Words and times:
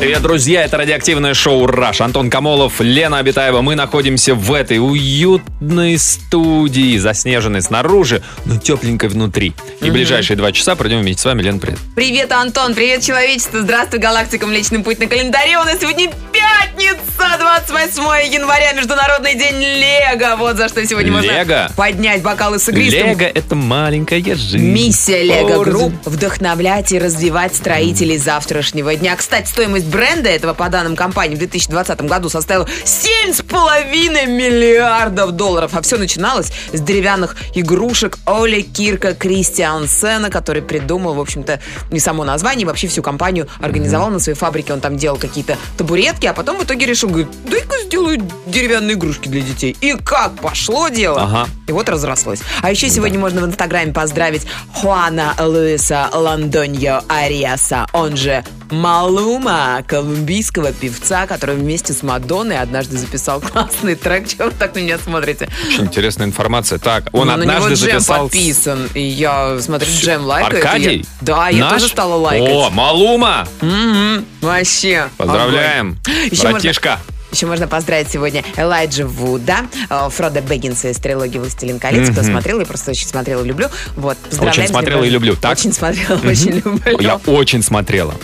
Привет, 0.00 0.22
друзья, 0.22 0.64
это 0.64 0.78
радиоактивное 0.78 1.34
шоу 1.34 1.66
«Раш». 1.66 2.00
Антон 2.00 2.30
Камолов, 2.30 2.80
Лена 2.80 3.18
Абитаева. 3.18 3.60
Мы 3.60 3.74
находимся 3.74 4.34
в 4.34 4.50
этой 4.54 4.78
уютной 4.78 5.98
студии, 5.98 6.96
заснеженной 6.96 7.60
снаружи, 7.60 8.22
но 8.46 8.56
тепленькой 8.56 9.10
внутри. 9.10 9.52
И 9.82 9.90
ближайшие 9.90 10.38
два 10.38 10.52
часа 10.52 10.74
пройдем 10.74 11.00
вместе 11.00 11.20
с 11.20 11.24
вами. 11.26 11.42
Лен, 11.42 11.60
привет. 11.60 11.78
Привет, 11.94 12.32
Антон, 12.32 12.74
привет, 12.74 13.02
человечество, 13.02 13.60
здравствуй, 13.60 14.00
галактика 14.00 14.46
Млечный 14.46 14.78
Путь 14.82 15.00
на 15.00 15.06
календаре. 15.06 15.58
У 15.58 15.64
нас 15.64 15.78
сегодня 15.78 16.10
пятница, 16.32 17.36
28 17.38 18.32
января, 18.32 18.72
Международный 18.72 19.34
день 19.34 19.60
Лего. 19.60 20.36
Вот 20.36 20.56
за 20.56 20.68
что 20.70 20.84
сегодня 20.86 21.10
Лего? 21.10 21.20
можно 21.20 21.70
поднять 21.76 22.22
бокалы 22.22 22.58
с 22.58 22.66
игристым. 22.70 23.18
Лего— 23.18 23.30
это 23.34 23.54
маленькая 23.54 24.22
жизнь. 24.22 24.64
Миссия 24.64 25.22
LEGO 25.24 25.62
Group– 25.62 25.92
вдохновлять 26.06 26.92
и 26.92 26.98
развивать 26.98 27.54
строителей 27.54 28.16
завтрашнего 28.16 28.94
дня. 28.96 29.14
Кстати, 29.14 29.46
стоимость 29.46 29.89
бренда 29.90 30.30
этого, 30.30 30.54
по 30.54 30.68
данным 30.68 30.96
компании, 30.96 31.34
в 31.34 31.38
2020 31.38 32.02
году 32.02 32.28
составила 32.28 32.66
7,5 32.84 34.26
миллиардов 34.26 35.32
долларов. 35.32 35.72
А 35.74 35.82
все 35.82 35.98
начиналось 35.98 36.52
с 36.72 36.80
деревянных 36.80 37.36
игрушек 37.54 38.18
Оле 38.26 38.62
Кирка 38.62 39.14
Кристиансена, 39.14 40.30
который 40.30 40.62
придумал, 40.62 41.14
в 41.14 41.20
общем-то, 41.20 41.60
не 41.90 42.00
само 42.00 42.24
название, 42.24 42.66
вообще 42.66 42.88
всю 42.88 43.02
компанию 43.02 43.48
организовал 43.60 44.10
на 44.10 44.20
своей 44.20 44.38
фабрике. 44.38 44.72
Он 44.72 44.80
там 44.80 44.96
делал 44.96 45.16
какие-то 45.16 45.58
табуретки, 45.76 46.26
а 46.26 46.32
потом 46.32 46.58
в 46.58 46.64
итоге 46.64 46.86
решил, 46.86 47.08
говорит, 47.08 47.28
дай-ка 47.46 47.76
сделаю 47.84 48.22
деревянные 48.46 48.94
игрушки 48.94 49.28
для 49.28 49.42
детей. 49.42 49.76
И 49.80 49.94
как 50.04 50.34
пошло 50.36 50.88
дело. 50.88 51.22
Ага. 51.22 51.48
И 51.66 51.72
вот 51.72 51.88
разрослось. 51.88 52.40
А 52.62 52.70
еще 52.70 52.88
сегодня 52.88 53.18
можно 53.18 53.40
в 53.40 53.46
Инстаграме 53.46 53.92
поздравить 53.92 54.46
Хуана 54.74 55.34
Луиса 55.38 56.08
Лондоньо 56.12 57.02
Ариаса, 57.08 57.86
он 57.92 58.16
же 58.16 58.44
Малума, 58.70 59.79
колумбийского 59.82 60.72
певца, 60.72 61.26
который 61.26 61.56
вместе 61.56 61.92
с 61.92 62.02
Мадонной 62.02 62.58
однажды 62.58 62.96
записал 62.98 63.40
классный 63.40 63.94
трек. 63.94 64.28
Чего 64.28 64.44
вы 64.46 64.50
так 64.58 64.74
на 64.74 64.80
меня 64.80 64.98
смотрите? 64.98 65.48
Очень 65.68 65.84
интересная 65.84 66.26
информация. 66.26 66.78
Так, 66.78 67.08
он 67.12 67.28
Ну, 67.28 67.36
на 67.36 67.42
него 67.42 67.52
однажды 67.56 67.74
джем 67.74 67.92
записал... 68.00 68.22
подписан, 68.24 68.88
и 68.94 69.00
я, 69.02 69.58
смотрю, 69.60 69.88
джем 69.90 70.24
лайкает. 70.24 70.64
Аркадий? 70.64 70.98
я- 70.98 71.04
Да, 71.20 71.48
я 71.48 71.64
Наш? 71.64 71.72
тоже 71.80 71.88
стала 71.92 72.14
лайкать. 72.16 72.50
О, 72.54 72.70
Малума! 72.70 73.46
Мгм, 73.60 74.24
Вообще. 74.40 75.08
Поздравляем, 75.16 75.98
огонь. 76.06 76.16
Еще 76.30 76.42
можно- 76.42 76.50
братишка. 76.52 76.98
Еще 77.32 77.46
можно 77.46 77.68
поздравить 77.68 78.10
сегодня 78.10 78.44
Элайджа 78.56 79.06
Вуда, 79.06 79.66
э, 79.88 80.08
Фрода 80.10 80.42
Бэггинса 80.42 80.88
из 80.88 80.96
трилогии 80.96 81.38
«Властелин 81.38 81.78
колец». 81.78 82.10
Кто 82.10 82.22
смотрел, 82.22 82.60
я 82.60 82.66
просто 82.66 82.90
очень 82.90 83.06
смотрела 83.06 83.42
и 83.44 83.46
люблю. 83.46 83.68
Вот, 83.96 84.18
Очень 84.40 84.66
смотрела 84.66 85.04
и 85.04 85.10
люблю, 85.10 85.36
так? 85.36 85.52
Очень 85.52 85.72
смотрела, 85.72 86.18
очень 86.24 86.60
люблю. 86.64 86.98
Я 86.98 87.16
очень 87.26 87.62
смотрела. 87.62 88.14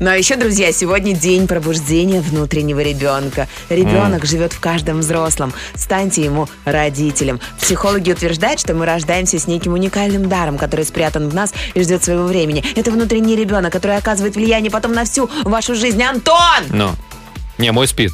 Ну 0.00 0.10
а 0.10 0.16
еще, 0.16 0.36
друзья, 0.36 0.72
сегодня 0.72 1.14
день 1.14 1.46
пробуждения 1.46 2.20
внутреннего 2.20 2.80
ребенка. 2.80 3.48
Ребенок 3.68 4.24
живет 4.24 4.52
в 4.52 4.60
каждом 4.60 5.00
взрослом. 5.00 5.52
Станьте 5.74 6.22
ему 6.22 6.48
родителем. 6.64 7.40
Психологи 7.60 8.12
утверждают, 8.12 8.60
что 8.60 8.74
мы 8.74 8.86
рождаемся 8.86 9.38
с 9.38 9.46
неким 9.46 9.72
уникальным 9.72 10.28
даром, 10.28 10.58
который 10.58 10.84
спрятан 10.84 11.28
в 11.28 11.34
нас 11.34 11.52
и 11.74 11.82
ждет 11.82 12.04
своего 12.04 12.24
времени. 12.24 12.64
Это 12.76 12.90
внутренний 12.90 13.36
ребенок, 13.36 13.72
который 13.72 13.96
оказывает 13.96 14.36
влияние 14.36 14.70
потом 14.70 14.92
на 14.92 15.04
всю 15.04 15.30
вашу 15.44 15.74
жизнь. 15.74 16.02
Антон! 16.02 16.64
Ну, 16.70 16.90
не, 17.58 17.70
мой 17.70 17.86
спит. 17.86 18.12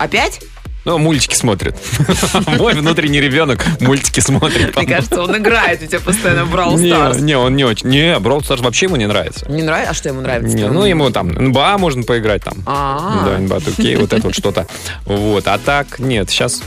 Опять? 0.00 0.40
Ну, 0.86 0.96
мультики 0.96 1.34
смотрит. 1.34 1.76
Мой 2.58 2.72
внутренний 2.72 3.20
ребенок 3.20 3.62
мультики 3.80 4.20
смотрит. 4.20 4.74
Мне 4.74 4.86
кажется, 4.86 5.20
он 5.22 5.36
играет 5.36 5.82
у 5.82 5.86
тебя 5.86 6.00
постоянно 6.00 6.46
в 6.46 6.54
Brawl 6.54 6.78
Не, 6.80 6.88
Stars. 6.90 7.20
не, 7.20 7.36
он 7.36 7.54
не 7.54 7.64
очень. 7.64 7.88
Не, 7.88 8.16
Brawl 8.16 8.40
Stars 8.40 8.62
вообще 8.62 8.86
ему 8.86 8.96
не 8.96 9.06
нравится. 9.06 9.44
Не 9.50 9.62
нравится? 9.62 9.90
А 9.90 9.94
что 9.94 10.08
ему 10.08 10.22
нравится? 10.22 10.56
Не, 10.56 10.68
ну 10.68 10.84
ему 10.86 11.10
там 11.10 11.28
НБА 11.28 11.76
можно 11.76 12.02
поиграть 12.02 12.42
там. 12.44 12.54
А. 12.64 13.24
Да, 13.26 13.38
НБА 13.38 13.56
2K, 13.58 13.98
вот 13.98 14.12
это 14.14 14.22
вот 14.22 14.34
что-то. 14.34 14.66
Вот, 15.04 15.46
а 15.48 15.58
так, 15.58 15.98
нет, 15.98 16.30
сейчас 16.30 16.62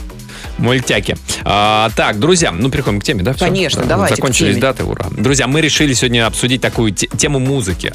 мультяки. 0.58 1.16
А, 1.42 1.90
так, 1.96 2.20
друзья, 2.20 2.52
ну 2.52 2.70
переходим 2.70 3.00
к 3.00 3.04
теме, 3.04 3.24
да? 3.24 3.34
Конечно, 3.34 3.82
Да, 3.82 3.88
давайте 3.88 4.14
Закончились 4.14 4.58
даты, 4.58 4.84
ура. 4.84 5.06
Друзья, 5.10 5.48
мы 5.48 5.60
решили 5.60 5.92
сегодня 5.92 6.26
обсудить 6.28 6.60
такую 6.60 6.92
те- 6.92 7.08
тему 7.08 7.40
музыки. 7.40 7.92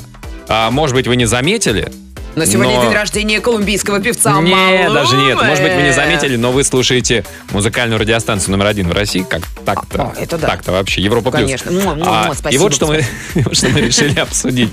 А, 0.50 0.70
может 0.70 0.96
быть, 0.96 1.08
вы 1.08 1.16
не 1.16 1.26
заметили, 1.26 1.90
Но 2.36 2.46
сегодня 2.46 2.76
но- 2.76 2.84
день 2.84 2.94
рождения 2.94 3.40
колумбийского 3.42 4.00
певца 4.00 4.40
Нет, 4.40 4.56
Малумы. 4.56 4.94
даже 4.94 5.16
нет. 5.18 5.38
Может 5.42 5.64
быть, 5.64 5.74
вы 5.74 5.82
не 5.82 5.94
заметили, 5.94 6.36
но 6.36 6.52
вы 6.52 6.64
слушаете 6.64 7.26
музыкальную 7.52 8.00
радиостанцию 8.00 8.52
номер 8.52 8.68
один 8.68 8.88
в 8.88 8.92
России. 8.94 9.26
Как 9.28 9.42
так-то? 9.66 10.14
А, 10.16 10.22
это 10.22 10.38
да. 10.38 10.48
Так-то 10.48 10.72
вообще. 10.72 11.02
Европа 11.02 11.32
плюс. 11.32 11.44
Конечно. 11.44 11.72
Муа, 11.72 11.96
муа, 11.96 12.32
А, 12.44 12.50
И 12.50 12.58
вот 12.58 12.74
что 12.74 12.88
мы, 12.88 13.04
что 13.54 13.70
мы 13.70 13.82
решили 13.82 14.20
обсудить. 14.20 14.70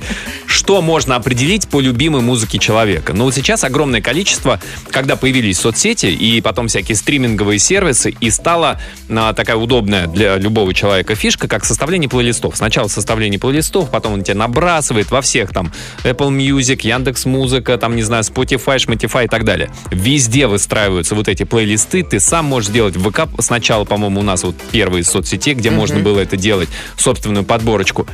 Что 0.46 0.80
можно 0.82 1.16
определить 1.16 1.68
по 1.68 1.80
любимой 1.80 2.22
музыке 2.22 2.58
человека? 2.58 3.12
Ну, 3.12 3.24
вот 3.24 3.34
сейчас 3.34 3.64
огромное 3.64 4.00
количество, 4.00 4.60
когда 4.90 5.16
появились 5.16 5.58
соцсети 5.58 6.06
и 6.06 6.40
потом 6.40 6.68
всякие 6.68 6.96
стриминговые 6.96 7.58
сервисы, 7.58 8.14
и 8.20 8.30
стала 8.30 8.80
а, 9.08 9.32
такая 9.32 9.56
удобная 9.56 10.06
для 10.06 10.36
любого 10.36 10.72
человека 10.74 11.14
фишка, 11.14 11.48
как 11.48 11.64
составление 11.64 12.08
плейлистов. 12.08 12.56
Сначала 12.56 12.88
составление 12.88 13.40
плейлистов, 13.40 13.90
потом 13.90 14.14
он 14.14 14.22
тебя 14.22 14.36
набрасывает 14.36 15.10
во 15.10 15.20
всех 15.20 15.50
там 15.52 15.72
Apple 16.04 16.30
Music, 16.30 16.80
Яндекс 16.86 17.24
Музыка, 17.46 17.78
там, 17.78 17.94
не 17.94 18.02
знаю, 18.02 18.24
Spotify, 18.24 18.74
Shmotify 18.74 19.26
и 19.26 19.28
так 19.28 19.44
далее. 19.44 19.70
Везде 19.92 20.48
выстраиваются 20.48 21.14
вот 21.14 21.28
эти 21.28 21.44
плейлисты. 21.44 22.02
Ты 22.02 22.18
сам 22.18 22.46
можешь 22.46 22.70
сделать 22.70 22.96
в 22.96 23.08
ВК. 23.08 23.28
Сначала, 23.38 23.84
по-моему, 23.84 24.18
у 24.18 24.22
нас 24.24 24.42
вот 24.42 24.56
первые 24.72 25.04
соцсети, 25.04 25.54
где 25.54 25.70
можно 25.70 26.00
было 26.00 26.18
это 26.18 26.36
делать, 26.36 26.68
собственную 26.96 27.44
подборочку. 27.44 28.04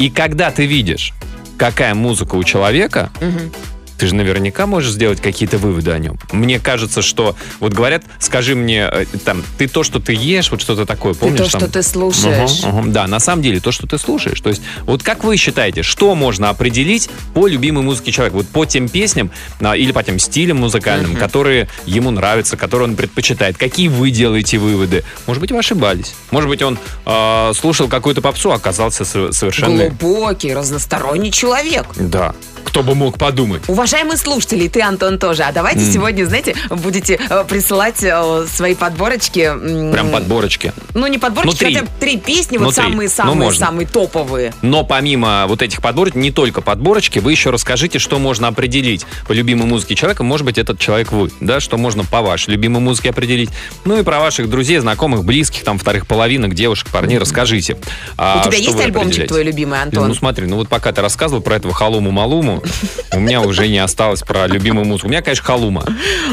И 0.00 0.10
когда 0.10 0.50
ты 0.50 0.66
видишь, 0.66 1.12
какая 1.56 1.94
музыка 1.94 2.34
у 2.34 2.42
человека, 2.42 3.12
ты 3.98 4.06
же 4.06 4.14
наверняка 4.14 4.66
можешь 4.66 4.92
сделать 4.92 5.20
какие-то 5.20 5.58
выводы 5.58 5.90
о 5.90 5.98
нем. 5.98 6.18
Мне 6.32 6.58
кажется, 6.58 7.02
что 7.02 7.36
вот 7.60 7.72
говорят, 7.72 8.04
скажи 8.18 8.54
мне, 8.54 8.88
э, 8.90 9.06
там, 9.24 9.42
ты 9.58 9.68
то, 9.68 9.82
что 9.82 10.00
ты 10.00 10.12
ешь, 10.12 10.50
вот 10.50 10.60
что-то 10.60 10.86
такое, 10.86 11.14
помнишь? 11.14 11.38
то, 11.38 11.50
там? 11.50 11.60
что 11.60 11.70
ты 11.70 11.82
слушаешь. 11.82 12.62
Мгм, 12.62 12.78
мгм. 12.78 12.92
Да, 12.92 13.06
на 13.06 13.20
самом 13.20 13.42
деле, 13.42 13.60
то, 13.60 13.72
что 13.72 13.86
ты 13.86 13.98
слушаешь. 13.98 14.40
То 14.40 14.50
есть, 14.50 14.62
вот 14.84 15.02
как 15.02 15.24
вы 15.24 15.36
считаете, 15.36 15.82
что 15.82 16.14
можно 16.14 16.48
определить 16.50 17.08
по 17.34 17.46
любимой 17.46 17.82
музыке 17.82 18.12
человека? 18.12 18.36
Вот 18.36 18.48
по 18.48 18.64
тем 18.64 18.88
песням 18.88 19.30
а, 19.60 19.76
или 19.76 19.92
по 19.92 20.02
тем 20.02 20.18
стилям 20.18 20.58
музыкальным, 20.58 21.16
которые 21.16 21.68
ему 21.86 22.10
нравятся, 22.10 22.56
которые 22.56 22.88
он 22.88 22.96
предпочитает. 22.96 23.56
Какие 23.56 23.88
вы 23.88 24.10
делаете 24.10 24.58
выводы? 24.58 25.04
Может 25.26 25.40
быть, 25.40 25.52
вы 25.52 25.58
ошибались. 25.58 26.14
Может 26.30 26.48
быть, 26.48 26.62
он 26.62 26.78
э, 27.04 27.52
слушал 27.54 27.88
какую-то 27.88 28.20
попсу, 28.20 28.52
а 28.52 28.54
оказался 28.56 29.04
со- 29.04 29.32
совершенно... 29.32 29.88
Глубокий, 29.88 30.54
разносторонний 30.54 31.30
человек. 31.30 31.86
Да. 31.96 32.34
Кто 32.64 32.82
бы 32.82 32.94
мог 32.94 33.16
подумать? 33.18 33.62
Уважаемые 33.86 34.16
слушатели, 34.16 34.66
ты, 34.66 34.82
Антон, 34.82 35.16
тоже. 35.16 35.44
А 35.44 35.52
давайте 35.52 35.80
сегодня, 35.92 36.24
знаете, 36.24 36.56
будете 36.70 37.20
э, 37.30 37.44
присылать 37.48 38.02
э, 38.02 38.44
свои 38.52 38.74
подборочки. 38.74 39.52
Прям 39.92 40.10
подборочки. 40.10 40.72
Ну, 40.94 41.06
не 41.06 41.18
подборочки, 41.18 41.62
Ну, 41.62 41.70
три. 41.70 41.74
хотя 41.76 41.86
три 42.00 42.16
песни, 42.16 42.58
Ну, 42.58 42.64
вот 42.64 42.74
три. 42.74 42.84
Ну, 42.88 43.52
самые 43.52 43.86
топовые. 43.86 44.52
Но 44.60 44.82
помимо 44.82 45.44
вот 45.46 45.62
этих 45.62 45.82
подборок, 45.82 46.16
не 46.16 46.32
только 46.32 46.62
подборочки, 46.62 47.20
вы 47.20 47.30
еще 47.30 47.50
расскажите, 47.50 48.00
что 48.00 48.18
можно 48.18 48.48
определить 48.48 49.06
по 49.28 49.32
любимой 49.32 49.66
музыке 49.68 49.94
человека. 49.94 50.24
Может 50.24 50.46
быть, 50.46 50.58
этот 50.58 50.80
человек 50.80 51.12
вы, 51.12 51.30
да, 51.38 51.60
что 51.60 51.76
можно 51.76 52.04
по 52.04 52.22
вашей 52.22 52.50
любимой 52.50 52.80
музыке 52.80 53.10
определить. 53.10 53.50
Ну 53.84 54.00
и 54.00 54.02
про 54.02 54.18
ваших 54.18 54.50
друзей, 54.50 54.78
знакомых, 54.78 55.22
близких, 55.24 55.62
там, 55.62 55.78
вторых 55.78 56.08
половинок, 56.08 56.54
девушек, 56.54 56.88
парней 56.90 57.18
расскажите. 57.18 57.76
А 58.16 58.40
У 58.40 58.48
тебя 58.48 58.58
есть 58.58 58.80
альбомчик 58.80 58.96
определяете? 58.96 59.26
твой 59.28 59.44
любимый, 59.44 59.80
Антон? 59.80 60.08
Ну 60.08 60.14
смотри, 60.14 60.46
ну 60.46 60.56
вот 60.56 60.68
пока 60.68 60.90
ты 60.90 61.02
рассказывал 61.02 61.40
про 61.40 61.54
этого 61.54 61.72
Халуму-Малуму, 61.72 62.66
у 63.12 63.20
меня 63.20 63.42
уже 63.42 63.75
не 63.76 63.80
осталось 63.84 64.22
про 64.22 64.46
любимую 64.46 64.86
музыку. 64.86 65.06
У 65.08 65.10
меня, 65.10 65.20
конечно, 65.20 65.44
Халума 65.44 65.84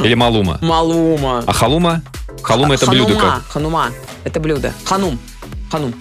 или 0.01 0.13
Малума. 0.13 0.59
Малума. 0.61 1.43
А 1.45 1.51
Халума? 1.51 2.01
Халума 2.41 2.75
это 2.75 2.87
блюдо 2.89 3.13
Ханума. 3.15 3.31
как? 3.35 3.47
Ханума. 3.51 3.89
Это 4.23 4.39
блюдо. 4.39 4.73
Ханум. 4.85 5.19
Ханум. 5.69 5.93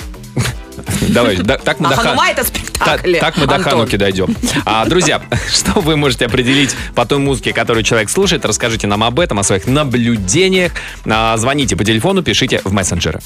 Давай, 1.09 1.37
да- 1.39 1.59
так 1.59 1.81
мы 1.81 1.89
А 1.89 1.91
до 1.91 1.97
ха- 1.97 2.03
Ханума 2.03 2.29
это 2.31 2.43
Та- 2.43 2.49
спектакль. 2.49 3.17
Так 3.19 3.37
мы 3.39 3.47
до 3.47 3.57
Антон. 3.57 3.73
Хануки 3.73 3.97
дойдем. 3.97 4.37
А, 4.65 4.85
друзья, 4.87 5.21
что 5.53 5.81
вы 5.81 5.97
можете 5.97 6.27
определить 6.27 6.77
по 6.95 7.05
той 7.07 7.19
музыке, 7.19 7.53
которую 7.53 7.83
человек 7.83 8.09
слушает? 8.09 8.45
Расскажите 8.45 8.87
нам 8.87 9.03
об 9.03 9.19
этом, 9.19 9.41
о 9.41 9.43
своих 9.43 9.67
наблюдениях. 9.67 10.71
А, 11.05 11.37
Звоните 11.37 11.75
по 11.75 11.85
телефону, 11.85 12.23
пишите 12.23 12.61
в 12.65 12.73
мессенджеры. 12.73 13.19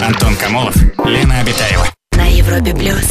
Антон 0.00 0.36
Камолов, 0.36 0.76
Лена 1.04 1.40
Обитаева. 1.40 1.88
Европе 2.46 2.74
плюс. 2.74 3.04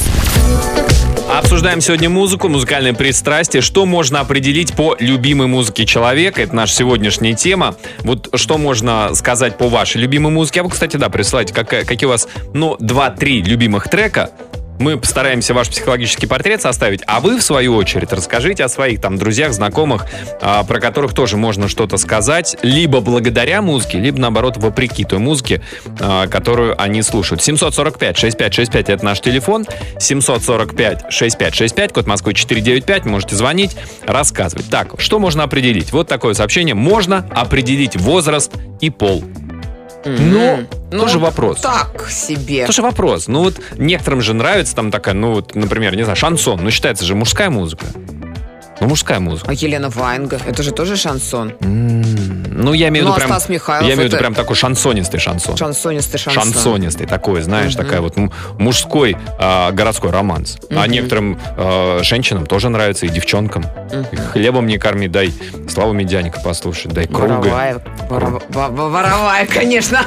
Обсуждаем 1.32 1.82
сегодня 1.82 2.08
музыку, 2.10 2.50
музыкальное 2.50 2.94
пристрастие. 2.94 3.62
Что 3.62 3.86
можно 3.86 4.20
определить 4.20 4.74
по 4.74 4.96
любимой 5.00 5.48
музыке 5.48 5.86
человека? 5.86 6.42
Это 6.44 6.56
наша 6.56 6.76
сегодняшняя 6.76 7.34
тема. 7.34 7.76
Вот 8.00 8.30
что 8.36 8.60
можно 8.60 9.16
сказать 9.16 9.58
по 9.58 9.70
вашей 9.70 10.02
любимой 10.02 10.32
музыке? 10.32 10.60
А 10.60 10.64
вы, 10.64 10.70
кстати, 10.70 10.98
да, 10.98 11.10
присылайте, 11.10 11.54
какая- 11.54 11.84
какие 11.86 12.06
у 12.06 12.10
вас, 12.10 12.28
ну, 12.54 12.76
2-3 12.80 13.42
любимых 13.42 13.90
трека. 13.90 14.30
Мы 14.80 14.98
постараемся 14.98 15.54
ваш 15.54 15.70
психологический 15.70 16.28
портрет 16.28 16.62
составить, 16.62 17.02
а 17.08 17.20
вы, 17.20 17.38
в 17.38 17.44
свою 17.44 17.76
очередь, 17.76 18.12
расскажите 18.12 18.64
о 18.64 18.70
своих 18.70 19.00
там 19.00 19.18
друзьях, 19.18 19.54
знакомых, 19.54 20.06
а, 20.42 20.64
про 20.64 20.80
которых 20.80 21.14
тоже 21.14 21.38
можно 21.38 21.68
что-то 21.68 21.98
сказать, 21.98 22.58
либо 22.64 23.00
благодаря 23.00 23.62
музыке, 23.62 24.00
либо, 24.00 24.20
наоборот, 24.20 24.58
вопреки 24.58 25.06
той 25.06 25.20
музыке, 25.20 25.62
а, 26.00 26.28
которую 26.28 26.82
они 26.82 27.02
слушают. 27.02 27.42
745-6565 27.42 28.90
это 28.90 29.06
наш 29.06 29.22
телефон. 29.22 29.66
745-6565, 30.00 31.94
код 31.94 32.08
Москвы 32.08 32.34
495, 32.34 33.06
можете 33.06 33.36
звонить, 33.36 33.76
рассказывать. 34.06 34.70
Так, 34.70 35.00
что 35.00 35.20
можно 35.20 35.44
определить? 35.44 35.92
Вот 35.92 36.08
такое 36.08 36.34
сообщение. 36.34 36.76
Можно 36.76 37.28
определить 37.34 37.96
возраст 37.96 38.52
и 38.82 38.90
пол. 38.90 39.24
Но 40.06 40.60
Ну, 40.92 41.00
тоже 41.00 41.20
вопрос. 41.20 41.62
Так 41.62 42.08
себе. 42.10 42.66
Тоже 42.66 42.82
вопрос. 42.82 43.28
Ну 43.28 43.44
вот 43.44 43.56
некоторым 43.78 44.22
же 44.22 44.34
нравится 44.34 44.76
там 44.76 44.92
такая, 44.92 45.16
ну 45.16 45.34
вот, 45.34 45.56
например, 45.56 45.96
не 45.96 46.04
знаю, 46.04 46.16
шансон. 46.16 46.60
Ну 46.64 46.72
считается 46.72 47.06
же 47.06 47.16
мужская 47.16 47.50
музыка. 47.50 47.86
Ну 48.84 48.90
мужская 48.90 49.22
музыка. 49.22 49.50
А 49.50 49.54
Елена 49.54 49.90
Ваенга, 49.90 50.42
это 50.46 50.62
же 50.62 50.72
тоже 50.72 50.98
шансон. 50.98 51.54
Ну 51.62 52.74
я 52.74 52.90
имею 52.90 53.06
в 53.06 53.08
Ну, 53.08 53.16
виду 53.16 53.26
прям, 53.26 53.40
Михайлов 53.48 53.88
я 53.88 53.94
имею 53.96 54.10
в 54.10 54.12
виду 54.12 54.18
прям 54.18 54.34
такой 54.36 54.58
шансонистый 54.58 55.22
шансон. 55.22 55.56
Шансонистый 55.56 56.20
шансон. 56.20 56.44
Шансонистый 56.52 57.08
такой, 57.08 57.42
знаешь, 57.44 57.74
такая 57.76 58.02
вот 58.02 58.16
мужской 58.60 59.16
а, 59.40 59.72
городской 59.72 60.12
романс. 60.12 60.58
А 60.70 60.86
некоторым 60.88 61.40
а, 61.58 62.02
женщинам 62.04 62.46
тоже 62.46 62.68
нравится 62.68 63.06
и 63.06 63.10
девчонкам. 63.10 63.64
Хлебом 64.34 64.68
не 64.68 64.78
корми, 64.78 65.08
дай 65.08 65.34
Славу 65.70 65.94
Медяника 65.94 66.42
послушать, 66.42 66.92
дай 66.92 67.08
круга. 67.08 67.36
Воровая, 67.36 67.82
ворова- 68.10 68.44
во- 68.50 68.68
во- 68.70 68.90
воровая, 68.90 69.46
конечно. 69.46 70.02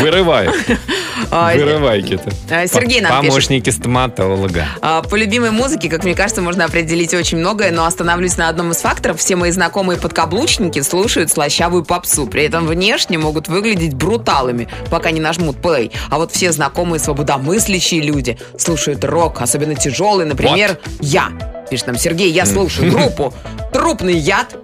Вырывай. 0.00 0.48
Вырывайки-то. 1.30 2.30
а, 2.50 2.66
Сергей 2.66 3.00
нам. 3.00 3.24
Помощники 3.24 3.68
стоматолога. 3.70 4.66
А, 4.80 5.02
По 5.02 5.14
любимой 5.16 5.50
музыке, 5.50 5.88
как 5.90 6.04
мне 6.04 6.14
кажется, 6.14 6.40
можно 6.42 6.64
определить 6.64 7.12
очень 7.14 7.38
многое, 7.38 7.70
но 7.70 7.84
остановлюсь 8.14 8.36
на 8.36 8.48
одном 8.48 8.70
из 8.70 8.76
факторов. 8.76 9.18
Все 9.18 9.34
мои 9.34 9.50
знакомые 9.50 9.98
подкаблучники 9.98 10.80
слушают 10.82 11.32
слащавую 11.32 11.84
попсу. 11.84 12.28
При 12.28 12.44
этом 12.44 12.64
внешне 12.64 13.18
могут 13.18 13.48
выглядеть 13.48 13.94
бруталами, 13.94 14.68
пока 14.88 15.10
не 15.10 15.20
нажмут 15.20 15.60
плей. 15.60 15.90
А 16.10 16.18
вот 16.18 16.30
все 16.30 16.52
знакомые 16.52 17.00
свободомыслящие 17.00 18.02
люди 18.02 18.38
слушают 18.56 19.04
рок, 19.04 19.42
особенно 19.42 19.74
тяжелый, 19.74 20.26
например, 20.26 20.78
я. 21.00 21.30
Пишет 21.68 21.88
нам 21.88 21.98
Сергей, 21.98 22.30
я 22.30 22.46
слушаю 22.46 22.92
группу 22.96 23.34
«Трупный 23.72 24.16
яд», 24.16 24.54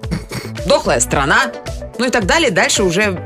«Дохлая 0.66 1.00
страна», 1.00 1.50
ну 2.00 2.06
и 2.06 2.10
так 2.10 2.26
далее. 2.26 2.50
Дальше 2.50 2.82
уже 2.82 3.20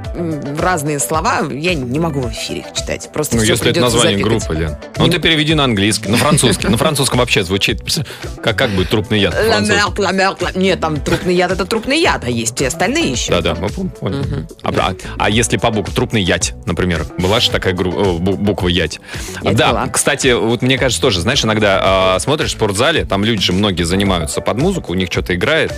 разные 0.58 0.98
слова. 0.98 1.42
Я 1.50 1.74
не 1.74 1.98
могу 1.98 2.20
в 2.20 2.30
эфире 2.32 2.60
их 2.60 2.66
читать. 2.74 3.08
Просто 3.12 3.36
Ну, 3.36 3.42
если 3.42 3.70
это 3.70 3.80
название 3.80 4.18
запикать. 4.18 4.46
группы, 4.46 4.54
Лен. 4.60 4.76
Ну, 4.98 5.08
ты 5.08 5.18
переведи 5.20 5.54
на 5.54 5.64
английский, 5.64 6.08
на 6.10 6.16
французский. 6.16 6.68
На 6.68 6.76
французском 6.76 7.20
вообще 7.20 7.44
звучит, 7.44 7.80
как, 8.42 8.58
как 8.58 8.70
будет 8.70 8.90
трупный 8.90 9.20
яд 9.20 9.34
Нет, 10.54 10.80
там 10.80 11.00
трупный 11.00 11.34
яд 11.34 11.52
это 11.52 11.64
трупный 11.64 12.00
яд, 12.00 12.24
а 12.24 12.30
есть 12.30 12.60
и 12.60 12.64
остальные 12.64 13.12
еще. 13.12 13.30
Да-да, 13.32 13.54
мы 13.54 13.68
поняли. 13.68 14.46
А, 14.62 14.70
а- 14.70 14.94
а 15.18 15.30
если 15.30 15.56
по 15.56 15.70
букве 15.70 15.94
трупный 15.94 16.22
ять, 16.22 16.54
например, 16.66 17.06
была 17.18 17.40
же 17.40 17.50
такая 17.50 17.74
бу- 17.74 18.18
буква 18.18 18.68
ять. 18.68 19.00
Да, 19.42 19.86
кстати, 19.92 20.32
вот 20.32 20.62
мне 20.62 20.78
кажется 20.78 21.00
тоже, 21.00 21.20
знаешь, 21.20 21.44
иногда 21.44 21.80
а, 21.82 22.18
смотришь 22.18 22.50
в 22.50 22.52
спортзале, 22.52 23.04
там 23.04 23.24
люди 23.24 23.40
же 23.42 23.52
многие 23.52 23.84
занимаются 23.84 24.40
под 24.40 24.58
музыку, 24.58 24.92
у 24.92 24.94
них 24.94 25.10
что-то 25.12 25.34
играет. 25.34 25.72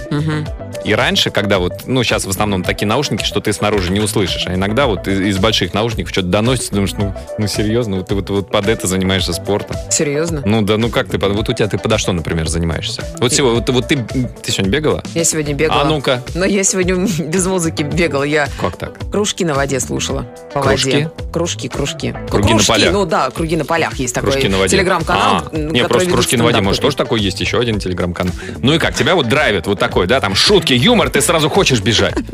И 0.87 0.95
раньше, 0.95 1.31
когда 1.31 1.59
вот, 1.59 1.83
ну, 1.87 2.05
сейчас 2.05 2.25
в 2.27 2.31
основном 2.31 2.63
такие 2.63 2.87
наушники, 2.87 3.25
что 3.25 3.41
ты 3.41 3.53
снаружи 3.53 3.91
не 3.91 3.99
услышишь, 4.01 4.47
а 4.47 4.55
иногда 4.55 4.87
вот 4.87 5.09
из, 5.09 5.21
из 5.21 5.39
больших 5.39 5.75
наушников 5.75 6.13
что-то 6.13 6.29
доносится, 6.29 6.71
думаешь, 6.73 6.93
ну, 6.97 7.13
ну 7.39 7.47
серьезно, 7.49 7.97
вот 7.97 8.07
ты 8.09 8.15
вот, 8.15 8.31
вот 8.31 8.51
под 8.51 8.69
это 8.69 8.87
занимаешься 8.87 9.33
спортом. 9.33 9.77
Серьезно? 9.91 10.43
Ну 10.45 10.63
да, 10.63 10.77
ну 10.77 10.89
как 10.89 11.09
ты, 11.09 11.19
под- 11.19 11.33
вот 11.33 11.49
у 11.49 11.53
тебя 11.53 11.67
ты 11.67 11.77
подо 11.79 11.99
что, 11.99 12.13
например, 12.13 12.47
занимаешься? 12.49 13.03
Вот 13.19 13.33
сегодня, 13.33 13.59
вот, 13.61 13.69
вот 13.71 13.89
ты, 13.89 13.97
ты 13.97 14.53
сегодня 14.53 14.71
бегала? 14.73 15.03
Я 15.15 15.25
сегодня 15.25 15.55
бегала. 15.55 15.83
А 15.83 15.85
ну-ка. 15.87 16.23
Но 16.35 16.45
я 16.45 16.63
сегодня 16.63 16.95
без 17.25 17.47
музыки 17.47 17.83
бегала. 17.83 18.23
Я 18.23 18.49
Как 18.61 18.77
так? 18.77 18.93
кружки 19.11 19.45
на 19.45 19.55
воде 19.55 19.81
слушала. 19.81 20.25
По 20.55 20.63
Кружки? 20.63 20.91
воде. 20.93 21.11
Кружки, 21.33 21.69
кружки. 21.69 22.15
Круги 22.31 22.55
на 22.55 22.63
полях. 22.63 22.93
Ну 22.93 23.05
да, 23.07 23.31
круги 23.31 23.57
на 23.57 23.65
полях 23.65 23.95
есть 23.99 24.15
такой 24.15 24.31
Кружки 24.31 24.49
на 24.49 24.59
воде. 24.59 24.77
телеграм-канал. 24.77 25.49
А, 25.53 25.57
не, 25.57 25.85
просто 25.85 26.11
кружки 26.11 26.37
на 26.37 26.45
воде, 26.45 26.61
может, 26.61 26.81
тоже 26.81 26.97
такой 26.97 27.21
есть, 27.21 27.41
еще 27.41 27.59
один 27.59 27.81
телеграм-канал. 27.81 28.33
Ну 28.63 28.73
и 28.75 28.79
как, 28.79 28.95
тебя 28.95 29.17
вот 29.17 29.29
драйвит 29.29 29.67
вот 29.67 29.79
такой, 29.81 30.07
да, 30.07 30.21
там 30.21 30.35
шутки, 30.37 30.76
юмор, 30.77 31.11
ты 31.11 31.21
сразу 31.21 31.49
хочешь 31.49 31.81
бежать. 31.81 32.15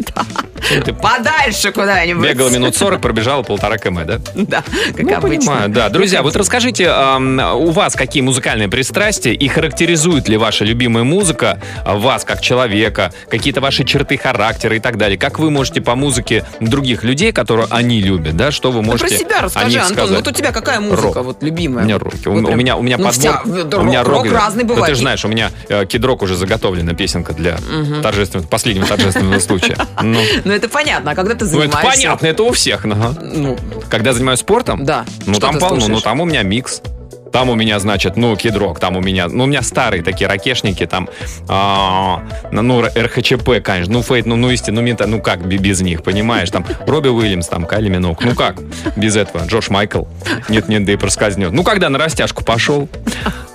Ты 0.85 0.95
Подальше 0.95 1.73
куда-нибудь. 1.73 2.23
бегала 2.25 2.49
минут 2.49 2.77
40, 2.77 3.01
пробежала 3.01 3.43
полтора 3.43 3.79
км, 3.79 4.05
да? 4.07 4.21
Да, 4.35 4.63
как 4.97 5.03
Ну, 5.03 5.15
обычно. 5.17 5.39
понимаю, 5.41 5.69
да. 5.69 5.89
Друзья, 5.89 6.23
вот 6.23 6.37
расскажите, 6.37 6.89
у 6.89 7.71
вас 7.73 7.95
какие 7.95 8.23
музыкальные 8.23 8.69
пристрастия 8.69 9.35
и 9.35 9.49
характеризует 9.49 10.29
ли 10.29 10.37
ваша 10.37 10.65
любимая 10.65 11.03
музыка 11.03 11.61
вас 11.85 12.25
как 12.25 12.41
человека, 12.41 13.13
какие-то 13.29 13.61
ваши 13.61 13.85
черты 13.85 14.17
характера 14.17 14.77
и 14.77 14.79
так 14.79 14.99
далее? 14.99 15.19
Как 15.19 15.41
вы 15.41 15.51
можете 15.51 15.81
по 15.81 15.97
музыке 15.97 16.45
других 16.61 17.03
людей, 17.03 17.33
которые 17.33 17.67
они 17.69 18.01
любят, 18.01 18.37
да, 18.37 18.53
что 18.53 18.71
вы 18.71 18.83
Ну, 18.83 18.93
можете 18.93 19.09
про 19.09 19.17
себя 19.19 19.41
расскажи, 19.43 19.79
Антон. 19.81 19.97
сказать? 19.97 20.17
Вот 20.17 20.29
у 20.29 20.31
тебя 20.31 20.53
какая 20.53 20.79
музыка 20.81 21.03
Рок. 21.03 21.25
вот 21.25 21.43
любимая? 21.43 21.83
У 21.83 21.87
меня 21.87 21.99
роки. 21.99 22.29
У, 22.29 22.33
Вот 22.35 22.45
у 22.45 22.47
прям- 22.47 22.59
меня, 22.59 22.77
у 22.77 22.83
меня 22.83 22.99
ну, 22.99 23.07
подбор. 23.09 23.43
вся- 23.45 23.65
да, 23.65 23.79
у 23.79 23.83
меня 23.83 24.05
рок, 24.05 24.25
рок 24.25 24.33
разный 24.33 24.63
Ну, 24.63 24.69
бывает. 24.71 24.87
ты 24.87 24.95
же 24.95 25.01
знаешь, 25.01 25.25
у 25.25 25.29
меня 25.29 25.51
э, 25.69 25.87
кидрок 25.87 26.23
уже 26.23 26.37
заготовлена 26.37 26.95
песенка 26.95 27.33
для 27.33 27.57
торжественного, 27.57 28.22
последнего 28.49 28.87
торжественного 28.87 29.39
случая. 29.39 29.77
Ну, 30.03 30.21
Ну, 30.45 30.53
это 30.53 30.69
понятно. 30.69 31.13
А 31.13 31.15
когда 31.15 31.35
ты 31.35 31.45
ну, 31.45 31.51
это 31.51 31.69
занимаешься... 31.71 32.03
понятно, 32.03 32.27
это 32.27 32.43
у 32.43 32.53
всех. 32.53 32.85
ага. 32.85 33.15
Ну, 33.21 33.57
Когда 33.89 34.13
занимаюсь 34.13 34.41
спортом, 34.41 34.85
Да. 34.85 35.05
ну 35.27 35.39
там 35.39 35.59
полно, 35.59 35.89
ну 35.89 36.01
там 36.01 36.21
у 36.21 36.25
меня 36.25 36.43
микс. 36.43 36.83
Там 37.33 37.49
у 37.49 37.55
меня, 37.55 37.79
значит, 37.79 38.17
ну, 38.17 38.37
кедрок, 38.37 38.79
там 38.79 38.97
у 38.97 39.01
меня, 39.01 39.29
ну, 39.29 39.45
у 39.45 39.47
меня 39.47 39.63
старые 39.63 40.03
такие 40.03 40.29
ракешники, 40.29 40.87
там, 40.87 41.09
а, 41.49 42.23
ну, 42.51 42.83
РХЧП, 42.83 43.63
конечно, 43.63 43.93
ну, 43.93 44.03
Фейт, 44.03 44.27
ну, 44.27 44.37
ну, 44.37 44.51
истинно, 44.51 44.81
ну, 44.81 44.87
мента, 44.87 45.07
ну, 45.07 45.21
как 45.21 45.47
без 45.47 45.81
них, 45.81 46.03
понимаешь, 46.03 46.51
там, 46.51 46.65
Робби 46.87 47.09
Уильямс, 47.09 47.49
там, 47.49 47.65
Кайли 47.65 47.89
Минок, 47.89 48.23
ну, 48.23 48.35
как 48.35 48.61
без 48.97 49.17
этого, 49.17 49.47
Джош 49.47 49.71
Майкл, 49.71 50.05
нет-нет, 50.49 50.85
да 50.85 50.93
и 50.93 50.97
проскользнет. 50.97 51.53
Ну, 51.53 51.63
когда 51.63 51.89
на 51.89 51.99
растяжку 51.99 52.45
пошел, 52.45 52.89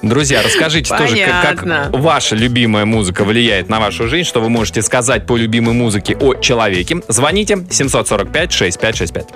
Друзья, 0.03 0.44
расскажите 0.44 0.89
Понятно. 0.89 1.07
тоже, 1.07 1.25
как, 1.25 1.59
как 1.59 2.00
ваша 2.00 2.35
любимая 2.35 2.85
музыка 2.85 3.23
влияет 3.23 3.68
на 3.68 3.80
вашу 3.80 4.07
жизнь, 4.07 4.30
что 4.30 4.41
вы 4.41 4.50
можете 4.50 4.83
сказать 4.83 5.25
по 5.25 5.35
любимой 5.35 5.73
музыке 5.73 6.15
о 6.15 6.35
человеке. 6.35 6.97
Звоните 7.07 7.65
745 7.69 8.51
6565. 8.51 9.27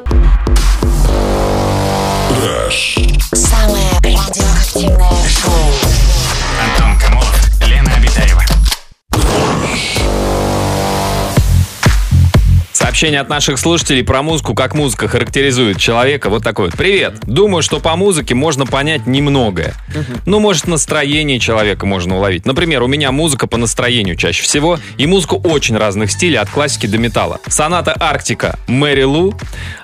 Сообщение 13.01 13.21
от 13.21 13.29
наших 13.29 13.57
слушателей 13.57 14.03
про 14.03 14.21
музыку, 14.21 14.53
как 14.53 14.75
музыка 14.75 15.07
характеризует 15.07 15.79
человека. 15.79 16.29
Вот 16.29 16.43
такой 16.43 16.65
вот. 16.65 16.77
Привет. 16.77 17.15
Думаю, 17.23 17.63
что 17.63 17.79
по 17.79 17.95
музыке 17.95 18.35
можно 18.35 18.67
понять 18.67 19.07
немногое. 19.07 19.73
Ну, 20.27 20.39
может, 20.39 20.67
настроение 20.67 21.39
человека 21.39 21.87
можно 21.87 22.17
уловить. 22.17 22.45
Например, 22.45 22.83
у 22.83 22.87
меня 22.87 23.11
музыка 23.11 23.47
по 23.47 23.57
настроению 23.57 24.17
чаще 24.17 24.43
всего. 24.43 24.77
И 24.99 25.07
музыку 25.07 25.41
очень 25.43 25.77
разных 25.77 26.11
стилей, 26.11 26.37
от 26.37 26.51
классики 26.51 26.85
до 26.85 26.99
металла. 26.99 27.39
Соната 27.47 27.97
Арктика, 27.99 28.59
Мэри 28.67 29.01
Лу, 29.01 29.33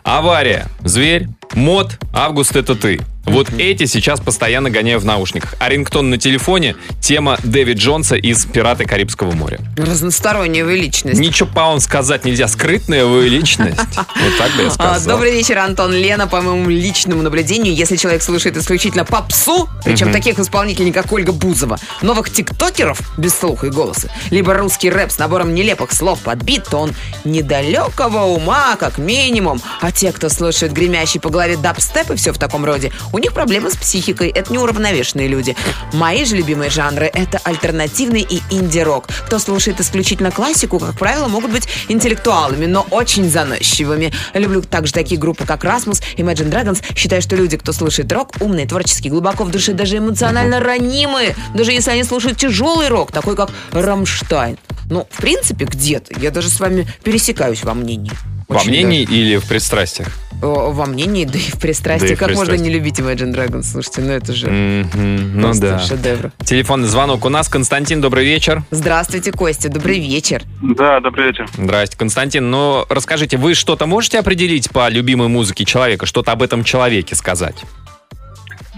Авария, 0.03 0.67
Зверь, 0.83 1.27
Мод, 1.55 1.97
Август 2.13 2.55
это 2.55 2.75
ты. 2.75 3.00
Вот 3.27 3.50
эти 3.57 3.86
сейчас 3.86 4.19
постоянно 4.19 4.69
гоняю 4.69 5.00
в 5.00 5.05
наушниках. 5.05 5.55
А 5.60 5.69
рингтон 5.69 6.10
на 6.10 6.17
телефоне— 6.17 6.75
тема 7.01 7.38
Дэвид 7.43 7.77
Джонса 7.77 8.15
из 8.15 8.46
«Пираты 8.46 8.86
Карибского 8.86 9.31
моря». 9.34 9.60
разносторонняя 9.75 10.63
вы 10.63 10.77
личность. 10.77 11.19
Ничего 11.19 11.50
по 11.50 11.62
вам 11.65 11.79
сказать 11.79 12.25
нельзя. 12.25 12.48
Скрытная 12.48 13.05
вы 13.05 13.27
личность. 13.27 13.77
Вот 13.98 14.38
так 14.38 14.51
бы 14.55 14.63
я 14.63 14.67
А, 14.69 14.72
сказал. 14.72 15.17
Добрый 15.17 15.31
вечер, 15.31 15.57
Антон 15.60 15.93
Лена. 15.93 16.27
По 16.27 16.41
моему 16.41 16.69
личному 16.69 17.22
наблюдению, 17.22 17.74
если 17.75 17.96
человек 17.98 18.22
слушает 18.24 18.57
исключительно 18.57 19.05
попсу, 19.05 19.69
причем 19.84 20.12
таких 20.12 20.39
исполнителей, 20.39 20.91
как 20.91 21.12
Ольга 21.12 21.31
Бузова, 21.31 21.77
новых 22.01 22.31
тиктокеров 22.31 23.00
без 23.17 23.38
слуха 23.38 23.67
и 23.67 23.69
голоса, 23.69 24.10
либо 24.31 24.53
русский 24.53 24.89
рэп 24.89 25.12
с 25.12 25.17
набором 25.17 25.53
нелепых 25.53 25.91
слов 25.91 26.19
под 26.22 26.41
бит, 26.43 26.65
то 26.69 26.77
он 26.77 26.93
недалекого 27.25 28.24
ума, 28.24 28.75
как 28.77 28.98
минимум. 28.98 29.62
А 29.81 29.91
те, 29.91 30.12
кто 30.12 30.29
слушает 30.29 30.74
гремящий 30.74 31.19
по 31.19 31.29
голове 31.29 31.57
дабстеп 31.57 32.12
и 32.12 32.15
все 32.15 32.31
в 32.31 32.38
таком 32.39 32.65
роде, 32.65 32.91
у 33.17 33.19
них 33.19 33.33
проблемы 33.33 33.71
с 33.71 33.75
психикой. 33.75 34.29
Это 34.29 34.53
неуравновешенные 34.53 35.27
люди. 35.27 35.55
Мои 35.91 36.24
же 36.24 36.36
любимые 36.36 36.69
жанры— 36.69 37.09
это 37.13 37.39
альтернативный 37.43 38.21
и 38.21 38.43
инди-рок. 38.51 39.07
Кто 39.25 39.39
слушает 39.39 39.81
исключительно 39.81 40.29
классику, 40.29 40.77
как 40.77 40.97
правило, 40.97 41.27
могут 41.27 41.51
быть 41.51 41.67
интеллектуалами, 41.88 42.67
но 42.67 42.86
очень 42.91 43.27
заносчивыми. 43.27 44.13
Люблю 44.36 44.62
также 44.62 44.93
такие 44.93 45.19
группы, 45.19 45.45
как 45.45 45.65
Rasmus, 45.65 46.03
Imagine 46.17 46.51
Dragons. 46.51 46.83
Считаю, 46.95 47.24
что 47.24 47.36
люди, 47.36 47.57
кто 47.57 47.74
слушает 47.74 48.12
рок, 48.12 48.33
умные, 48.39 48.67
творческие, 48.67 49.09
глубоко 49.09 49.45
в 49.45 49.51
душе, 49.51 49.74
даже 49.74 49.97
эмоционально 49.97 50.59
ранимые. 50.59 51.36
Даже 51.55 51.71
если 51.71 51.89
они 51.89 52.03
слушают 52.03 52.38
тяжелый 52.38 52.88
рок, 52.88 53.12
такой 53.12 53.36
как 53.36 53.50
Рамштайн. 53.71 54.59
Ну, 54.91 55.07
в 55.09 55.17
принципе, 55.17 55.65
где-то 55.65 56.13
я 56.19 56.29
даже 56.29 56.50
с 56.50 56.59
вами 56.59 56.88
пересекаюсь 57.03 57.63
во 57.63 57.74
мнении. 57.74 58.12
Во 58.47 58.59
Очень 58.59 58.69
мнении 58.69 59.01
или 59.01 59.38
в 59.38 59.47
пристрастиях? 59.47 60.07
Во 60.41 60.86
мнении, 60.86 61.25
да 61.25 61.38
и 61.38 61.41
в 61.41 61.60
пристрастии. 61.60 62.10
Да 62.10 62.15
как 62.15 62.29
можно 62.29 62.46
пристрастии. 62.53 62.63
не 62.63 62.70
любить 62.70 63.00
Imagine 63.00 63.34
Dragons? 63.34 63.63
Слушайте, 63.63 64.01
ну 64.01 64.12
это 64.12 64.34
же 64.34 64.48
Мгм, 64.50 65.41
Ну 65.41 65.51
да. 65.56 65.79
шедевр. 65.79 66.32
Телефонный 66.44 66.88
звонок 66.88 67.25
у 67.25 67.29
нас. 67.29 67.50
Константин, 67.50 68.01
добрый 68.01 68.25
вечер. 68.25 68.62
Здравствуйте, 68.72 69.32
Костя, 69.32 69.70
добрый 69.70 70.00
вечер. 70.00 70.44
Да, 70.62 71.00
добрый 71.00 71.27
вечер. 71.27 71.48
Здрасте, 71.58 71.98
Константин. 71.98 72.50
Ну, 72.51 72.86
расскажите, 72.89 73.38
вы 73.38 73.53
что-то 73.56 73.86
можете 73.88 74.20
определить 74.20 74.70
по 74.70 74.89
любимой 74.89 75.27
музыке 75.27 75.65
человека? 75.65 76.06
Что-то 76.06 76.32
об 76.34 76.44
этом 76.44 76.63
человеке 76.63 77.15
сказать? 77.15 77.63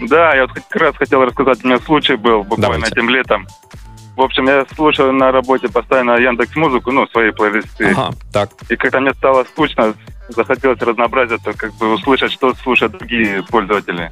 Да, 0.08 0.34
я 0.34 0.46
вот 0.46 0.52
как 0.52 0.74
раз 0.76 0.96
хотел 0.96 1.22
рассказать, 1.24 1.58
у 1.62 1.66
меня 1.68 1.78
случай 1.84 2.16
был 2.16 2.42
буквально 2.42 2.86
Давайте. 2.86 2.94
этим 2.94 3.10
летом. 3.10 3.46
В 4.16 4.22
общем, 4.22 4.46
я 4.46 4.66
слушаю 4.74 5.12
на 5.12 5.32
работе 5.32 5.68
постоянно 5.68 6.18
Яндекс 6.18 6.54
Музыку, 6.56 6.90
ну, 6.90 7.06
свои 7.08 7.30
плейлисты. 7.30 7.92
Ага, 7.92 8.10
так. 8.32 8.50
И 8.68 8.76
когда 8.76 9.00
мне 9.00 9.12
стало 9.14 9.44
скучно, 9.44 9.94
захотелось 10.28 10.80
разнообразиться, 10.80 11.52
как 11.52 11.72
бы 11.74 11.94
услышать, 11.94 12.32
что 12.32 12.54
слушают 12.54 12.98
другие 12.98 13.42
пользователи. 13.44 14.10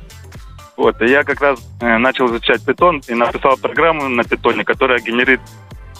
Вот, 0.76 1.00
и 1.02 1.06
я 1.06 1.24
как 1.24 1.40
раз 1.40 1.58
э, 1.80 1.98
начал 1.98 2.26
изучать 2.28 2.64
питон 2.64 3.02
и 3.08 3.14
написал 3.14 3.56
программу 3.56 4.08
на 4.08 4.22
питоне, 4.22 4.64
которая 4.64 5.00
генерит 5.00 5.40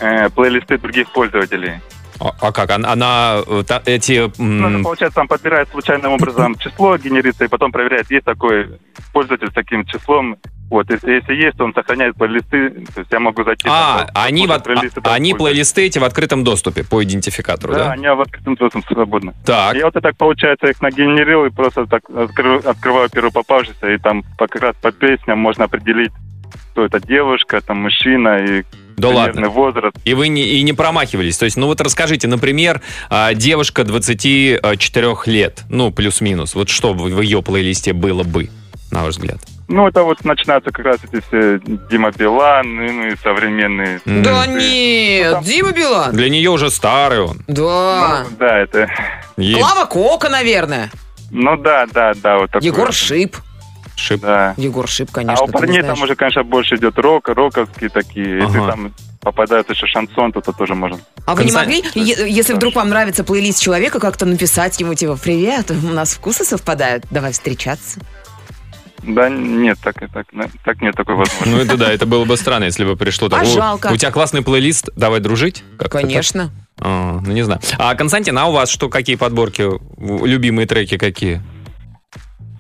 э, 0.01 0.31
плейлисты 0.31 0.79
других 0.79 1.11
пользователей. 1.11 1.81
А, 2.21 2.33
а 2.41 2.53
как? 2.53 2.71
Она, 2.71 2.93
она, 2.93 3.43
э, 3.47 3.63
та- 3.67 3.83
эти... 3.87 4.31
Ну, 4.41 4.83
получается, 4.83 5.17
там 5.17 5.29
подбирает 5.29 5.69
случайным 5.71 6.13
образом 6.13 6.57
число, 6.57 6.97
генерится, 6.97 7.45
и 7.45 7.49
потом 7.49 7.71
проверяет, 7.73 8.11
есть 8.11 8.25
такой 8.25 8.79
пользователь 9.13 9.49
с 9.51 9.55
таким 9.55 9.85
числом. 9.85 10.37
Вот, 10.71 10.91
если, 10.91 11.13
если 11.13 11.35
есть, 11.35 11.57
то 11.57 11.65
он 11.65 11.73
сохраняет 11.73 12.15
плейлисты, 12.17 12.69
то 12.95 13.01
есть 13.01 13.11
я 13.11 13.21
могу 13.21 13.43
зайти... 13.43 13.67
А, 13.71 14.01
там, 14.05 14.09
они, 14.15 14.47
в, 14.47 14.53
от- 14.53 14.65
плейлисты 14.65 15.01
а- 15.03 15.15
они 15.15 15.33
плейлисты 15.33 15.87
эти 15.87 15.99
в 15.99 16.05
открытом 16.05 16.45
доступе 16.45 16.85
по 16.85 17.03
идентификатору, 17.03 17.73
Да, 17.73 17.85
да? 17.87 17.93
они 17.93 18.07
в 18.09 18.21
открытом 18.21 18.55
доступе 18.57 18.87
свободны. 18.95 19.33
Так. 19.47 19.77
Я 19.77 19.87
вот 19.87 19.97
и 19.97 20.01
так, 20.01 20.17
получается, 20.19 20.67
их 20.67 20.83
нагенерил 20.83 21.47
и 21.47 21.51
просто 21.51 21.87
так 21.87 22.03
откры- 22.11 22.67
открываю 22.67 23.09
первую 23.09 23.33
попавшуюся, 23.33 23.89
и 23.91 23.97
там 23.99 24.25
как 24.37 24.55
раз 24.57 24.75
по 24.83 24.93
песням 24.93 25.39
можно 25.39 25.65
определить, 25.65 26.13
кто 26.73 26.85
это 26.85 27.01
девушка, 27.01 27.61
там 27.63 27.79
мужчина 27.79 28.39
и 28.39 28.65
Да 28.99 29.09
ладно. 29.09 29.49
возраст. 29.49 29.97
И 30.05 30.15
вы 30.15 30.29
не, 30.29 30.43
и 30.45 30.63
не 30.63 30.73
промахивались. 30.73 31.37
То 31.39 31.45
есть, 31.45 31.57
ну 31.57 31.67
вот 31.67 31.81
расскажите, 31.81 32.29
например, 32.29 32.81
а, 33.11 33.35
девушка 33.35 33.85
24 33.85 35.17
лет, 35.27 35.63
ну, 35.69 35.91
плюс-минус. 35.91 36.55
Вот 36.55 36.69
что 36.69 36.93
в 36.95 36.99
в 37.09 37.21
ее 37.21 37.43
плейлисте 37.43 37.93
было 37.93 38.23
бы, 38.23 38.51
на 38.91 39.03
ваш 39.05 39.15
взгляд? 39.17 39.39
Ну, 39.69 39.87
это 39.87 40.03
вот 40.03 40.25
начинаются 40.25 40.71
как 40.71 40.85
раз 40.87 40.99
эти 41.05 41.23
все 41.29 41.61
Дима 41.91 42.11
Билан, 42.11 42.75
ну 42.77 43.07
и 43.09 43.17
современные. 43.23 44.01
М. 44.07 44.23
Да 44.23 44.45
Ну, 44.47 44.59
нет, 44.59 45.33
там- 45.33 45.45
Дима 45.45 45.73
Билан. 45.73 46.13
Для 46.15 46.29
нее 46.31 46.49
уже 46.51 46.71
старый 46.71 47.21
он. 47.21 47.43
Да. 47.47 48.25
Ну, 48.31 48.37
да, 48.39 48.59
это... 48.59 48.89
Есть 49.37 49.59
Клава 49.61 49.85
Кока, 49.87 50.29
наверное. 50.31 50.91
Ну 51.31 51.57
да, 51.59 51.87
да, 51.93 52.13
да, 52.15 52.39
вот 52.39 52.51
такое. 52.51 52.67
Егор 52.67 52.93
Шип. 52.93 53.37
Шип. 53.99 54.21
Да. 54.23 54.55
Егор 54.57 54.89
Шип, 54.89 55.11
конечно. 55.11 55.45
а 55.45 55.45
у 55.45 55.49
парней 55.49 55.83
там 55.83 56.01
уже, 56.03 56.15
конечно, 56.15 56.43
больше 56.45 56.77
идет 56.77 56.99
рок, 56.99 57.29
роковские 57.29 57.91
такие. 57.91 58.39
Если 58.41 58.59
Ага. 58.59 58.71
там 58.73 58.95
попадается 59.21 59.73
еще 59.73 59.87
шансон, 59.87 60.33
то, 60.33 60.41
то 60.41 60.53
тоже 60.53 60.75
можно. 60.75 60.99
А 61.27 61.35
вы 61.35 61.45
не 61.45 61.53
могли, 61.53 61.83
если 61.95 62.55
вдруг 62.55 62.75
вам 62.77 62.89
нравится 62.89 63.25
плейлист 63.25 63.61
человека, 63.61 64.01
как-то 64.01 64.27
написать 64.27 64.79
ему, 64.81 64.95
типа, 64.95 65.17
привет, 65.23 65.71
у 65.71 65.75
нас 65.89 66.15
вкусы 66.15 66.45
совпадают, 66.45 67.05
давай 67.11 67.33
встречаться. 67.33 68.01
Да, 69.03 69.29
нет, 69.29 69.79
так, 69.83 69.95
так, 70.13 70.27
так 70.65 70.83
нет 70.83 70.95
такой 70.95 71.15
возможности. 71.15 71.49
Ну 71.49 71.59
это 71.59 71.77
да, 71.77 71.93
это 71.93 72.05
было 72.05 72.25
бы 72.25 72.37
странно, 72.37 72.65
если 72.65 72.85
бы 72.85 72.97
пришло 72.97 73.29
так. 73.29 73.43
А 73.43 73.43
«О, 73.43 73.47
жалко. 73.47 73.91
У 73.93 73.97
тебя 73.97 74.11
классный 74.11 74.43
плейлист, 74.43 74.91
давай 74.97 75.21
дружить? 75.21 75.63
Конечно. 75.91 76.51
А, 76.81 77.21
ну 77.25 77.33
не 77.33 77.43
знаю. 77.43 77.61
А 77.79 77.95
Константин, 77.95 78.37
а 78.39 78.47
у 78.47 78.53
вас 78.53 78.69
что, 78.69 78.89
какие 78.89 79.17
подборки, 79.17 79.69
любимые 79.99 80.67
треки 80.67 80.97
какие? 80.97 81.41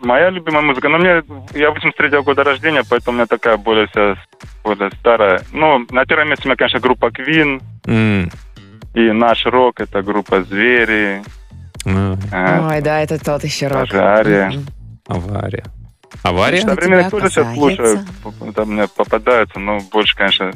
Моя 0.01 0.31
любимая 0.31 0.63
музыка, 0.63 0.89
ну 0.89 0.99
мне, 0.99 1.23
я 1.55 1.71
83 1.71 2.21
года 2.23 2.45
рождения, 2.45 2.83
поэтому 2.89 3.15
у 3.15 3.19
меня 3.19 3.27
такая 3.27 3.57
более 3.57 3.87
вся 3.89 4.17
более 4.63 4.91
старая. 5.01 5.43
Ну, 5.53 5.87
на 5.91 6.05
первом 6.05 6.29
месте 6.29 6.45
у 6.45 6.49
меня, 6.49 6.57
конечно, 6.57 6.81
группа 6.81 7.07
Queen 7.07 7.61
М, 7.87 8.31
и 8.95 9.13
наш 9.13 9.45
рок, 9.47 9.81
это 9.81 10.03
группа 10.03 10.43
Звери, 10.43 11.23
э, 11.85 12.69
Ой, 12.71 12.81
да, 12.81 13.01
это 13.01 13.23
тот 13.23 13.45
еще 13.45 13.69
рок. 13.69 13.89
Даже 13.89 14.03
Ария. 14.03 14.49
Мгм. 14.51 14.67
Авария. 15.07 15.65
Авария? 16.23 16.59
Что? 16.59 16.69
Современных 16.71 17.11
тоже 17.11 17.31
сейчас 17.31 17.55
слушаю, 17.55 17.99
там 18.55 18.73
мне 18.73 18.87
попадаются, 18.89 19.59
но 19.59 19.79
больше, 19.93 20.17
конечно, 20.17 20.53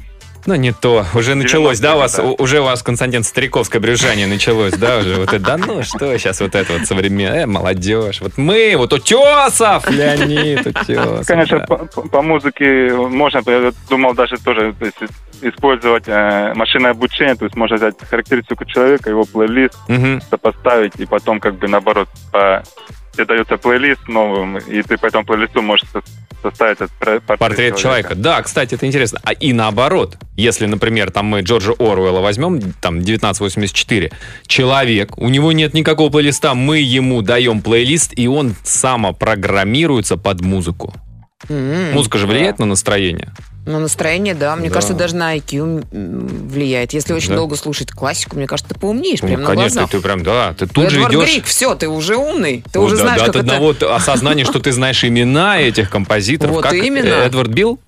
Ну, 0.46 0.54
не 0.56 0.72
то. 0.72 1.06
Уже 1.14 1.34
началось, 1.34 1.78
да, 1.78 1.94
у 1.94 1.98
вас? 1.98 2.18
90-е, 2.18 2.36
да. 2.36 2.42
Уже 2.42 2.60
у 2.60 2.64
вас, 2.64 2.82
Константин, 2.82 3.22
стариковское 3.22 3.80
брюзжание 3.80 4.26
началось, 4.26 4.72
да, 4.74 4.98
уже? 4.98 5.14
Вот 5.16 5.28
это, 5.32 5.38
да 5.38 5.56
ну, 5.56 5.82
что 5.84 6.16
сейчас 6.18 6.40
вот 6.40 6.54
это 6.54 6.72
вот 6.72 6.86
современное, 6.86 7.42
э, 7.42 7.46
молодежь. 7.46 8.20
Вот 8.20 8.36
мы, 8.36 8.74
вот 8.76 8.92
Утесов, 8.92 9.88
Леонид 9.88 10.66
Утесов. 10.66 11.26
Конечно, 11.26 11.58
да. 11.60 11.66
по, 11.66 11.76
по- 11.86 12.22
музыке 12.22 12.92
можно, 12.92 13.42
я 13.46 13.72
думал 13.88 14.14
даже 14.14 14.36
тоже 14.38 14.74
то 14.78 14.84
есть, 14.86 14.98
использовать 15.42 16.04
э, 16.06 16.52
машинное 16.54 16.90
обучение, 16.92 17.34
то 17.34 17.44
есть 17.44 17.56
можно 17.56 17.76
взять 17.76 17.94
характеристику 18.08 18.64
человека, 18.64 19.10
его 19.10 19.24
плейлист, 19.24 19.76
Мгм. 19.88 20.20
сопоставить, 20.30 20.92
и 20.98 21.06
потом 21.06 21.38
как 21.40 21.54
бы 21.56 21.68
наоборот 21.68 22.08
по- 22.32 22.62
тебе 23.12 23.24
дается 23.26 23.56
плейлист 23.56 24.08
новым, 24.08 24.58
и 24.58 24.82
ты 24.82 24.96
по 24.98 25.06
этому 25.06 25.24
плейлисту 25.24 25.62
можешь 25.62 25.86
со- 25.92 26.02
составить 26.42 26.78
этот 26.78 26.90
портрет, 26.98 27.38
Портрет 27.38 27.76
человека. 27.76 28.14
Да, 28.16 28.42
кстати, 28.42 28.74
это 28.74 28.86
интересно. 28.86 29.20
А 29.22 29.32
и 29.32 29.52
наоборот, 29.52 30.16
если, 30.36 30.66
например, 30.66 31.10
там 31.10 31.26
мы 31.26 31.40
Джорджа 31.42 31.72
Оруэлла 31.78 32.20
возьмем, 32.20 32.72
там 32.80 32.98
1984, 32.98 34.10
человек, 34.46 35.16
у 35.18 35.28
него 35.28 35.52
нет 35.52 35.72
никакого 35.74 36.10
плейлиста, 36.10 36.54
мы 36.54 36.78
ему 36.78 37.22
даем 37.22 37.60
плейлист, 37.62 38.12
и 38.16 38.26
он 38.26 38.54
самопрограммируется 38.64 40.16
под 40.16 40.40
музыку. 40.40 40.92
М. 41.48 41.92
Музыка 41.92 42.18
же 42.18 42.26
влияет 42.26 42.58
на 42.58 42.66
настроение. 42.66 43.32
На 43.64 43.78
настроение, 43.78 44.34
да. 44.34 44.56
Мне 44.56 44.68
Да. 44.68 44.74
кажется, 44.74 44.94
даже 44.94 45.14
на 45.14 45.36
IQ 45.36 45.86
влияет. 46.48 46.92
Если 46.94 47.12
очень 47.12 47.30
Да. 47.30 47.36
долго 47.36 47.54
слушать 47.54 47.92
классику, 47.92 48.36
мне 48.36 48.46
кажется, 48.48 48.74
ты 48.74 48.80
поумнеешь 48.80 49.22
Ну, 49.22 49.28
прямо 49.28 49.42
на 49.42 49.48
конечно, 49.50 49.80
глазах. 49.82 49.90
ты 49.90 50.00
прям, 50.00 50.22
да, 50.24 50.52
ты 50.54 50.66
тут 50.66 50.90
же 50.90 50.96
Эдвард 50.98 51.14
идешь. 51.14 51.32
Грик, 51.32 51.44
все, 51.46 51.74
ты 51.76 51.88
уже 51.88 52.16
умный. 52.16 52.64
Ты 52.72 52.80
Вот 52.80 52.86
уже 52.86 52.96
да, 52.96 53.02
знаешь, 53.02 53.20
да, 53.20 53.26
как 53.26 53.36
от 53.36 53.44
это... 53.44 53.54
одного 53.54 53.94
осознания, 53.94 54.44
что 54.44 54.58
ты 54.58 54.72
знаешь 54.72 55.04
имена 55.04 55.60
этих 55.60 55.90
композиторов. 55.90 56.54
Вот 56.56 56.64
как 56.64 56.74
именно. 56.74 57.06
Эдвард 57.06 57.50
Билл? 57.50 57.78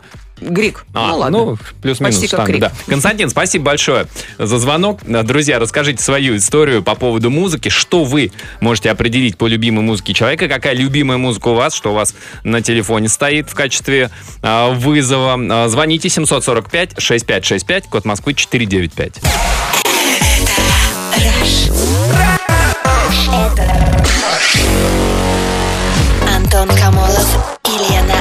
Грик. 0.44 0.84
А, 0.92 1.08
ну 1.08 1.16
ладно. 1.18 1.38
ну, 1.38 1.58
плюс-минус 1.80 2.16
Почти 2.16 2.28
как 2.28 2.46
штанга, 2.46 2.52
Крик. 2.52 2.60
да. 2.60 2.72
Константин, 2.86 3.30
спасибо 3.30 3.64
большое 3.66 4.06
за 4.38 4.58
звонок. 4.58 5.00
Друзья, 5.04 5.58
расскажите 5.58 6.02
свою 6.02 6.36
историю 6.36 6.82
по 6.82 6.94
поводу 6.94 7.30
музыки. 7.30 7.68
Что 7.68 8.04
вы 8.04 8.30
можете 8.60 8.90
определить 8.90 9.36
по 9.38 9.46
любимой 9.46 9.82
музыке 9.82 10.12
человека? 10.14 10.48
Какая 10.48 10.74
любимая 10.74 11.18
музыка 11.18 11.48
у 11.48 11.54
вас? 11.54 11.74
Что 11.74 11.92
у 11.92 11.94
вас 11.94 12.14
на 12.42 12.62
телефоне 12.62 13.08
стоит 13.08 13.48
в 13.50 13.54
качестве 13.54 14.10
а, 14.42 14.70
вызова? 14.72 15.38
А, 15.38 15.68
звоните 15.68 16.08
745-6565, 16.08 17.84
код 17.90 18.04
Москвы 18.04 18.34
495. 18.34 19.20
Антон 26.36 26.68
Камолов 26.76 27.58
и 27.66 27.92
Лена 27.92 28.14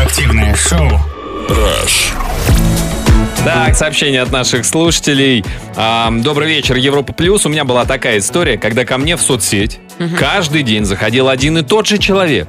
Обитаева. 0.00 0.50
Радиоактивное 0.50 0.54
шоу. 0.54 0.88
Так, 3.44 3.74
сообщение 3.74 4.22
от 4.22 4.32
наших 4.32 4.64
слушателей. 4.64 5.44
Добрый 6.22 6.48
вечер, 6.48 6.76
Европа 6.76 7.12
Плюс. 7.12 7.46
У 7.46 7.48
меня 7.48 7.64
была 7.64 7.84
такая 7.84 8.18
история, 8.18 8.58
когда 8.58 8.84
ко 8.84 8.98
мне 8.98 9.16
в 9.16 9.22
соцсеть 9.22 9.78
каждый 10.18 10.62
день 10.62 10.84
заходил 10.84 11.28
один 11.28 11.58
и 11.58 11.62
тот 11.62 11.86
же 11.86 11.98
человек. 11.98 12.48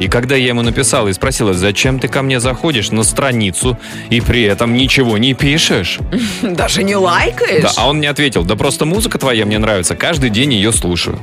И 0.00 0.08
когда 0.08 0.36
я 0.36 0.48
ему 0.48 0.62
написал 0.62 1.08
и 1.08 1.12
спросила, 1.12 1.54
зачем 1.54 1.98
ты 1.98 2.06
ко 2.06 2.22
мне 2.22 2.38
заходишь 2.38 2.90
на 2.92 3.02
страницу 3.02 3.76
и 4.10 4.20
при 4.20 4.42
этом 4.44 4.74
ничего 4.74 5.18
не 5.18 5.34
пишешь? 5.34 5.98
Даже 6.42 6.84
не 6.84 6.94
лайкаешь? 6.94 7.62
Да, 7.62 7.72
а 7.76 7.88
он 7.88 7.98
мне 7.98 8.08
ответил, 8.08 8.44
да 8.44 8.54
просто 8.54 8.84
музыка 8.84 9.18
твоя 9.18 9.44
мне 9.44 9.58
нравится, 9.58 9.96
каждый 9.96 10.30
день 10.30 10.54
ее 10.54 10.72
слушаю. 10.72 11.18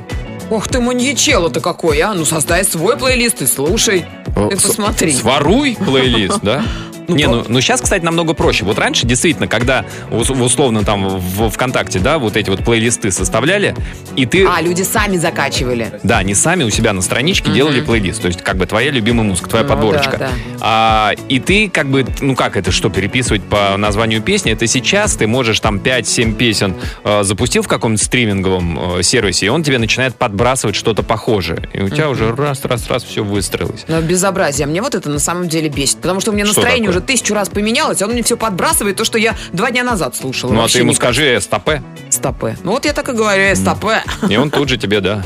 Ох 0.50 0.68
ты 0.68 0.80
маньячело-то 0.80 1.60
какой, 1.60 1.98
а? 2.00 2.14
Ну 2.14 2.24
создай 2.24 2.64
свой 2.64 2.96
плейлист 2.96 3.42
и 3.42 3.46
слушай. 3.46 4.06
Ты 4.50 4.56
С- 4.56 4.62
посмотри. 4.62 5.12
Своруй 5.12 5.76
плейлист, 5.76 6.40
да? 6.42 6.62
Не, 7.08 7.24
по- 7.24 7.30
ну, 7.30 7.44
ну 7.48 7.60
сейчас, 7.60 7.80
кстати, 7.80 8.04
намного 8.04 8.34
проще. 8.34 8.64
Вот 8.64 8.78
раньше, 8.78 9.06
действительно, 9.06 9.48
когда 9.48 9.84
ус- 10.10 10.30
условно 10.30 10.84
там 10.84 11.06
в 11.18 11.50
ВКонтакте, 11.50 11.98
да, 11.98 12.18
вот 12.18 12.36
эти 12.36 12.50
вот 12.50 12.64
плейлисты 12.64 13.10
составляли, 13.10 13.74
и 14.16 14.26
ты... 14.26 14.46
А, 14.46 14.60
люди 14.60 14.82
сами 14.82 15.16
закачивали. 15.16 16.00
Да, 16.02 16.18
они 16.18 16.34
сами 16.34 16.64
у 16.64 16.70
себя 16.70 16.92
на 16.92 17.02
страничке 17.02 17.50
делали 17.52 17.80
плейлист. 17.80 18.22
То 18.22 18.28
есть, 18.28 18.42
как 18.42 18.56
бы 18.56 18.66
твоя 18.66 18.90
любимая 18.90 19.26
музыка, 19.26 19.48
твоя 19.50 19.64
Ну, 19.64 19.70
подборочка. 19.70 20.16
да, 20.18 20.28
да. 20.28 20.30
А, 20.60 21.12
и 21.28 21.38
ты, 21.40 21.68
как 21.68 21.88
бы, 21.88 22.06
ну 22.20 22.34
как 22.34 22.56
это, 22.56 22.70
что 22.70 22.88
переписывать 22.90 23.42
по 23.42 23.76
названию 23.76 24.20
песни? 24.22 24.52
Это 24.52 24.66
сейчас 24.66 25.16
ты 25.16 25.26
можешь 25.26 25.60
там 25.60 25.78
5-7 25.78 26.34
песен 26.34 26.74
э, 27.04 27.22
запустил 27.22 27.62
в 27.62 27.68
каком-нибудь 27.68 28.02
стриминговом 28.04 28.98
э, 28.98 29.02
сервисе, 29.02 29.46
и 29.46 29.48
он 29.48 29.62
тебе 29.62 29.78
начинает 29.78 30.14
подбрасывать 30.16 30.76
что-то 30.76 31.02
похожее. 31.02 31.68
И 31.72 31.80
у 31.82 31.88
тебя 31.88 32.08
уже 32.08 32.34
раз, 32.34 32.64
раз, 32.64 32.88
раз 32.88 33.04
все 33.04 33.22
выстроилось. 33.24 33.84
Но 33.88 34.00
безобразие. 34.00 34.66
Мне 34.66 34.82
вот 34.82 34.94
это 34.94 35.08
на 35.10 35.18
самом 35.18 35.48
деле 35.48 35.68
бесит. 35.68 35.98
Потому 35.98 36.20
что 36.20 36.30
у 36.30 36.34
меня 36.34 36.44
Что 36.46 36.60
настроение? 36.60 36.90
Уже 36.96 37.04
тысячу 37.04 37.34
раз 37.34 37.48
поменялось, 37.48 38.00
он 38.02 38.12
мне 38.12 38.22
все 38.22 38.36
подбрасывает, 38.36 38.96
то, 38.96 39.04
что 39.04 39.18
я 39.18 39.34
два 39.52 39.70
дня 39.70 39.84
назад 39.84 40.16
слушала. 40.16 40.52
Ну, 40.52 40.62
а 40.64 40.68
ты 40.68 40.78
ему 40.78 40.90
никак. 40.90 41.02
скажи 41.14 41.38
стопе, 41.40 41.82
Стопе. 42.10 42.56
Ну, 42.64 42.72
вот 42.72 42.84
я 42.84 42.92
так 42.92 43.08
и 43.08 43.12
говорю, 43.12 43.54
стопе. 43.56 44.02
и 44.28 44.36
он 44.36 44.50
тут 44.50 44.68
же 44.68 44.76
тебе, 44.78 45.00
да. 45.00 45.22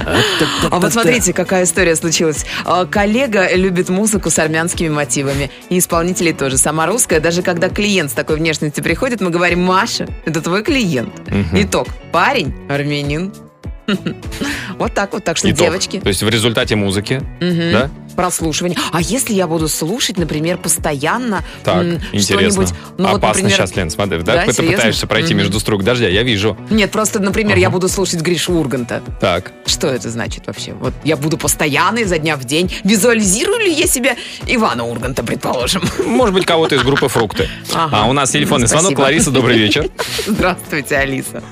А 0.70 0.78
вот 0.80 0.92
смотрите, 0.92 1.32
какая 1.32 1.64
история 1.64 1.94
случилась. 1.94 2.44
А, 2.64 2.84
Коллега 2.86 3.54
любит 3.54 3.88
музыку 3.90 4.30
с 4.30 4.38
армянскими 4.38 4.88
мотивами. 4.88 5.50
И 5.68 5.78
исполнителей 5.78 6.32
тоже. 6.32 6.56
Сама 6.58 6.86
русская. 6.86 7.20
Даже 7.20 7.42
когда 7.42 7.68
клиент 7.68 8.10
с 8.10 8.14
такой 8.14 8.36
внешностью 8.36 8.82
приходит, 8.82 9.20
мы 9.20 9.30
говорим, 9.30 9.62
Маша, 9.62 10.08
это 10.24 10.40
твой 10.40 10.62
клиент. 10.64 11.12
Итог. 11.52 11.86
Парень 12.12 12.54
армянин. 12.68 13.32
Вот 14.78 14.94
так 14.94 15.12
вот. 15.12 15.24
Так 15.24 15.36
что, 15.36 15.48
Итог. 15.50 15.58
девочки, 15.60 16.00
То 16.00 16.08
есть 16.08 16.22
в 16.22 16.28
результате 16.28 16.76
музыки, 16.76 17.20
Мгм. 17.40 17.72
да? 17.72 17.90
Прослушивание. 18.20 18.76
А 18.92 19.00
если 19.00 19.32
я 19.32 19.46
буду 19.46 19.66
слушать, 19.68 20.18
например, 20.18 20.58
постоянно 20.58 21.42
Так, 21.64 21.82
что-нибудь... 22.12 22.68
Ну, 22.98 23.08
вот, 23.08 23.16
Опасно 23.16 23.28
например, 23.44 23.50
сейчас, 23.52 23.74
Лен, 23.76 23.88
смотри. 23.90 24.18
Да, 24.18 24.34
Да, 24.34 24.44
ты 24.44 24.52
серьезно? 24.52 24.76
пытаешься 24.76 25.06
пройти 25.06 25.32
Мгм. 25.32 25.38
между 25.44 25.58
струк 25.60 25.82
дождя, 25.84 26.06
я 26.08 26.22
вижу. 26.22 26.56
Нет, 26.68 26.90
просто, 26.90 27.18
например, 27.18 27.56
я 27.56 27.68
Ага. 27.68 27.74
буду 27.76 27.88
слушать 27.88 28.20
Гришу 28.20 28.52
Урганта. 28.52 29.02
Так. 29.20 29.52
Что 29.64 29.86
это 29.86 30.10
значит 30.10 30.46
вообще? 30.48 30.72
Вот 30.74 30.92
я 31.02 31.16
буду 31.16 31.38
постоянно 31.38 32.00
изо 32.00 32.18
дня 32.18 32.36
в 32.36 32.44
день. 32.44 32.70
Визуализирую 32.84 33.58
ли 33.60 33.72
я 33.72 33.86
себя 33.86 34.16
Ивана 34.46 34.84
Урганта, 34.84 35.22
предположим? 35.22 35.82
Может 36.04 36.34
быть, 36.34 36.44
кого-то 36.44 36.74
из 36.74 36.82
группы 36.82 37.08
«Фрукты». 37.08 37.48
Ага. 37.72 38.00
А 38.02 38.06
у 38.06 38.12
нас 38.12 38.30
телефонный 38.30 38.66
звонок. 38.66 38.98
Лариса, 38.98 39.30
добрый 39.30 39.56
вечер. 39.56 39.88
Здравствуйте, 40.26 40.96
Алиса. 40.96 41.42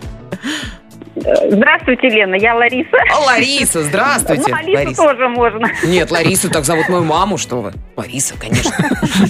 Здравствуйте, 1.23 2.09
Лена, 2.09 2.35
я 2.37 2.55
Лариса. 2.55 2.97
О, 3.17 3.25
Лариса, 3.27 3.83
здравствуйте. 3.83 4.45
Ну, 4.51 4.57
Алису 4.57 4.95
тоже 5.03 5.29
можно. 5.29 5.69
Нет, 5.85 6.11
Ларису 6.11 6.51
так 6.51 6.65
зовут 6.65 6.89
мою 6.89 7.05
маму, 7.05 7.39
что 7.39 7.61
вы. 7.61 7.73
Лариса, 7.97 8.35
конечно. 8.39 8.73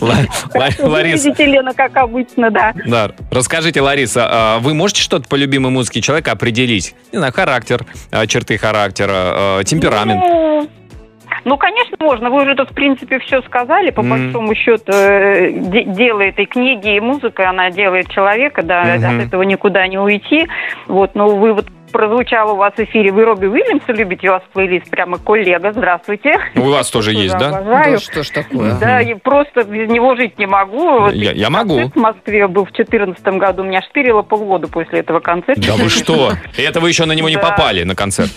Ла- 0.00 0.14
Ла- 0.54 0.68
Лариса, 0.88 1.24
Видите, 1.28 1.46
Лена, 1.46 1.72
как 1.74 1.96
обычно, 1.96 2.50
да. 2.50 2.72
да. 2.86 3.10
Расскажите, 3.30 3.80
Лариса, 3.80 4.26
а 4.30 4.58
вы 4.58 4.74
можете 4.74 5.00
что-то 5.02 5.28
по 5.28 5.34
любимой 5.36 5.70
музыке 5.72 6.00
человека 6.00 6.32
определить? 6.32 6.94
Не 7.12 7.18
знаю, 7.18 7.32
характер, 7.32 7.84
а, 8.10 8.26
черты 8.26 8.58
характера, 8.58 9.12
а, 9.14 9.64
темперамент. 9.64 10.20
Ну, 10.20 10.68
ну, 11.44 11.56
конечно, 11.56 11.96
можно. 12.00 12.30
Вы 12.30 12.42
уже 12.42 12.54
тут, 12.56 12.70
в 12.70 12.74
принципе, 12.74 13.18
все 13.20 13.40
сказали. 13.42 13.90
По 13.90 14.02
Мгм. 14.02 14.10
большому 14.32 14.54
счету, 14.54 14.92
э, 14.92 15.50
де- 15.52 15.84
дело 15.84 16.20
этой 16.20 16.46
книги 16.46 16.96
и 16.96 17.00
музыка, 17.00 17.48
она 17.48 17.70
делает 17.70 18.10
человека, 18.10 18.62
да, 18.62 18.82
Мгм. 18.84 19.20
от 19.20 19.26
этого 19.26 19.42
никуда 19.42 19.86
не 19.86 19.98
уйти. 19.98 20.46
Вот, 20.88 21.14
но 21.14 21.28
вы 21.28 21.52
вот 21.54 21.66
прозвучал 21.88 22.52
у 22.52 22.56
вас 22.56 22.72
в 22.76 22.80
эфире, 22.80 23.12
вы 23.12 23.24
Робби 23.24 23.46
Уильямса 23.46 23.92
любите, 23.92 24.28
у 24.28 24.32
вас 24.32 24.42
плейлист 24.52 24.90
прямо 24.90 25.18
коллега, 25.18 25.72
здравствуйте. 25.72 26.38
У 26.56 26.62
вас 26.70 26.90
тоже 26.90 27.12
есть, 27.12 27.36
да? 27.38 27.48
Обожаю. 27.58 27.92
Да 27.94 27.98
что 27.98 28.22
ж 28.22 28.30
такое? 28.30 28.74
Да, 28.78 29.00
и 29.00 29.14
просто 29.14 29.64
без 29.64 29.88
него 29.88 30.14
жить 30.16 30.38
не 30.38 30.46
могу. 30.46 31.00
Вот 31.00 31.12
Я- 31.12 31.32
я 31.32 31.50
могу. 31.50 31.88
В 31.88 31.96
Москве 31.96 32.46
был 32.46 32.64
в 32.64 32.72
2014 32.72 33.38
году. 33.38 33.62
Меня 33.64 33.82
штырило 33.82 34.22
полгода 34.22 34.68
после 34.68 35.00
этого 35.00 35.20
концерта. 35.20 35.60
Да 35.66 35.74
вы 35.76 35.88
что? 35.88 36.32
И 36.56 36.62
это 36.62 36.80
вы 36.80 36.88
еще 36.88 37.04
на 37.06 37.12
него 37.12 37.28
не 37.28 37.38
попали 37.38 37.82
на 37.84 37.94
концерт. 37.94 38.30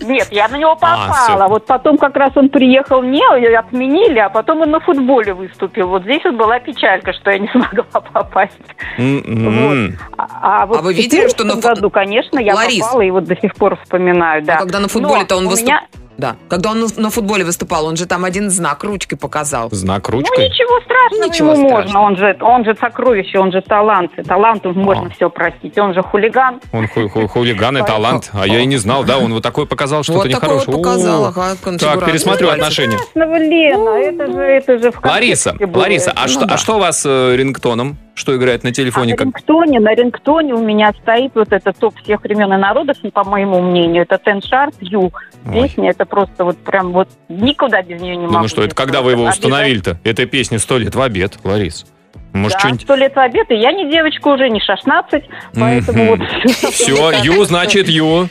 Нет, 0.00 0.28
я 0.30 0.48
на 0.48 0.56
него 0.56 0.72
А, 0.72 0.76
попала. 0.76 1.12
всё. 1.14 1.48
вот 1.48 1.66
потом 1.66 1.98
как 1.98 2.16
раз 2.16 2.32
он 2.36 2.48
приехал 2.48 3.02
не, 3.02 3.22
отменили, 3.56 4.18
а 4.18 4.28
потом 4.28 4.60
он 4.62 4.70
на 4.70 4.80
футболе 4.80 5.34
выступил. 5.34 5.88
Вот 5.88 6.02
здесь 6.02 6.22
вот 6.24 6.34
была 6.34 6.58
печалька, 6.58 7.12
что 7.12 7.30
я 7.30 7.38
не 7.38 7.48
смогла 7.52 7.84
попасть. 8.12 8.52
А, 8.98 10.26
а 10.42 10.62
А 10.62 10.66
вы 10.66 10.94
видели, 10.94 11.28
что 11.28 11.44
на 11.44 11.54
2014 11.54 11.62
фут- 11.62 11.74
году, 11.76 11.90
конечно, 11.90 12.38
я 12.38 12.54
Ларис. 12.54 12.85
Попала 12.86 13.02
и 13.02 13.10
вот 13.10 13.24
до 13.24 13.36
сих 13.36 13.54
пор 13.54 13.78
вспоминаю, 13.82 14.42
да. 14.44 14.54
А 14.56 14.58
когда 14.60 14.80
на 14.80 14.88
футболе-то 14.88 15.36
он 15.36 15.46
у 15.46 15.50
выступ- 15.50 15.66
меня- 15.68 15.86
Да. 16.18 16.34
Когда 16.48 16.70
он 16.70 16.86
на- 16.96 17.10
футболе 17.10 17.44
выступал, 17.44 17.84
он 17.84 17.96
же 17.96 18.06
там 18.06 18.24
один 18.24 18.48
знак 18.48 18.82
ручкой 18.84 19.16
показал. 19.16 19.68
Знак 19.70 20.08
Ну, 20.08 20.12
ручкой? 20.20 20.48
ничего 20.48 20.80
страшного 20.80 21.24
Ничего 21.30 21.52
ему 21.52 21.68
страшного. 21.68 21.82
можно. 21.82 22.00
Он 22.00 22.16
же, 22.16 22.36
он 22.40 22.64
же 22.64 22.74
сокровище, 22.80 23.38
он 23.38 23.52
же 23.52 23.60
талант. 23.60 24.12
И 24.16 24.22
Таланту 24.22 24.72
можно 24.72 25.08
А. 25.08 25.10
все 25.10 25.28
простить. 25.28 25.76
Он 25.76 25.92
же 25.92 26.00
хулиган. 26.02 26.60
Он 26.72 26.88
ху- 26.88 27.10
ху- 27.10 27.28
хулиган 27.28 27.76
и 27.76 27.82
талант. 27.84 28.30
А 28.32 28.46
я 28.46 28.60
и 28.60 28.64
не 28.66 28.78
знал, 28.78 29.04
да, 29.04 29.18
он 29.18 29.34
вот 29.34 29.42
такой 29.42 29.66
показал 29.66 30.02
что-то 30.04 30.20
Вот 30.20 30.30
такой 30.30 30.48
вот 30.56 30.66
нехорошее. 30.68 30.76
показал, 30.84 31.24
ага, 31.26 31.46
Так, 31.78 32.06
пересмотрю 32.06 32.46
Пальцев. 32.48 32.62
отношения. 32.62 32.96
Страшного, 32.98 33.36
Лена, 33.36 33.90
это 33.90 34.26
же, 34.32 34.38
это 34.40 34.78
же 34.78 34.90
в 34.92 35.04
Лариса. 35.04 35.54
Лариса, 35.74 36.12
а 36.16 36.22
Ну 36.22 36.28
что, 36.28 36.46
да. 36.46 36.54
а 36.54 36.56
что 36.56 36.76
у 36.76 36.78
вас 36.78 37.04
э, 37.04 37.36
рингтоном? 37.36 37.98
Что 38.16 38.34
играет 38.34 38.64
на 38.64 38.72
телефоне? 38.72 39.12
А 39.12 39.16
Как... 39.18 39.26
на 39.26 39.30
рингтоне, 39.30 39.78
на 39.78 39.94
рингтоне 39.94 40.54
у 40.54 40.64
меня 40.64 40.92
стоит 41.02 41.32
вот 41.34 41.52
это 41.52 41.74
топ 41.74 41.94
всех 42.02 42.22
времен 42.22 42.50
и 42.50 42.56
народов, 42.56 42.96
по 43.12 43.24
моему 43.24 43.60
мнению. 43.60 44.04
Это 44.04 44.14
Ten 44.14 44.40
Sharp 44.40 44.74
You. 44.80 45.12
Песня, 45.52 45.90
это 45.90 46.06
просто 46.06 46.44
вот 46.46 46.56
прям 46.56 46.92
вот 46.92 47.08
никуда 47.28 47.82
без 47.82 48.00
нее 48.00 48.16
не 48.16 48.26
могу. 48.26 48.38
ну 48.38 48.48
что, 48.48 48.62
это 48.62 48.74
когда 48.74 49.02
вы 49.02 49.12
его 49.12 49.24
установили-то? 49.24 50.00
Этой 50.02 50.24
песне 50.24 50.58
сто 50.58 50.78
лет 50.78 50.94
в 50.94 51.00
обед, 51.00 51.38
Ларис. 51.44 51.84
Может, 52.32 52.58
Да, 52.62 52.74
сто 52.74 52.94
лет 52.94 53.14
в 53.14 53.18
обед, 53.18 53.50
и 53.50 53.54
я 53.54 53.72
не 53.72 53.90
девочка 53.90 54.28
уже, 54.28 54.48
не 54.48 54.60
16, 54.60 55.24
поэтому 55.54 56.16
вот... 56.16 56.20
Все, 56.72 57.12
Ю, 57.22 57.44
значит, 57.44 57.88
Ю. 57.88 58.28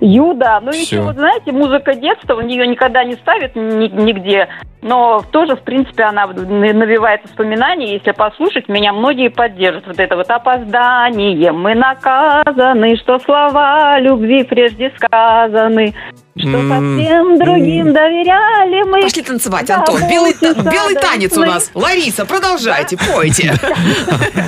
Ю, 0.00 0.34
да. 0.34 0.60
Ну, 0.60 0.70
еще, 0.70 1.00
вот 1.00 1.14
знаете, 1.14 1.52
музыка 1.52 1.94
детства, 1.94 2.40
ее 2.40 2.66
никогда 2.66 3.04
не 3.04 3.14
ставит 3.14 3.54
ни- 3.54 3.88
нигде, 3.88 4.48
но 4.82 5.22
тоже, 5.30 5.56
в 5.56 5.62
принципе, 5.62 6.04
она 6.04 6.26
навевает 6.26 7.24
воспоминания. 7.24 7.94
Если 7.94 8.10
послушать, 8.10 8.68
меня 8.68 8.92
многие 8.92 9.28
поддержат. 9.28 9.86
Вот 9.86 9.98
это 9.98 10.16
вот 10.16 10.28
опоздание, 10.30 11.52
мы 11.52 11.74
наказаны, 11.74 12.96
что 12.96 13.18
слова 13.18 13.98
любви 13.98 14.44
прежде 14.44 14.92
сказаны, 14.96 15.94
что 16.36 16.50
совсем 16.50 17.38
другим 17.38 17.92
доверяли 17.92 18.82
мы. 18.90 19.02
Пошли 19.02 19.22
танцевать, 19.22 19.66
Да, 19.66 19.76
Антон. 19.76 20.00
Белый, 20.08 20.32
та- 20.34 20.52
будете 20.54 20.70
белый 20.70 20.94
танец 20.96 21.36
у 21.36 21.44
нас. 21.44 21.70
Лариса, 21.74 22.24
продолжайте, 22.24 22.96
пойте. 22.96 23.54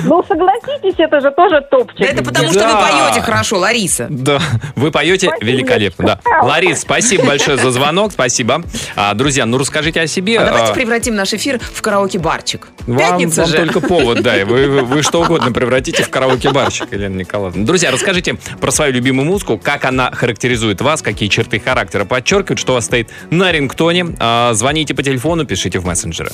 Ну, 0.03 0.23
согласитесь, 0.27 0.95
это 0.97 1.21
же 1.21 1.31
тоже 1.31 1.61
топчик. 1.71 1.99
Да 1.99 2.05
это 2.05 2.23
потому, 2.23 2.49
что 2.51 2.59
вы 2.67 2.73
поете 2.73 3.21
хорошо, 3.21 3.57
Лариса. 3.57 4.07
Да, 4.09 4.39
вы 4.75 4.91
поете 4.91 5.31
великолепно. 5.41 6.19
Да. 6.25 6.41
Ларис, 6.43 6.81
спасибо 6.81 7.25
большое 7.25 7.57
за 7.57 7.71
звонок, 7.71 8.11
спасибо. 8.11 8.63
А, 8.95 9.13
друзья, 9.13 9.45
ну 9.45 9.57
расскажите 9.57 10.01
о 10.01 10.07
себе. 10.07 10.39
А 10.39 10.45
давайте 10.45 10.71
А, 10.71 10.73
превратим 10.73 11.15
наш 11.15 11.33
эфир 11.33 11.59
в 11.59 11.81
караоке-барчик. 11.81 12.67
Пятница 12.85 13.41
вам 13.41 13.49
же. 13.49 13.57
только 13.57 13.79
повод, 13.81 14.21
да, 14.21 14.33
вы 14.45 15.01
что 15.03 15.21
угодно 15.21 15.51
превратите 15.51 16.03
в 16.03 16.09
караоке-барчик, 16.09 16.91
Елена 16.91 17.15
Николаевна. 17.15 17.65
Друзья, 17.65 17.91
расскажите 17.91 18.35
про 18.59 18.71
свою 18.71 18.91
любимую 18.93 19.25
музыку, 19.25 19.57
как 19.57 19.85
она 19.85 20.11
характеризует 20.11 20.81
вас, 20.81 21.01
какие 21.01 21.29
черты 21.29 21.59
характера 21.59 21.76
подчеркивают, 21.85 22.59
что 22.59 22.73
у 22.73 22.75
вас 22.75 22.85
стоит 22.85 23.09
на 23.29 23.51
рингтоне. 23.51 24.15
А, 24.19 24.53
звоните 24.53 24.93
по 24.93 25.03
телефону, 25.03 25.45
пишите 25.45 25.79
в 25.79 25.85
мессенджеры. 25.85 26.31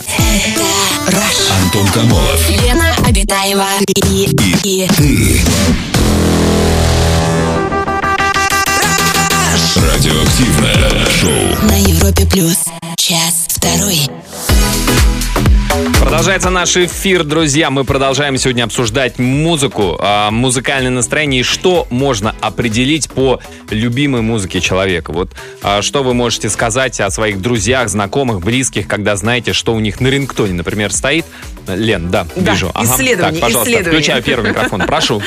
Антон 1.64 1.88
Камолов. 1.90 2.50
Лена 2.50 2.96
Обитаева 3.08 3.68
и, 3.88 4.30
и 4.64 4.88
Радиоактивное 9.76 11.06
шоу. 11.10 11.68
на 11.68 11.78
Европе 11.80 12.26
плюс. 12.26 12.66
Час 12.98 13.46
второй. 13.48 14.10
Продолжается 16.00 16.52
наш 16.52 16.78
эфир, 16.78 17.24
друзья. 17.24 17.72
Мы 17.72 17.84
продолжаем 17.84 18.38
сегодня 18.38 18.64
обсуждать 18.64 19.18
музыку, 19.18 19.98
а, 20.00 20.30
музыкальное 20.30 20.92
настроение 20.92 21.42
и 21.42 21.44
что 21.44 21.88
можно 21.90 22.36
определить 22.42 23.10
по 23.10 23.40
любимой 23.72 24.22
музыке 24.22 24.62
человека. 24.62 25.12
Вот 25.12 25.32
а, 25.64 25.82
что 25.82 26.04
вы 26.04 26.14
можете 26.14 26.50
сказать 26.50 27.00
о 27.00 27.10
своих 27.10 27.42
друзьях, 27.42 27.90
знакомых, 27.90 28.42
близких, 28.42 28.88
когда 28.88 29.16
знаете, 29.16 29.54
что 29.54 29.74
у 29.74 29.80
них 29.80 30.00
на 30.00 30.10
рингтоне, 30.10 30.54
например, 30.54 30.94
стоит. 30.94 31.26
Лен, 31.66 32.12
да, 32.12 32.28
Да, 32.36 32.52
вижу. 32.52 32.72
исследование, 32.84 33.40
Так, 33.40 33.42
пожалуйста, 33.42 33.72
исследование. 33.72 34.02
включаю 34.02 34.24
первый 34.24 34.50
микрофон. 34.50 34.82
Прошу. 34.82 35.22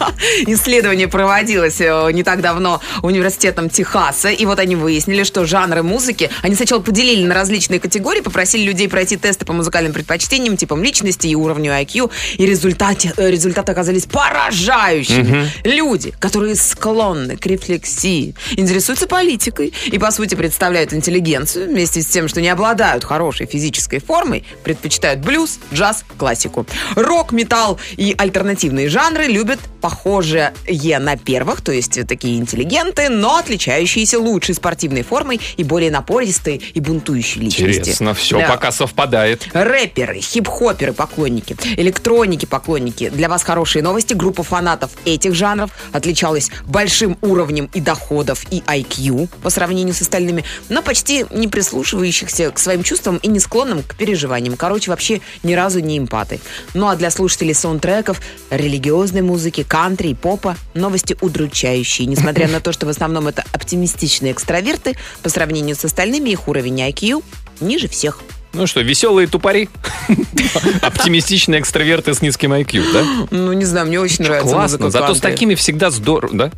Исследование 0.46 1.06
проводилось 1.06 1.80
э, 1.80 2.10
не 2.12 2.22
так 2.22 2.40
давно 2.40 2.80
университетом 3.02 3.68
Техаса, 3.68 4.30
и 4.30 4.46
вот 4.46 4.58
они 4.58 4.74
выяснили, 4.74 5.22
что 5.22 5.44
жанры 5.44 5.82
музыки, 5.82 6.30
они 6.40 6.54
сначала 6.54 6.80
поделили 6.80 7.24
на 7.26 7.34
различные 7.34 7.78
категории, 7.78 8.20
попросили 8.22 8.62
людей 8.62 8.88
пройти 8.88 9.18
тесты 9.18 9.44
по 9.44 9.52
музыкальным 9.52 9.91
предпочтениям, 9.92 10.56
типам 10.56 10.82
личности 10.82 11.26
и 11.26 11.34
уровню 11.34 11.72
IQ, 11.72 12.10
и 12.36 12.46
результате, 12.46 13.12
э, 13.16 13.30
результаты 13.30 13.72
оказались 13.72 14.06
поражающими. 14.06 15.50
Люди, 15.64 16.12
которые 16.18 16.54
склонны 16.56 17.36
к 17.36 17.46
рефлексии, 17.46 18.34
интересуются 18.56 19.06
политикой 19.06 19.72
и, 19.86 19.98
по 19.98 20.10
сути, 20.10 20.34
представляют 20.34 20.92
интеллигенцию, 20.92 21.68
вместе 21.68 22.02
с 22.02 22.06
тем, 22.06 22.28
что 22.28 22.40
не 22.40 22.48
обладают 22.48 23.04
хорошей 23.04 23.46
физической 23.46 23.98
формой, 24.00 24.44
предпочитают 24.64 25.20
блюз, 25.20 25.58
джаз, 25.72 26.04
классику. 26.18 26.66
Рок, 26.94 27.32
металл 27.32 27.78
и 27.96 28.14
альтернативные 28.16 28.88
жанры 28.88 29.24
любят 29.26 29.60
похожие 29.80 30.52
на 31.00 31.16
первых, 31.16 31.60
то 31.60 31.72
есть 31.72 32.06
такие 32.06 32.38
интеллигенты, 32.38 33.08
но 33.08 33.36
отличающиеся 33.36 34.18
лучшей 34.18 34.54
спортивной 34.54 35.02
формой 35.02 35.40
и 35.56 35.64
более 35.64 35.90
напористые 35.90 36.58
и 36.58 36.80
бунтующие 36.80 37.44
личности. 37.44 37.80
Интересно, 37.80 38.14
все 38.14 38.38
Да. 38.38 38.48
пока 38.48 38.72
совпадает. 38.72 39.48
Рэперы, 39.82 40.20
хип-хоперы 40.20 40.92
поклонники, 40.92 41.56
электроники 41.76 42.46
поклонники. 42.46 43.08
Для 43.08 43.28
вас 43.28 43.42
хорошие 43.42 43.82
новости. 43.82 44.14
Группа 44.14 44.44
фанатов 44.44 44.92
этих 45.04 45.34
жанров 45.34 45.72
отличалась 45.90 46.50
большим 46.66 47.18
уровнем 47.20 47.68
и 47.74 47.80
доходов, 47.80 48.44
и 48.52 48.60
IQ 48.60 49.28
по 49.42 49.50
сравнению 49.50 49.92
с 49.92 50.00
остальными, 50.00 50.44
но 50.68 50.82
почти 50.82 51.26
не 51.30 51.48
прислушивающихся 51.48 52.52
к 52.52 52.60
своим 52.60 52.84
чувствам 52.84 53.16
и 53.16 53.26
не 53.26 53.40
склонным 53.40 53.82
к 53.82 53.96
переживаниям. 53.96 54.56
Короче, 54.56 54.90
вообще 54.92 55.20
ни 55.42 55.54
разу 55.54 55.80
не 55.80 55.98
эмпаты. 55.98 56.38
Ну 56.74 56.86
а 56.86 56.94
для 56.94 57.10
слушателей 57.10 57.54
саундтреков, 57.54 58.20
религиозной 58.50 59.22
музыки, 59.22 59.64
кантри 59.64 60.10
и 60.10 60.14
попа 60.14 60.56
новости 60.74 61.16
удручающие. 61.20 62.06
Несмотря 62.06 62.46
на 62.46 62.60
то, 62.60 62.70
что 62.70 62.86
в 62.86 62.88
основном 62.88 63.26
это 63.26 63.44
оптимистичные 63.52 64.32
экстраверты, 64.32 64.96
по 65.24 65.28
сравнению 65.28 65.74
с 65.74 65.84
остальными 65.84 66.30
их 66.30 66.46
уровень 66.46 66.80
IQ 66.82 67.24
ниже 67.60 67.88
всех. 67.88 68.20
Ну 68.54 68.66
что, 68.66 68.80
веселые 68.82 69.26
тупари? 69.28 69.68
Оптимистичные 70.82 71.60
экстраверты 71.60 72.14
с 72.14 72.20
низким 72.22 72.52
IQ, 72.52 72.92
да? 72.92 73.26
Ну, 73.30 73.52
не 73.52 73.64
знаю, 73.64 73.86
мне 73.86 73.98
очень 74.00 74.24
нравится 74.24 74.52
Классно. 74.54 74.90
Зато 74.90 75.14
с 75.14 75.20
кантри. 75.20 75.30
такими 75.30 75.54
всегда 75.54 75.90
здорово, 75.90 76.34
да? 76.34 76.50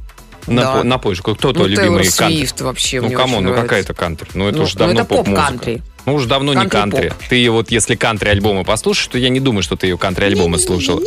Да. 0.47 0.53
На, 0.77 0.83
напой 0.83 1.15
же, 1.15 1.23
кто 1.23 1.35
твой 1.35 1.55
Ну, 1.55 1.65
любимый 1.69 2.03
Тейлор 2.03 2.17
кантри? 2.19 2.37
Свифт 2.39 2.61
вообще 2.61 3.01
Ну, 3.01 3.07
очень 3.09 3.41
ну 3.41 3.55
какая 3.55 3.81
это 3.81 3.95
кантри? 3.95 4.29
Ну, 4.35 4.49
это 4.49 4.59
Ну, 4.59 4.65
уже 4.65 4.75
ну, 4.75 4.79
давно 4.81 5.05
поп-музыка. 5.07 5.41
поп-кантри. 5.43 5.83
Ну, 6.05 6.15
уж 6.15 6.25
давно 6.27 6.53
не 6.53 6.69
Кантри-поп. 6.69 7.01
кантри. 7.11 7.29
Ты 7.31 7.51
вот, 7.51 7.71
если 7.71 7.95
кантри-альбомы 7.95 8.65
послушаешь, 8.65 9.07
то 9.07 9.17
я 9.17 9.31
не 9.31 9.41
думаю, 9.41 9.63
что 9.63 9.77
ты 9.77 9.87
ее 9.87 9.97
кантри-альбомы 9.97 10.59
слушал. 10.59 11.01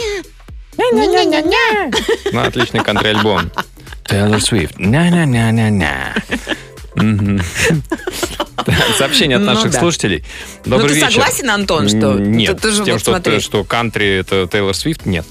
Ну, 2.31 2.39
отличный 2.41 2.79
кантри-альбом. 2.81 3.51
Taylor 4.05 4.37
Swift. 4.39 4.73
На-на-на-на-на. 4.77 6.15
Сообщение 8.97 9.37
от 9.37 9.43
Ну 9.43 9.53
наших 9.53 9.73
слушателей. 9.73 10.23
Ну, 10.65 10.77
Добрый 10.77 10.89
ты 10.95 10.95
вечер. 10.95 11.11
согласен, 11.11 11.49
Антон, 11.49 11.87
что... 11.87 12.13
Нет, 12.13 12.59
Ты, 12.61 12.69
ты 12.69 12.75
с 12.75 12.83
тем, 12.83 12.99
что, 13.39 13.63
кантри 13.63 14.19
это 14.19 14.47
Тейлор 14.51 14.73
Свифт, 14.73 15.05
нет. 15.05 15.25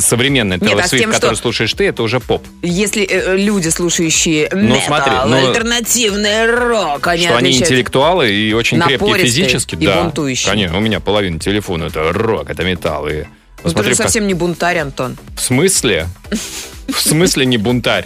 Современная 0.00 0.58
Нет, 0.58 0.68
Тейлор 0.68 0.84
а 0.84 0.86
с 0.86 0.90
Свифт, 0.90 1.04
тем, 1.04 1.12
которую 1.12 1.36
что- 1.36 1.42
слушаешь 1.44 1.72
ты, 1.74 1.86
это 1.86 2.02
уже 2.02 2.20
поп. 2.20 2.44
Если 2.62 3.06
э, 3.08 3.36
люди, 3.36 3.68
слушающие 3.68 4.48
Ну, 4.52 4.74
метал, 4.74 4.80
смотри, 4.86 5.12
ну, 5.26 5.48
альтернативный 5.48 6.46
рок, 6.46 7.06
они 7.06 7.24
что 7.24 7.36
они 7.36 7.52
интеллектуалы 7.52 8.32
и 8.32 8.52
очень 8.52 8.80
крепкие 8.80 9.18
физически. 9.18 9.76
и 9.76 9.86
да, 9.86 10.02
бунтующие. 10.02 10.50
Конечно, 10.50 10.76
у 10.76 10.80
меня 10.80 11.00
половина 11.00 11.38
телефона 11.38 11.84
это 11.84 12.12
рок, 12.12 12.50
это 12.50 12.64
металл. 12.64 13.08
И 13.08 13.24
Ну, 13.64 13.70
ты 13.72 13.82
же 13.84 13.88
как- 13.90 13.96
совсем 13.96 14.26
не 14.26 14.34
бунтарь, 14.34 14.78
Антон. 14.78 15.16
В 15.36 15.40
смысле? 15.40 16.08
В 16.88 17.00
смысле 17.00 17.46
не 17.46 17.56
бунтарь? 17.56 18.04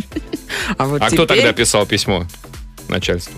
А, 0.76 0.86
вот 0.86 1.00
А 1.02 1.08
кто 1.10 1.26
тогда 1.26 1.52
писал 1.52 1.86
письмо 1.86 2.26
начальству? 2.88 3.34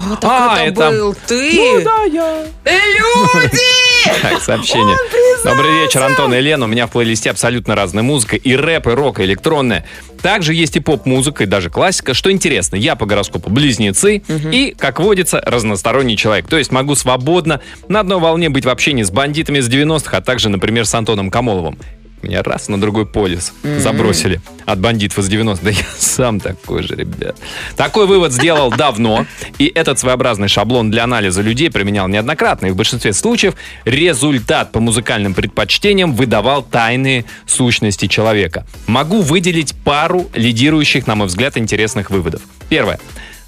А, 0.00 0.14
так 0.16 0.24
А, 0.30 0.62
это, 0.62 0.82
это- 0.84 0.90
был 0.92 1.14
ты. 1.26 1.82
да, 1.84 2.02
я. 2.04 2.46
Э, 2.64 2.70
Люди! 2.98 3.58
Так, 4.22 4.40
сообщение. 4.40 4.96
Добрый 5.44 5.82
вечер, 5.82 6.02
Антон 6.02 6.32
и 6.32 6.40
Лена. 6.40 6.64
У 6.66 6.68
меня 6.68 6.86
в 6.86 6.90
плейлисте 6.92 7.30
абсолютно 7.30 7.74
разная 7.74 8.02
музыка. 8.04 8.36
И 8.36 8.54
рэп, 8.54 8.86
и 8.86 8.90
рок, 8.90 9.18
и 9.18 9.24
электронная. 9.24 9.84
Также 10.22 10.54
есть 10.54 10.76
и 10.76 10.80
поп-музыка, 10.80 11.42
и 11.44 11.46
даже 11.46 11.68
классика. 11.68 12.14
Что 12.14 12.30
интересно, 12.30 12.76
я 12.76 12.94
по 12.94 13.06
гороскопу 13.06 13.50
близнецы 13.50 14.22
и, 14.28 14.74
как 14.78 15.00
водится, 15.00 15.42
разносторонний 15.44 16.16
человек. 16.16 16.46
То 16.46 16.56
есть 16.56 16.70
могу 16.70 16.94
свободно 16.94 17.60
на 17.88 18.00
одной 18.00 18.18
волне 18.20 18.48
быть 18.48 18.64
в 18.64 18.68
общении 18.68 19.02
с 19.02 19.10
бандитами 19.10 19.58
с 19.60 19.68
90-х, 19.68 20.16
а 20.16 20.20
также, 20.20 20.48
например, 20.48 20.86
с 20.86 20.94
Антоном 20.94 21.28
Камоловым. 21.30 21.76
Меня 22.22 22.42
раз 22.42 22.68
на 22.68 22.80
другой 22.80 23.06
полюс 23.06 23.52
забросили 23.62 24.40
от 24.66 24.80
бандитов 24.80 25.18
из 25.18 25.30
90-х. 25.30 25.60
Да 25.62 25.70
я 25.70 25.84
сам 25.98 26.40
такой 26.40 26.82
же, 26.82 26.96
ребят. 26.96 27.36
Такой 27.76 28.06
вывод 28.06 28.32
сделал 28.32 28.70
давно. 28.70 29.26
И 29.58 29.70
этот 29.72 29.98
своеобразный 29.98 30.48
шаблон 30.48 30.90
для 30.90 31.04
анализа 31.04 31.42
людей 31.42 31.70
применял 31.70 32.08
неоднократно. 32.08 32.66
И 32.66 32.70
в 32.70 32.76
большинстве 32.76 33.12
случаев 33.12 33.54
результат 33.84 34.72
по 34.72 34.80
музыкальным 34.80 35.34
предпочтениям 35.34 36.14
выдавал 36.14 36.62
тайные 36.62 37.24
сущности 37.46 38.06
человека. 38.06 38.66
Могу 38.86 39.22
выделить 39.22 39.74
пару 39.84 40.28
лидирующих, 40.34 41.06
на 41.06 41.14
мой 41.14 41.28
взгляд, 41.28 41.56
интересных 41.56 42.10
выводов. 42.10 42.42
Первое. 42.68 42.98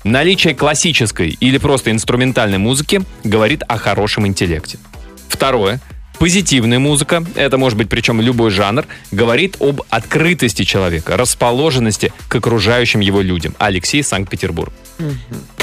Наличие 0.04 0.54
классической 0.54 1.37
или 1.40 1.59
просто 1.59 1.90
инструментальной 1.90 2.59
музыки 2.59 3.02
говорит 3.24 3.62
о 3.68 3.76
хорошем 3.76 4.26
интеллекте. 4.26 4.78
Второе. 5.28 5.80
Позитивная 6.20 6.78
музыка, 6.78 7.24
это 7.35 7.56
может 7.56 7.78
быть 7.78 7.88
причем 7.88 8.20
любой 8.20 8.50
жанр, 8.50 8.85
говорит 9.11 9.56
об 9.59 9.80
открытости 9.88 10.64
человека, 10.64 11.16
расположенности 11.16 12.12
к 12.28 12.35
окружающим 12.35 13.00
его 13.00 13.22
людям. 13.22 13.54
Алексей, 13.59 14.02
Санкт-Петербург. 14.02 14.70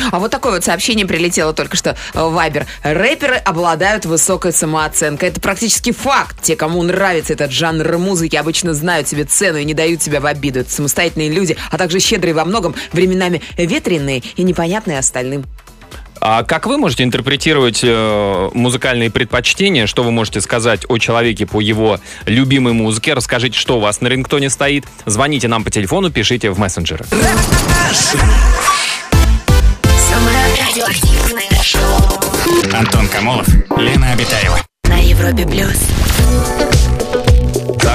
А 0.09 0.17
вот 0.17 0.31
такое 0.31 0.53
вот 0.53 0.63
сообщение 0.63 1.05
прилетело 1.05 1.53
только 1.53 1.77
что 1.77 1.95
в 2.15 2.31
Вайбер. 2.31 2.65
Рэперы 2.81 3.35
обладают 3.35 4.07
высокой 4.07 4.51
самооценкой. 4.51 5.29
Это 5.29 5.39
практически 5.39 5.91
факт. 5.91 6.41
Те, 6.41 6.55
кому 6.55 6.81
нравится 6.81 7.33
этот 7.33 7.51
жанр 7.51 7.99
музыки, 7.99 8.35
обычно 8.35 8.73
знают 8.73 9.07
себе 9.07 9.25
цену 9.25 9.59
и 9.59 9.63
не 9.63 9.75
дают 9.75 10.01
себя 10.01 10.21
в 10.21 10.25
обиду. 10.25 10.61
Это 10.61 10.71
самостоятельные 10.71 11.29
люди, 11.29 11.55
а 11.69 11.77
также 11.77 11.99
щедрые 11.99 12.33
во 12.33 12.45
многом, 12.45 12.73
временами 12.93 13.43
ветреные 13.57 14.23
и 14.35 14.41
непонятные 14.41 14.97
остальным. 14.97 15.45
А 16.21 16.43
как 16.43 16.65
вы 16.65 16.77
можете 16.77 17.03
интерпретировать 17.03 17.81
э, 17.83 18.49
музыкальные 18.53 19.09
предпочтения? 19.11 19.87
Что 19.87 20.03
вы 20.03 20.11
можете 20.11 20.41
сказать 20.41 20.81
о 20.87 20.97
человеке 20.97 21.45
по 21.45 21.61
его 21.61 21.99
любимой 22.25 22.73
музыке? 22.73 23.13
Расскажите, 23.13 23.57
что 23.57 23.77
у 23.77 23.79
вас 23.79 24.01
на 24.01 24.07
рингтоне 24.07 24.49
стоит. 24.49 24.85
Звоните 25.05 25.47
нам 25.47 25.63
по 25.63 25.71
телефону, 25.71 26.09
пишите 26.09 26.49
в 26.51 26.59
мессенджеры. 26.59 27.05
Самое 30.09 30.37
радиоактивное 30.67 31.63
шоу 31.63 32.73
Антон 32.73 33.07
Камолов, 33.07 33.47
Лена 33.77 34.13
Обитаева. 34.13 34.59
на 34.87 34.97
Европе 34.97 35.45
плюс. 35.45 36.76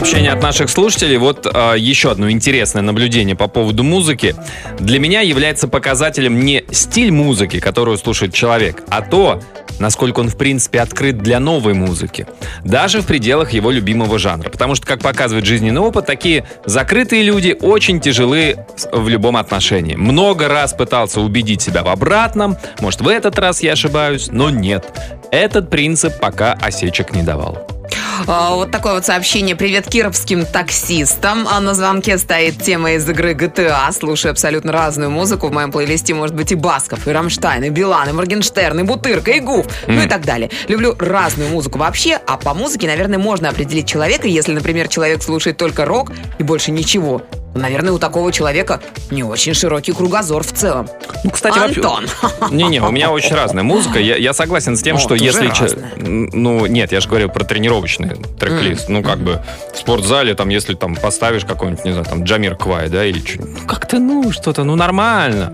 Сообщение 0.03 0.33
от 0.33 0.43
наших 0.43 0.69
слушателей. 0.69 1.17
Вот 1.17 1.47
э, 1.47 1.75
еще 1.79 2.11
одно 2.11 2.29
интересное 2.29 2.83
наблюдение 2.83 3.37
по 3.37 3.47
поводу 3.47 3.85
музыки. 3.85 4.35
Для 4.81 4.99
меня 4.99 5.21
является 5.21 5.69
показателем 5.69 6.41
не 6.45 6.65
стиль 6.73 7.12
музыки, 7.12 7.61
которую 7.61 7.97
слушает 7.99 8.35
человек, 8.35 8.83
а 8.88 9.03
то, 9.03 9.41
насколько 9.79 10.19
он 10.19 10.29
в 10.29 10.37
принципе 10.37 10.81
открыт 10.81 11.19
для 11.19 11.38
новой 11.38 11.75
музыки. 11.75 12.27
Даже 12.65 13.01
в 13.01 13.07
пределах 13.07 13.53
его 13.53 13.71
любимого 13.71 14.19
жанра. 14.19 14.51
Потому 14.51 14.75
что, 14.75 14.88
как 14.88 15.03
показывает 15.03 15.47
жизненный 15.47 15.81
опыт, 15.81 16.05
такие 16.05 16.47
закрытые 16.67 17.23
люди 17.23 17.57
очень 17.61 18.01
тяжелы 18.01 18.57
в 18.91 19.09
любом 19.09 19.37
отношении. 19.37 19.95
Много 19.95 20.49
раз 20.49 20.73
пытался 20.73 21.21
убедить 21.21 21.62
себя 21.62 21.85
в 21.85 21.88
обратном. 21.88 22.57
Может, 22.81 23.03
в 23.03 23.09
этот 23.09 23.38
раз 23.38 23.62
я 23.62 23.75
ошибаюсь, 23.75 24.31
но 24.33 24.51
нет. 24.51 24.85
Этот 25.31 25.71
принцип 25.71 26.19
пока 26.19 26.55
осечек 26.55 27.12
не 27.12 27.23
давал. 27.23 27.72
А, 28.27 28.55
Вот 28.55 28.70
такое 28.70 28.94
вот 28.94 29.05
сообщение. 29.05 29.57
Привет 29.57 29.88
кировским 29.88 30.44
таксистам. 30.44 31.46
А 31.51 31.61
на 31.61 31.75
звонке 31.75 32.18
стоит 32.18 32.62
тема 32.62 32.92
из 32.92 33.09
игры 33.09 33.33
GTA. 33.33 33.92
Слушаю 33.92 34.33
абсолютно 34.33 34.72
разную 34.72 35.11
музыку. 35.11 35.48
В 35.48 35.53
моем 35.53 35.72
плейлисте 35.72 36.14
может 36.14 36.35
быть 36.37 36.53
и 36.53 36.55
Басков, 36.55 37.07
и 37.07 37.11
Рамштайн, 37.11 37.64
и 37.64 37.70
Билан, 37.70 38.09
и 38.09 38.12
Моргенштерн, 38.12 38.81
и 38.81 38.83
Бутырка, 38.83 39.33
и 39.33 39.40
Гуф, 39.40 39.66
ну 39.87 40.03
и 40.03 40.09
так 40.09 40.25
далее. 40.25 40.51
Люблю 40.68 40.94
разную 40.98 41.51
музыку 41.51 41.79
вообще, 41.79 42.20
а 42.27 42.37
по 42.37 42.55
музыке, 42.55 42.87
наверное, 42.87 43.18
можно 43.18 43.48
определить 43.48 43.88
человека, 43.88 44.29
если, 44.29 44.53
например, 44.53 44.88
человек 44.88 45.22
слушает 45.22 45.57
только 45.57 45.85
рок 45.85 46.12
и 46.38 46.42
больше 46.42 46.70
ничего. 46.70 47.22
Наверное, 47.55 47.93
у 47.93 47.99
такого 47.99 48.33
человека 48.33 48.81
не 49.11 49.23
очень 49.23 49.55
широкий 49.55 49.93
кругозор 49.93 50.43
в 50.43 50.53
целом. 50.53 50.88
Ну, 51.25 51.31
кстати, 51.31 51.59
Антон. 51.59 52.07
Не-не, 52.51 52.81
у 52.81 52.91
меня 52.91 53.11
очень 53.11 53.35
разная 53.35 53.62
музыка. 53.62 53.99
Я, 53.99 54.17
я 54.17 54.33
согласен 54.33 54.77
с 54.77 54.83
тем, 54.83 54.97
О, 54.97 54.99
что 54.99 55.15
если... 55.15 55.51
че- 55.51 55.77
Ну, 55.97 56.67
нет, 56.67 56.93
я 56.93 57.01
же 57.01 57.09
говорю 57.09 57.29
про 57.29 57.45
тренировочный 57.45 58.17
трек-лист. 58.38 58.88
Ну, 58.88 59.03
как 59.03 59.19
бы 59.19 59.43
в 59.73 59.77
спортзале, 59.77 60.35
там, 60.35 60.49
если 60.49 60.75
там 60.75 60.97
поставишь 60.97 61.45
какой-нибудь, 61.45 61.85
не 61.85 61.93
знаю, 61.93 62.07
там, 62.07 62.25
Джамир 62.25 62.57
Квай, 62.57 62.88
да, 62.88 63.05
или 63.05 63.19
что 63.19 63.43
ну, 63.43 63.67
как-то, 63.67 63.99
ну, 63.99 64.33
что-то, 64.33 64.65
ну, 64.65 64.75
нормально. 64.77 65.53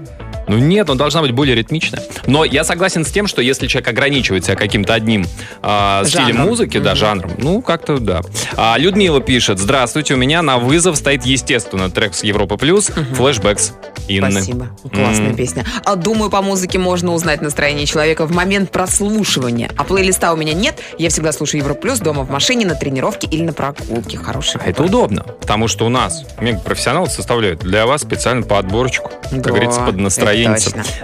Ну 0.48 0.58
нет, 0.58 0.88
он 0.90 0.96
должна 0.96 1.20
быть 1.20 1.32
более 1.32 1.54
ритмичная. 1.54 2.02
Но 2.26 2.44
я 2.44 2.64
согласен 2.64 3.04
с 3.04 3.11
тем, 3.11 3.26
что 3.26 3.42
если 3.42 3.66
человек 3.66 3.88
ограничивает 3.88 4.44
себя 4.44 4.56
каким-то 4.56 4.94
одним 4.94 5.26
а, 5.62 6.04
стилем 6.04 6.28
Жанром. 6.28 6.46
музыки, 6.48 6.78
да, 6.78 6.94
жанром, 6.94 7.32
ну 7.38 7.62
как-то 7.62 7.98
да. 7.98 8.22
А, 8.56 8.76
Людмила 8.78 9.20
пишет: 9.20 9.58
Здравствуйте, 9.58 10.14
у 10.14 10.16
меня 10.16 10.42
на 10.42 10.58
вызов 10.58 10.96
стоит 10.96 11.24
естественно 11.24 11.90
трек 11.90 12.14
с 12.14 12.24
Европа 12.24 12.56
плюс, 12.56 12.90
флешбэкс 13.14 13.72
Инны. 14.08 14.32
Спасибо. 14.32 14.68
Классная 14.92 15.30
М. 15.30 15.36
песня. 15.36 15.64
А 15.84 15.96
думаю, 15.96 16.30
по 16.30 16.42
музыке 16.42 16.78
можно 16.78 17.12
узнать 17.12 17.42
настроение 17.42 17.86
человека 17.86 18.26
в 18.26 18.32
момент 18.32 18.70
прослушивания. 18.70 19.70
А 19.76 19.84
плейлиста 19.84 20.32
у 20.32 20.36
меня 20.36 20.54
нет. 20.54 20.78
Я 20.98 21.10
всегда 21.10 21.32
слушаю 21.32 21.60
Европа 21.60 21.80
Плюс 21.80 22.00
дома 22.00 22.24
в 22.24 22.30
машине, 22.30 22.66
на 22.66 22.74
тренировке 22.74 23.26
или 23.28 23.42
на 23.42 23.52
прогулке. 23.52 24.18
Хороший 24.18 24.60
А 24.64 24.68
это 24.68 24.82
удобно, 24.82 25.22
потому 25.40 25.68
что 25.68 25.86
у 25.86 25.88
нас 25.88 26.24
мегапрофессионалы 26.40 27.08
составляют 27.08 27.60
для 27.60 27.86
вас 27.86 28.02
специально 28.02 28.42
подборочку, 28.42 29.10
как 29.30 29.40
Да, 29.42 29.50
говорится, 29.50 29.80
под 29.82 29.96
настроение. 29.96 30.58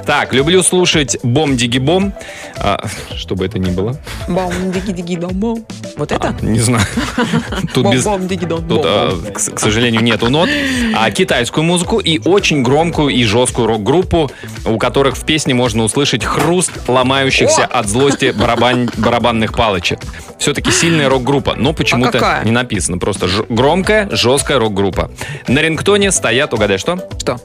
Так, 0.04 0.32
люблю 0.32 0.62
слушать 0.62 1.16
бом 1.22 1.56
диги 1.56 1.78
бом, 1.78 2.12
а, 2.56 2.86
что 3.16 3.34
бы 3.34 3.44
это 3.46 3.58
ни 3.58 3.70
было. 3.70 3.96
Бом, 4.28 4.52
диги-диги, 4.72 5.16
дом, 5.16 5.32
бом. 5.32 5.64
Вот 5.96 6.10
это? 6.12 6.34
Не 6.40 6.60
знаю. 6.60 6.84
Тут 7.74 7.90
без... 7.92 8.04
Тут, 8.04 8.82
э, 8.84 9.10
к, 9.32 9.60
сожалению, 9.60 10.02
нету 10.02 10.28
нот. 10.30 10.48
А 10.94 11.10
китайскую 11.10 11.64
музыку 11.64 11.98
и 11.98 12.18
очень 12.26 12.62
громкую 12.94 13.14
и 13.14 13.24
жесткую 13.24 13.66
рок-группу, 13.66 14.30
у 14.64 14.78
которых 14.78 15.16
в 15.16 15.24
песне 15.24 15.52
можно 15.52 15.83
услышать 15.83 16.24
хруст 16.24 16.70
ломающихся 16.88 17.64
О! 17.64 17.78
от 17.80 17.88
злости 17.88 18.33
барабан- 18.37 18.88
барабанных 18.96 19.52
палочек. 19.52 19.98
Все-таки 20.38 20.70
сильная 20.70 21.09
рок-группа, 21.09 21.54
но 21.57 21.72
почему-то 21.72 22.18
А 22.40 22.44
не 22.44 22.52
написано. 22.52 22.98
Просто 22.98 23.26
ж- 23.26 23.44
громкая, 23.48 24.09
жесткая 24.12 24.59
рок-группа. 24.61 25.11
На 25.48 25.61
рингтоне 25.61 26.12
стоят, 26.12 26.54
угадай 26.54 26.78
что? 26.78 26.98
Что? 27.18 27.40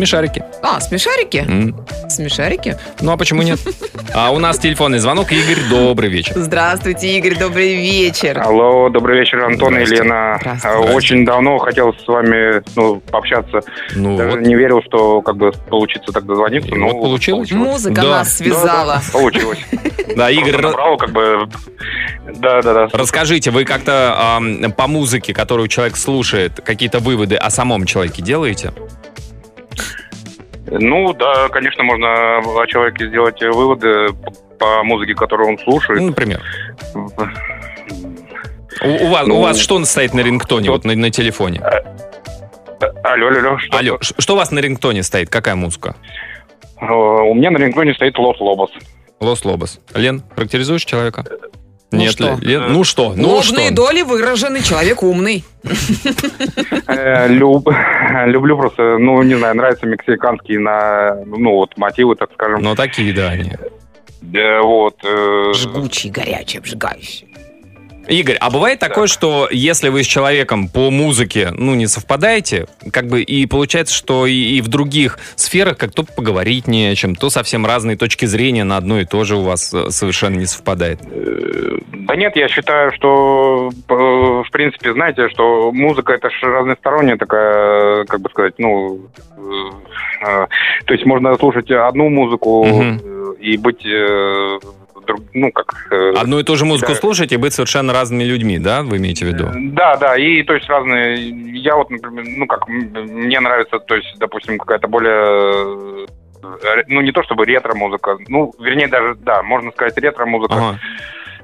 Смешарики. 0.00 0.42
А, 0.62 0.80
смешарики? 0.80 1.44
М. 1.46 1.76
Смешарики? 2.08 2.78
Ну 3.02 3.12
а 3.12 3.18
почему 3.18 3.42
нет? 3.42 3.60
А 4.12 4.32
у 4.32 4.38
нас 4.40 4.58
телефонный 4.58 4.98
звонок. 4.98 5.30
Игорь, 5.30 5.58
добрый 5.70 6.08
вечер. 6.08 6.32
Здравствуйте, 6.34 7.16
Игорь, 7.16 7.38
добрый 7.38 7.76
вечер. 7.76 8.40
Алло, 8.40 8.88
добрый 8.88 9.20
вечер, 9.20 9.44
Антон 9.44 9.78
и. 9.78 9.84
Лена. 9.84 10.36
Здравствуйте. 10.40 10.76
А, 10.90 10.94
Очень 10.94 11.24
давно 11.24 11.58
хотел 11.58 11.94
с 11.94 12.08
вами 12.08 12.60
ну, 12.74 13.00
пообщаться. 13.08 13.60
Ну 13.94 14.16
Даже 14.16 14.38
вот. 14.38 14.40
не 14.40 14.56
верил, 14.56 14.82
что 14.82 15.22
как 15.22 15.36
бы 15.36 15.52
получится 15.68 16.10
так 16.10 16.26
дозвониться. 16.26 16.70
И 16.70 16.74
но 16.74 16.88
вот 16.88 17.02
получилось. 17.02 17.52
Музыка 17.52 18.00
Да. 18.02 18.08
нас 18.08 18.36
связала. 18.38 18.94
Да, 18.96 19.02
да, 19.06 19.12
получилось. 19.12 19.58
Да, 20.16 20.28
Игорь, 20.28 20.54
Просто 20.54 20.66
ра- 20.66 20.70
набрал, 20.72 20.96
как 20.96 21.12
бы. 21.12 21.48
Да, 22.38 22.62
да, 22.62 22.74
да. 22.74 22.88
расскажите, 22.92 23.52
вы 23.52 23.64
как-то 23.64 24.16
ам, 24.18 24.72
по 24.72 24.88
музыке, 24.88 25.32
которую 25.32 25.68
человек 25.68 25.96
слушает, 25.96 26.60
какие-то 26.64 26.98
выводы 26.98 27.36
о 27.36 27.48
самом 27.50 27.84
человеке 27.86 28.20
делаете? 28.22 28.72
Ну, 30.66 31.12
да, 31.14 31.48
конечно, 31.48 31.82
можно 31.84 32.38
о 32.38 32.66
человеке 32.66 33.08
сделать 33.08 33.40
выводы 33.42 34.08
по 34.58 34.82
музыке, 34.84 35.14
которую 35.14 35.48
он 35.50 35.54
Ну, 35.54 35.62
слушает. 35.64 36.00
например. 36.02 36.40
У, 38.82 38.88
у 38.88 39.08
вас, 39.10 39.26
Ну, 39.26 39.38
у 39.38 39.42
вас 39.42 39.58
что 39.58 39.82
стоит 39.84 40.14
на 40.14 40.20
рингтоне, 40.20 40.64
что- 40.64 40.72
вот 40.72 40.84
на, 40.84 40.94
на 40.94 41.10
телефоне? 41.10 41.60
Алло, 43.04 43.26
алло, 43.28 43.38
алло. 43.38 43.58
Что? 43.58 43.78
Алло, 43.78 43.98
что 44.00 44.34
у 44.34 44.36
вас 44.36 44.50
на 44.52 44.58
рингтоне 44.60 45.02
стоит? 45.02 45.28
Какая 45.28 45.54
музыка? 45.54 45.96
Э, 46.80 46.86
У 46.90 47.34
меня 47.34 47.50
на 47.50 47.58
рингтоне 47.58 47.92
стоит 47.94 48.16
Лос 48.18 48.40
Лобос. 48.40 48.70
Лос 49.20 49.44
Лобос. 49.44 49.80
Лен, 49.94 50.22
характеризуешь 50.34 50.84
человека? 50.84 51.24
Ну 51.92 51.98
Нет, 51.98 52.12
что? 52.12 52.38
Лен, 52.40 52.72
ну 52.72 52.84
что? 52.84 53.14
Ну 53.16 53.28
Ложные 53.30 53.66
что? 53.66 53.74
доли 53.76 54.02
выражены, 54.02 54.62
человек 54.62 55.02
умный. 55.02 55.44
Э, 56.86 57.26
люб- 57.28 57.68
Люблю 58.26 58.56
просто, 58.56 58.98
ну, 58.98 59.22
не 59.22 59.34
знаю, 59.36 59.56
нравятся 59.56 59.86
мексиканские 59.86 60.60
на, 60.60 61.16
ну, 61.26 61.52
вот, 61.54 61.76
мотивы, 61.76 62.14
так 62.16 62.30
скажем. 62.32 62.62
Ну 62.62 62.74
такие, 62.74 63.12
да, 63.12 63.30
они. 63.30 63.52
Да, 64.22 64.62
вот. 64.62 64.96
э, 65.04 65.52
Жгучий, 65.54 66.10
горячий, 66.10 66.58
обжигающий. 66.58 67.29
Игорь, 68.08 68.36
а 68.40 68.50
бывает 68.50 68.78
такое, 68.78 69.06
что 69.06 69.48
если 69.50 69.88
вы 69.88 70.02
с 70.02 70.06
человеком 70.06 70.68
по 70.68 70.90
музыке, 70.90 71.50
ну, 71.56 71.74
не 71.74 71.86
совпадаете, 71.86 72.66
как 72.92 73.06
бы 73.06 73.22
и 73.22 73.46
получается, 73.46 73.94
что 73.94 74.26
и, 74.26 74.34
и 74.34 74.60
в 74.60 74.68
других 74.68 75.18
сферах 75.36 75.76
как 75.78 75.92
то 75.92 76.04
поговорить 76.04 76.66
не 76.66 76.86
о 76.86 76.94
чем, 76.94 77.14
то 77.14 77.30
совсем 77.30 77.66
разные 77.66 77.96
точки 77.96 78.24
зрения 78.24 78.64
на 78.64 78.76
одно 78.76 79.00
и 79.00 79.04
то 79.04 79.24
же 79.24 79.36
у 79.36 79.42
вас 79.42 79.72
э, 79.72 79.90
совершенно 79.90 80.36
не 80.36 80.46
совпадает. 80.46 81.00
Э, 81.02 81.78
Да 82.08 82.16
нет, 82.16 82.34
я 82.36 82.48
считаю, 82.48 82.92
что, 82.92 83.70
э, 83.88 83.94
в 83.94 84.50
принципе, 84.50 84.92
знаете, 84.92 85.28
что 85.28 85.70
музыка 85.72 86.14
это 86.14 86.30
же 86.30 86.46
разносторонняя 86.46 87.16
такая, 87.16 88.04
как 88.06 88.20
бы 88.20 88.30
сказать, 88.30 88.54
ну, 88.58 89.08
то 90.20 90.92
есть 90.92 91.06
можно 91.06 91.36
слушать 91.36 91.70
одну 91.70 92.08
музыку 92.08 92.66
э, 92.66 93.34
и 93.40 93.56
быть, 93.56 93.84
ну, 95.34 95.52
как... 95.52 95.74
э, 95.90 96.12
Одну 96.16 96.38
и 96.38 96.42
ту 96.42 96.56
же 96.56 96.64
музыку 96.64 96.92
Да. 96.92 96.98
слушать 96.98 97.32
и 97.32 97.36
быть 97.36 97.52
совершенно 97.54 97.92
разными 97.92 98.24
людьми, 98.24 98.58
да, 98.58 98.82
вы 98.82 98.96
имеете 98.98 99.24
в 99.24 99.28
виду? 99.28 99.48
Да, 99.72 99.96
да, 99.96 100.16
и 100.16 100.42
то 100.42 100.54
есть 100.54 100.68
разные. 100.68 101.30
Я 101.60 101.76
вот, 101.76 101.90
например, 101.90 102.24
ну 102.36 102.46
как, 102.46 102.68
мне 102.68 103.40
нравится, 103.40 103.78
то 103.78 103.94
есть, 103.96 104.18
допустим, 104.18 104.58
какая-то 104.58 104.88
более, 104.88 106.06
э, 106.42 106.82
ну 106.88 107.00
не 107.00 107.12
то 107.12 107.22
чтобы 107.22 107.44
ретро-музыка, 107.46 108.16
ну, 108.28 108.52
вернее 108.58 108.88
даже, 108.88 109.14
да, 109.16 109.42
можно 109.42 109.70
сказать 109.72 109.96
ретро-музыка. 109.98 110.54
Ага, 110.54 110.78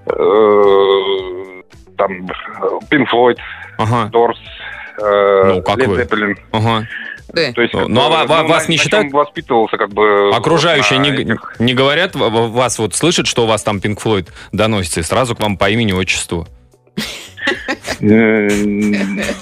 Э, 0.08 1.62
Там 1.96 2.26
Pink 2.90 3.06
Floyd, 3.12 3.38
ага, 3.78 4.10
Doors, 4.12 4.36
э, 5.02 5.42
Ну, 5.54 5.62
как 5.62 5.78
Led? 5.78 5.96
Zeppelin. 5.96 6.36
ага. 6.52 6.86
Да. 7.32 7.52
То 7.52 7.60
есть, 7.62 7.74
Ну, 7.74 7.80
как 7.80 7.88
ну, 7.88 8.00
а 8.02 8.24
ва- 8.26 8.42
вас 8.44 8.68
на- 8.68 8.70
не 8.72 8.76
на 8.76 8.82
считают- 8.82 9.12
воспитывался, 9.12 9.76
как 9.76 9.90
бы... 9.92 10.30
Окружающие 10.34 10.98
не, 10.98 11.10
этих- 11.10 11.56
не 11.58 11.74
говорят, 11.74 12.14
вас 12.14 12.78
вот 12.78 12.94
слышат, 12.94 13.26
что 13.26 13.44
у 13.44 13.46
вас 13.46 13.62
там 13.62 13.80
Пинк 13.80 14.00
Флойд 14.00 14.32
доносится, 14.52 15.00
и 15.00 15.02
сразу 15.02 15.34
к 15.34 15.40
вам 15.40 15.56
по 15.56 15.68
имени, 15.70 15.92
отчеству. 15.92 16.46
Э, 18.00 18.48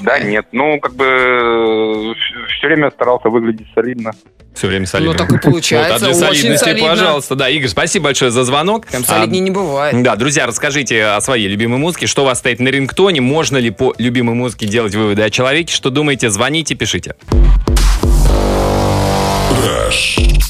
Да, 0.03 0.19
нет. 0.21 0.47
Ну, 0.53 0.79
как 0.81 0.95
бы 0.95 2.15
все 2.59 2.67
время 2.69 2.91
старался 2.91 3.29
выглядеть 3.29 3.67
солидно. 3.75 4.13
Все 4.55 4.69
время 4.69 4.87
солидно. 4.87 5.13
Ну, 5.13 5.19
так 5.19 5.33
и 5.33 5.39
получается, 5.39 5.93
Вот, 5.95 5.97
а 5.97 5.99
для 6.15 6.29
очень 6.29 6.37
солидности, 6.39 6.65
солидно. 6.65 6.89
пожалуйста. 6.89 7.35
Да, 7.35 7.49
Игорь, 7.49 7.69
спасибо 7.69 8.05
большое 8.05 8.31
за 8.31 8.45
звонок. 8.45 8.87
А, 8.93 9.03
солиднее 9.03 9.41
не 9.41 9.51
бывает. 9.51 10.01
Да, 10.03 10.15
друзья, 10.17 10.47
расскажите 10.47 11.05
о 11.05 11.21
своей 11.21 11.49
любимой 11.49 11.79
музыке, 11.79 12.07
что 12.07 12.23
у 12.23 12.25
вас 12.27 12.39
стоит 12.39 12.61
на 12.61 12.69
рингтоне, 12.69 13.21
можно 13.21 13.57
ли 13.57 13.71
по 13.71 13.95
любимой 13.99 14.35
музыке 14.37 14.67
делать 14.67 14.95
выводы 14.95 15.23
о 15.23 15.31
человеке, 15.31 15.75
что 15.75 15.91
думаете, 15.91 16.31
звоните, 16.31 16.75
пишите. 16.77 17.15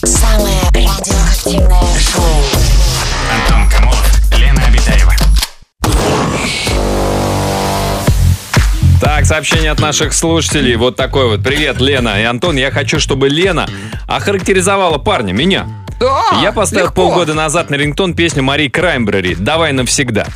Самое 0.05 0.61
радиоактивное 0.75 1.34
Так, 9.05 9.27
сообщение 9.27 9.71
от 9.71 9.81
наших 9.81 10.15
слушателей. 10.15 10.77
Вот 10.77 10.97
такой 10.97 11.29
вот. 11.29 11.43
Привет, 11.45 11.79
Лена 11.81 12.21
и 12.21 12.25
Антон. 12.25 12.57
Я 12.57 12.71
хочу, 12.71 12.99
чтобы 12.99 13.29
Лена 13.29 13.69
охарактеризовала 14.09 14.97
парня, 14.99 15.33
меня. 15.33 15.67
Да, 16.01 16.41
Я 16.43 16.53
поставил 16.53 16.87
легко. 16.87 17.03
полгода 17.03 17.35
назад 17.35 17.69
на 17.71 17.75
рингтон 17.77 18.15
песню 18.15 18.43
Марии 18.43 18.69
Краймбрери 18.69 19.35
«Давай 19.37 19.73
навсегда». 19.73 20.27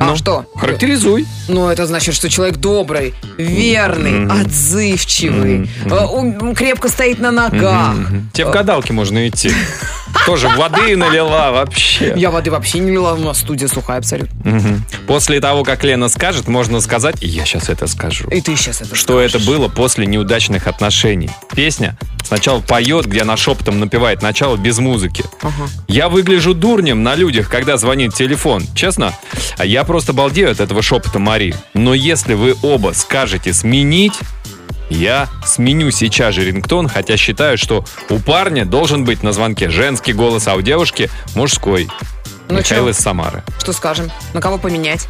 А 0.00 0.04
Ну, 0.04 0.16
что? 0.16 0.44
Характеризуй. 0.54 1.26
Ну, 1.48 1.68
это 1.68 1.84
значит, 1.86 2.14
что 2.14 2.30
человек 2.30 2.56
добрый, 2.58 3.14
верный, 3.36 4.26
отзывчивый, 4.42 5.68
э, 5.84 6.04
ум- 6.06 6.54
крепко 6.54 6.88
стоит 6.88 7.18
на 7.18 7.32
ногах. 7.32 7.96
Тебе 8.32 8.46
в 8.46 8.50
гадалке 8.50 8.92
можно 8.92 9.28
идти. 9.28 9.50
Тоже 10.26 10.48
воды 10.48 10.96
налила 10.96 11.50
вообще. 11.52 12.12
Я 12.16 12.30
воды 12.30 12.50
вообще 12.50 12.78
не 12.80 12.90
лила, 12.90 13.14
у 13.14 13.18
нас 13.18 13.38
студия 13.38 13.68
сухая 13.68 13.98
абсолютно. 13.98 14.38
Мгм. 14.50 14.84
После 15.06 15.40
того, 15.40 15.64
как 15.64 15.84
Лена 15.84 16.08
скажет, 16.08 16.48
можно 16.48 16.80
сказать, 16.80 17.16
я 17.20 17.44
сейчас 17.44 17.68
это 17.68 17.86
скажу, 17.86 18.28
И 18.28 18.40
ты 18.40 18.56
сейчас 18.56 18.80
это 18.82 18.94
что 18.94 19.20
это 19.20 19.38
скажешь. 19.38 19.46
было 19.46 19.68
после 19.68 20.06
неудачных 20.06 20.66
отношений. 20.66 21.30
Песня 21.54 21.96
сначала 22.24 22.60
поет, 22.60 23.06
где 23.06 23.22
она 23.22 23.36
шепотом 23.36 23.80
напевает 23.80 24.22
начало 24.22 24.56
без 24.56 24.78
музыки. 24.78 25.24
Ага. 25.42 25.68
Я 25.88 26.08
выгляжу 26.08 26.52
дурнем 26.54 27.02
на 27.02 27.14
людях, 27.14 27.48
когда 27.48 27.76
звонит 27.76 28.14
телефон. 28.14 28.64
Честно, 28.74 29.14
а 29.56 29.64
я 29.64 29.84
просто 29.84 30.12
балдею 30.12 30.50
от 30.50 30.60
этого 30.60 30.82
шепота 30.82 31.18
Мари. 31.18 31.54
Но 31.74 31.94
если 31.94 32.34
вы 32.34 32.54
оба 32.62 32.92
скажете 32.94 33.52
сменить, 33.54 34.14
я 34.90 35.28
сменю 35.44 35.90
сейчас 35.90 36.34
же 36.34 36.44
рингтон, 36.44 36.88
хотя 36.88 37.16
считаю, 37.16 37.58
что 37.58 37.84
у 38.08 38.18
парня 38.18 38.64
должен 38.64 39.04
быть 39.04 39.22
на 39.22 39.32
звонке 39.32 39.70
женский 39.70 40.12
голос, 40.12 40.46
а 40.48 40.54
у 40.54 40.60
девушки 40.62 41.10
мужской. 41.34 41.88
Ну 42.48 42.58
Михаил 42.58 42.84
чё? 42.84 42.90
из 42.90 42.96
Самары. 42.98 43.42
Что 43.60 43.72
скажем? 43.72 44.10
На 44.32 44.40
кого 44.40 44.58
поменять? 44.58 45.06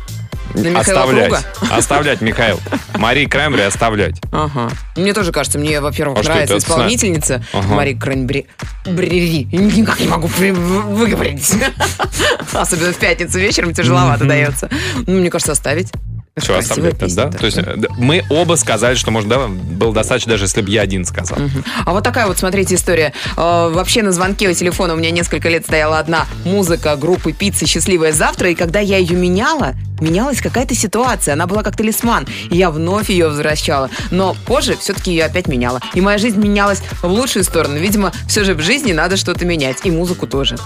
На 0.54 0.80
оставлять. 0.80 1.28
Круга? 1.28 1.42
Оставлять, 1.70 2.20
Михаил. 2.22 2.58
Марии 2.94 3.26
Краймбри 3.26 3.62
оставлять. 3.62 4.16
Ага. 4.32 4.70
Мне 4.96 5.12
тоже 5.12 5.30
кажется, 5.30 5.58
мне, 5.58 5.80
во-первых, 5.80 6.18
А 6.18 6.22
нравится 6.22 6.54
это? 6.56 6.64
Исполнительница 6.64 7.44
Ага. 7.52 7.74
Мари 7.74 7.92
Крэнбери. 7.94 8.46
Брери. 8.86 9.44
Никак 9.52 10.00
не 10.00 10.08
могу 10.08 10.26
выговорить. 10.26 11.54
Особенно 12.52 12.92
в 12.92 12.96
пятницу 12.96 13.38
вечером 13.38 13.74
тяжеловато 13.74 14.24
дается. 14.24 14.70
Ну, 15.06 15.20
мне 15.20 15.30
кажется, 15.30 15.52
оставить. 15.52 15.92
Оставлять, 16.40 16.98
песня, 16.98 17.24
да? 17.24 17.30
То 17.30 17.46
есть 17.46 17.58
э, 17.58 17.76
мы 17.96 18.24
оба 18.30 18.54
сказали, 18.54 18.94
что, 18.94 19.10
может, 19.10 19.28
да, 19.28 19.48
было 19.48 19.92
достаточно, 19.92 20.32
даже 20.32 20.44
если 20.44 20.62
бы 20.62 20.70
я 20.70 20.82
один 20.82 21.04
сказал. 21.04 21.38
А 21.84 21.92
вот 21.92 22.04
такая 22.04 22.26
вот, 22.26 22.38
смотрите, 22.38 22.74
история. 22.74 23.12
Э, 23.36 23.70
вообще 23.72 24.02
на 24.02 24.12
звонке 24.12 24.48
у 24.48 24.52
телефона 24.54 24.94
у 24.94 24.96
меня 24.96 25.10
несколько 25.10 25.48
лет 25.48 25.64
стояла 25.64 25.98
одна 25.98 26.26
музыка 26.44 26.96
группы 26.96 27.32
«Пицца. 27.32 27.66
Счастливое 27.66 28.12
завтра», 28.12 28.50
и 28.50 28.54
когда 28.54 28.80
я 28.80 28.98
ее 28.98 29.16
меняла, 29.16 29.74
менялась 30.00 30.40
какая-то 30.40 30.74
ситуация. 30.74 31.34
Она 31.34 31.46
была 31.46 31.62
как 31.62 31.76
талисман, 31.76 32.26
и 32.50 32.56
я 32.56 32.70
вновь 32.70 33.10
ее 33.10 33.28
возвращала. 33.28 33.90
Но 34.10 34.36
позже 34.46 34.76
все-таки 34.76 35.10
ее 35.10 35.24
опять 35.24 35.48
меняла. 35.48 35.80
И 35.94 36.00
моя 36.00 36.18
жизнь 36.18 36.38
менялась 36.38 36.82
в 37.02 37.06
лучшую 37.06 37.44
сторону. 37.44 37.78
Видимо, 37.78 38.12
все 38.28 38.44
же 38.44 38.54
в 38.54 38.60
жизни 38.60 38.92
надо 38.92 39.16
что-то 39.16 39.44
менять. 39.44 39.78
И 39.84 39.90
музыку 39.90 40.26
тоже. 40.26 40.56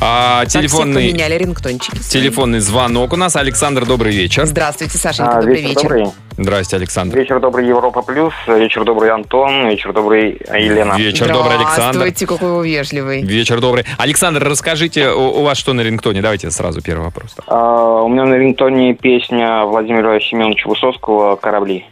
А, 0.00 0.44
Так 0.46 0.66
все 0.66 0.78
поменяли 0.78 1.34
рингтончики. 1.36 1.98
телефонный 1.98 2.60
звонок 2.60 3.12
у 3.12 3.16
нас. 3.16 3.36
Александр, 3.36 3.84
добрый 3.84 4.14
вечер. 4.14 4.45
Здравствуйте, 4.46 4.96
Сашенька, 4.96 5.32
А, 5.38 5.40
добрый 5.40 5.56
вечер 5.56 5.68
вечер. 5.68 5.82
добрый. 5.82 6.06
Здрасте, 6.38 6.76
Александр. 6.76 7.18
Вечер 7.18 7.40
добрый, 7.40 7.66
Европа 7.66 8.02
Плюс. 8.02 8.32
Вечер 8.46 8.84
добрый, 8.84 9.10
Антон. 9.10 9.68
Вечер 9.68 9.92
добрый, 9.92 10.40
Елена. 10.52 10.94
Вечер 10.96 11.32
добрый, 11.32 11.56
Александр. 11.56 11.98
Здравствуйте, 11.98 12.26
какой 12.26 12.52
вы 12.52 12.68
вежливый. 12.68 13.22
Вечер 13.22 13.60
добрый. 13.60 13.84
Александр, 13.98 14.44
расскажите, 14.44 15.08
у, 15.10 15.40
у 15.40 15.42
вас 15.42 15.58
что 15.58 15.72
на 15.72 15.80
рингтоне? 15.80 16.22
Давайте 16.22 16.50
сразу 16.50 16.80
первый 16.80 17.04
вопрос. 17.04 17.34
А, 17.48 18.02
у 18.02 18.08
меня 18.08 18.24
на 18.24 18.34
рингтоне 18.34 18.94
песня 18.94 19.64
Владимира 19.64 20.20
Семеновича 20.20 20.68
Высоцкого 20.68 21.36
«Корабли». 21.36 21.84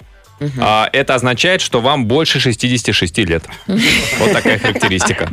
А, 0.61 0.88
это 0.93 1.14
означает, 1.14 1.61
что 1.61 1.81
вам 1.81 2.07
больше 2.07 2.38
66 2.38 3.19
лет. 3.19 3.45
Вот 4.19 4.33
такая 4.33 4.59
характеристика. 4.59 5.29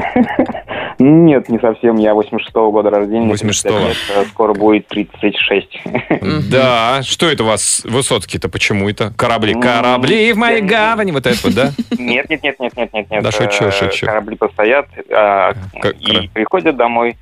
Нет, 1.02 1.50
не 1.50 1.60
совсем. 1.60 1.96
Я 1.98 2.12
86-го 2.12 2.72
года 2.72 2.90
рождения. 2.90 3.32
86-го. 3.32 3.70
35 3.70 3.88
лет, 3.88 3.98
э, 4.16 4.26
Скоро 4.30 4.54
будет 4.54 4.88
36. 4.88 5.82
Да, 6.50 7.02
что 7.04 7.28
это 7.28 7.44
у 7.44 7.48
вас, 7.48 7.84
Высоцкий-то, 7.86 8.50
почему 8.50 8.90
это? 8.90 9.12
Корабли, 9.18 9.54
корабли 9.54 10.34
в 10.34 10.38
моей 10.38 10.62
гавани, 10.62 11.12
вот 11.12 11.26
это 11.26 11.38
вот, 11.44 11.54
да? 11.54 11.72
Нет, 11.98 12.30
нет, 12.30 12.44
нет, 12.44 12.60
нет, 12.60 12.78
нет, 12.78 12.94
нет, 12.94 13.10
нет. 13.10 13.24
Да 13.24 13.32
шучу, 13.32 13.66
Э, 13.66 13.72
шучу. 13.72 14.06
Корабли 14.06 14.36
постоят 14.36 14.88
а, 15.12 15.54
и 16.00 16.28
приходят 16.34 16.76
домой. 16.76 17.18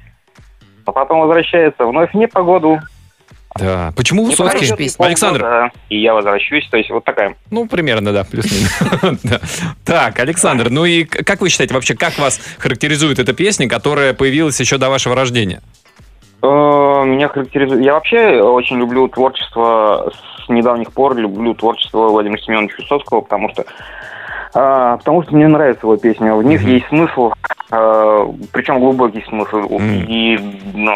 А 0.86 0.92
потом 0.92 1.22
возвращаются 1.22 1.86
вновь 1.86 2.12
в 2.12 2.16
непогоду. 2.16 2.80
Да. 3.58 3.92
Почему 3.96 4.24
Не 4.24 4.30
Высоцкий? 4.30 4.68
полгода, 4.68 5.06
Александр, 5.06 5.72
И 5.90 6.00
я 6.00 6.14
возвращусь. 6.14 6.68
То 6.70 6.78
есть 6.78 6.90
вот 6.90 7.04
такая. 7.04 7.36
ну, 7.50 7.68
примерно, 7.68 8.14
да, 8.14 8.24
плюс-минус. 8.24 9.20
Так, 9.86 10.20
Александр, 10.20 10.70
ну 10.70 10.86
и 10.86 11.04
как 11.04 11.42
вы 11.42 11.50
считаете 11.50 11.74
вообще, 11.74 11.96
как 11.96 12.18
вас 12.20 12.40
характеризует 12.60 13.18
эта 13.20 13.34
песня, 13.34 13.68
которая 13.68 14.14
появилась 14.14 14.60
еще 14.60 14.78
до 14.78 14.90
вашего 14.90 15.16
рождения? 15.16 15.62
Э, 16.42 16.48
Меня 16.48 17.28
характеризует... 17.28 17.84
Я 17.84 17.94
вообще 17.94 18.42
очень 18.42 18.78
люблю 18.78 19.08
творчество 19.08 20.12
с 20.46 20.50
недавних 20.50 20.94
пор, 20.94 21.16
люблю 21.18 21.54
творчество 21.56 22.10
Владимира 22.10 22.40
Семеновича 22.42 22.76
Высоцкого, 22.78 23.22
потому 23.22 23.50
что 23.50 23.66
а, 24.54 24.98
потому 24.98 25.24
что 25.24 25.36
мне 25.36 25.48
нравятся 25.48 25.86
его 25.86 25.98
песни. 25.98 26.30
В 26.30 26.44
них 26.44 26.62
есть 26.64 26.88
смысл, 26.88 27.32
причем 27.70 28.80
глубокий 28.80 29.24
смысл. 29.28 29.58
Мгм. 29.58 30.06
И 30.08 30.38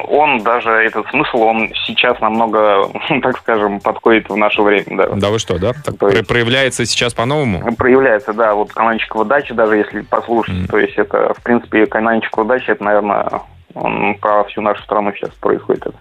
он 0.10 0.40
даже, 0.44 0.70
этот 0.72 1.08
смысл, 1.10 1.42
он 1.44 1.70
сейчас 1.86 2.20
намного, 2.20 2.90
так 3.22 3.38
скажем, 3.38 3.80
подходит 3.80 4.30
в 4.30 4.36
наше 4.36 4.62
время. 4.62 4.86
Да. 4.90 5.08
Да 5.16 5.30
вы 5.30 5.40
что, 5.40 5.60
да? 5.60 5.74
Так 5.86 5.98
То 5.98 6.08
есть- 6.08 6.20
про- 6.28 6.34
проявляется 6.34 6.86
сейчас 6.86 7.14
по-новому? 7.14 7.76
Проявляется, 7.76 8.34
да, 8.34 8.54
вот 8.56 8.72
кананчикова 8.74 9.26
дача, 9.26 9.54
даже 9.54 9.78
если 9.78 10.02
послушать, 10.02 10.56
Мгм. 10.56 10.68
то 10.68 10.78
есть 10.80 10.98
это, 10.98 11.34
в 11.38 11.44
принципе, 11.44 11.86
кананчикова 11.86 12.46
дача, 12.46 12.72
это, 12.74 12.84
наверное, 12.84 13.28
он 13.74 14.16
про 14.20 14.44
всю 14.46 14.62
нашу 14.62 14.84
страну 14.84 15.12
сейчас 15.14 15.32
происходит. 15.32 15.88
Это. 15.88 15.96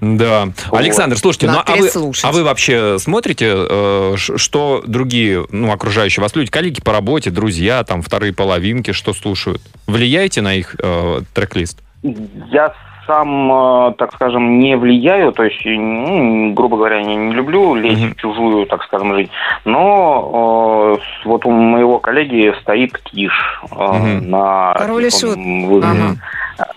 Да. 0.00 0.48
Александр, 0.72 1.16
слушайте, 1.16 1.46
ну 1.46 1.60
а 1.64 1.76
вы, 1.76 1.90
а 2.22 2.32
вы 2.32 2.44
вообще 2.44 2.98
смотрите, 2.98 3.54
э, 3.54 4.14
что 4.16 4.82
другие, 4.86 5.46
ну, 5.50 5.72
окружающие 5.72 6.22
вас 6.22 6.34
люди, 6.34 6.50
коллеги 6.50 6.80
по 6.82 6.92
работе, 6.92 7.30
друзья, 7.30 7.84
там, 7.84 8.02
вторые 8.02 8.34
половинки, 8.34 8.92
что 8.92 9.14
слушают? 9.14 9.62
Влияете 9.86 10.40
на 10.40 10.54
их 10.54 10.76
э, 10.82 11.20
трек-лист? 11.34 11.78
Я 12.02 12.74
сам, 13.08 13.50
э, 13.88 13.94
так 13.96 14.12
скажем, 14.14 14.58
не 14.60 14.76
влияю, 14.76 15.32
то 15.32 15.42
есть, 15.42 15.60
ну, 15.64 16.52
грубо 16.52 16.76
говоря, 16.76 16.98
я 16.98 17.04
не 17.04 17.32
люблю 17.32 17.74
лезть 17.74 18.02
Мгм. 18.02 18.10
в 18.12 18.16
чужую, 18.16 18.66
так 18.66 18.84
скажем, 18.84 19.14
жизнь. 19.14 19.30
Но 19.64 20.98
э, 21.00 21.26
вот 21.26 21.46
у 21.46 21.50
моего 21.50 21.98
коллеги 21.98 22.54
стоит 22.60 22.98
Киш 22.98 23.32
э, 23.72 23.74
Мгм. 23.74 24.30
на 24.30 24.74
Король 24.74 25.06
и 25.06 25.10
шут. 25.10 25.36
вызове. 25.36 26.16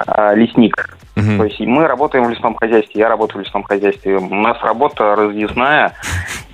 А, 0.07 0.33
лесник. 0.33 0.97
Мгм. 1.15 1.37
То 1.39 1.43
есть 1.43 1.59
мы 1.59 1.85
работаем 1.87 2.25
в 2.25 2.29
лесном 2.29 2.55
хозяйстве, 2.55 3.01
я 3.01 3.09
работаю 3.09 3.43
в 3.43 3.45
лесном 3.45 3.63
хозяйстве. 3.63 4.15
У 4.17 4.33
нас 4.35 4.57
работа 4.63 5.15
разъездная, 5.15 5.91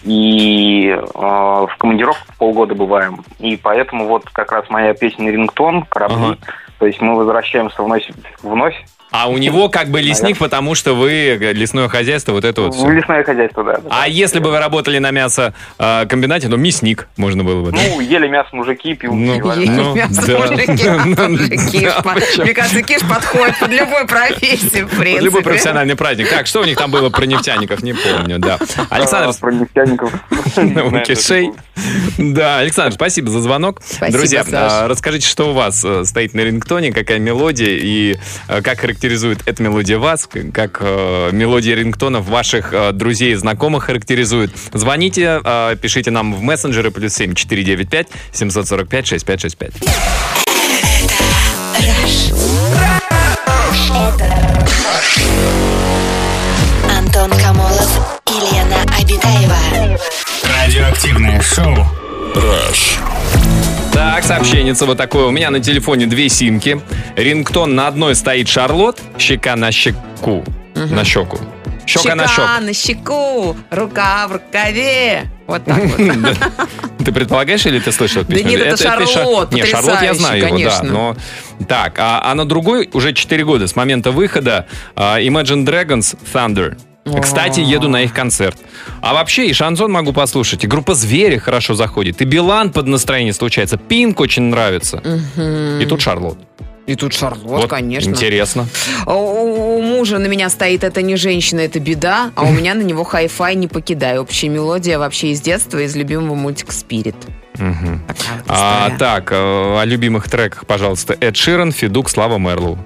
и 0.04 0.90
э, 0.90 1.00
в 1.13 1.70
командировках 1.78 2.26
полгода 2.40 2.74
бываем. 2.74 3.20
И 3.40 3.56
поэтому 3.58 4.08
вот 4.08 4.24
как 4.32 4.52
раз 4.52 4.68
моя 4.70 4.94
песня 4.96 5.30
«Рингтон», 5.32 5.84
«Корабли», 5.88 6.16
Ага. 6.30 6.38
то 6.80 6.88
есть 6.88 7.00
мы 7.02 7.16
возвращаемся 7.16 7.84
вновь, 7.84 8.10
вновь 8.42 8.76
А 9.19 9.27
у 9.30 9.38
него 9.39 9.67
как 9.67 9.89
бы 9.89 9.99
лесник, 9.99 10.38
потому 10.38 10.75
что 10.75 10.93
вы 10.93 11.12
э, 11.12 11.53
лесное 11.53 11.88
хозяйство, 11.88 12.34
вот 12.34 12.45
это 12.45 12.62
вот 12.62 12.75
все. 12.75 12.88
лесное 12.88 13.23
хозяйство, 13.23 13.63
да. 13.63 13.77
да. 13.77 13.89
А 13.89 14.08
если 14.08 14.38
бы 14.38 14.51
вы 14.51 14.60
работали 14.60 14.99
на 14.99 15.10
мясокомбинате, 15.10 16.49
то 16.49 16.58
мясник 16.58 17.08
можно 17.17 17.43
было 17.43 17.63
бы, 17.63 17.71
да? 17.71 17.80
Ну, 17.89 17.99
ели 17.99 18.27
мясо 18.27 18.49
мужики, 18.51 18.93
пил 18.93 19.15
Ну, 19.15 19.39
Ну, 19.39 19.95
мясо 19.95 20.23
да. 20.27 20.38
мужики, 20.38 20.88
а 20.88 21.06
Ну? 21.06 22.43
Мне 22.43 22.53
кажется, 22.53 22.84
киш 22.84 23.01
подходит 23.10 23.58
под 23.60 23.71
любой 23.71 24.06
профессию, 24.06 24.88
в 24.88 24.97
принципе. 24.97 25.25
Любой 25.25 25.41
профессиональный 25.41 25.95
праздник. 25.95 26.30
Так, 26.30 26.45
что 26.45 26.62
у 26.62 26.65
них 26.65 26.77
там 26.77 26.91
было 26.91 27.10
про 27.10 27.25
нефтяников, 27.25 27.82
не 27.82 27.93
помню, 27.93 28.38
да. 28.38 28.60
Александр, 28.91 29.30
А, 29.30 29.41
про 29.41 29.51
нефтяников. 29.51 30.13
Не 30.58 30.82
У 30.82 30.89
знаю, 30.89 31.06
кишей. 31.06 31.51
Да, 32.17 32.60
Александр, 32.60 32.93
спасибо 32.93 33.30
за 33.30 33.41
звонок. 33.41 33.82
Спасибо, 33.84 34.17
Друзья, 34.17 34.43
а, 34.51 34.88
расскажите, 34.88 35.27
что 35.27 35.51
у 35.51 35.53
вас 35.53 35.84
э, 35.86 36.03
стоит 36.06 36.34
на 36.34 36.41
рингтоне, 36.41 36.91
какая 36.91 37.19
мелодия 37.19 37.77
и 37.80 38.17
э, 38.47 38.62
как 38.62 38.84
характеризует 39.08 39.39
эта 39.46 39.63
мелодия 39.63 39.98
вас, 39.98 40.28
как 40.54 40.80
э, 40.82 41.30
мелодия 41.32 41.76
рингтонов 41.76 42.28
ваших 42.28 42.74
э, 42.74 42.91
друзей 42.91 43.32
и 43.32 43.36
знакомых 43.36 43.86
характеризует. 43.86 44.52
Звоните, 44.74 45.39
э, 45.43 45.78
пишите 45.82 46.12
нам 46.12 46.34
в 46.34 46.41
мессенджеры 46.41 46.91
плюс 46.91 47.13
семь 47.13 47.34
четыре 47.34 47.63
девять 47.63 47.89
пять 47.89 48.08
семьсот 48.34 48.67
сорок 48.67 48.89
пять 48.89 49.08
шесть 49.08 49.26
пять 49.26 49.39
шесть 49.39 49.58
пять. 49.58 49.72
Антон 56.98 57.32
Камолов 57.32 58.22
и 58.28 58.56
Лена 58.56 58.84
Обитаева. 59.00 59.98
Радиоактивное 60.43 61.41
шоу. 61.41 61.88
Так, 63.98 64.24
сообщение 64.24 64.76
вот 64.80 64.96
такое. 64.96 65.26
У 65.26 65.32
меня 65.32 65.50
на 65.50 65.60
телефоне 65.60 66.06
две 66.06 66.30
симки. 66.30 66.80
Рингтон 67.16 67.74
на 67.74 67.88
одной 67.88 68.14
стоит 68.14 68.48
Шарлот, 68.48 69.02
щека 69.18 69.56
на 69.56 69.72
щеку. 69.72 70.46
На 70.76 71.04
щеку. 71.04 71.40
Щека 71.88 72.14
на 72.14 72.28
щеку. 72.28 72.48
на 72.62 72.74
щеку, 72.74 73.56
рука 73.72 74.28
в 74.28 74.34
рукаве. 74.34 75.24
Вот 75.48 75.66
так 75.66 75.80
вот. 75.84 75.98
Ты 77.06 77.12
предполагаешь 77.12 77.66
или 77.66 77.80
ты 77.80 77.92
слышал 77.92 78.22
эту 78.22 78.32
Да 78.32 78.38
песню? 78.38 78.50
нет, 78.52 78.62
это 78.68 78.78
Ша- 78.78 79.06
Шарлот, 79.08 79.52
Не, 79.52 79.66
Шарлот 79.66 80.02
я 80.04 80.14
знаю 80.14 80.46
его, 80.46 80.60
да. 80.60 80.84
Но... 80.84 81.16
Так, 81.68 81.98
а, 81.98 82.22
а 82.24 82.36
на 82.36 82.46
другой 82.46 82.90
уже 82.94 83.14
4 83.14 83.46
года 83.46 83.66
с 83.66 83.76
момента 83.76 84.12
выхода 84.12 84.68
а, 84.96 85.20
Imagine 85.20 85.66
Dragons 85.66 86.16
Thunder. 86.34 86.78
Кстати, 87.22 87.60
еду 87.60 87.88
на 87.89 88.04
их 88.04 88.13
концерт. 88.13 88.58
А 89.02 89.13
вообще 89.13 89.48
и 89.48 89.54
шансон 89.54 89.91
могу 89.91 90.13
послушать, 90.13 90.63
и 90.63 90.67
группа 90.67 90.93
«Звери» 90.93 91.38
хорошо 91.38 91.74
заходит, 91.74 92.22
и 92.22 92.26
Билан 92.26 92.72
под 92.72 92.88
настроение 92.88 93.34
случается, 93.34 93.78
Pink 93.78 94.20
очень 94.20 94.43
нравится. 94.43 95.02
И 95.82 95.86
тут 95.86 96.02
Шарлот. 96.02 96.38
И 96.88 96.96
тут 96.96 97.13
Шарлот, 97.13 97.70
конечно. 97.70 98.10
Интересно. 98.10 98.65
А 99.06 99.13
У, 99.13 99.78
у 99.78 99.82
мужа 99.82 100.20
на 100.20 100.28
меня 100.28 100.50
стоит 100.50 100.86
«Это 100.86 101.02
не 101.02 101.17
женщина, 101.17 101.60
это 101.60 101.82
беда», 101.82 102.32
а 102.36 102.43
у 102.43 102.52
меня 102.52 102.76
на 102.76 102.82
него 102.82 103.04
хай-фай 103.04 103.56
«Не 103.56 103.67
покидай». 103.67 104.17
Общая 104.20 104.48
мелодия 104.48 104.98
вообще 104.98 105.32
из 105.32 105.41
детства, 105.41 105.80
из 105.80 105.98
любимого 105.98 106.36
мультика 106.36 106.72
«Спирит». 106.72 107.15
Такая 107.54 108.38
вот 108.38 108.46
А, 108.48 108.91
так, 108.98 109.32
э, 109.32 109.36
о 109.36 109.84
любимых 109.84 110.30
треках, 110.30 110.65
пожалуйста. 110.65 111.17
Эд 111.20 111.36
Ширан, 111.36 111.72
Feduk, 111.74 112.10
Slava 112.10 112.38
Marlow. 112.38 112.78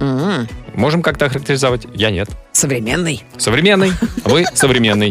М, 0.00 0.46
Можем 0.76 1.02
как-то 1.02 1.26
охарактеризовать? 1.26 1.86
Я 1.94 2.10
нет. 2.10 2.28
Современный. 2.52 3.22
Современный. 3.38 3.92
Вы 4.24 4.44
современный. 4.54 5.10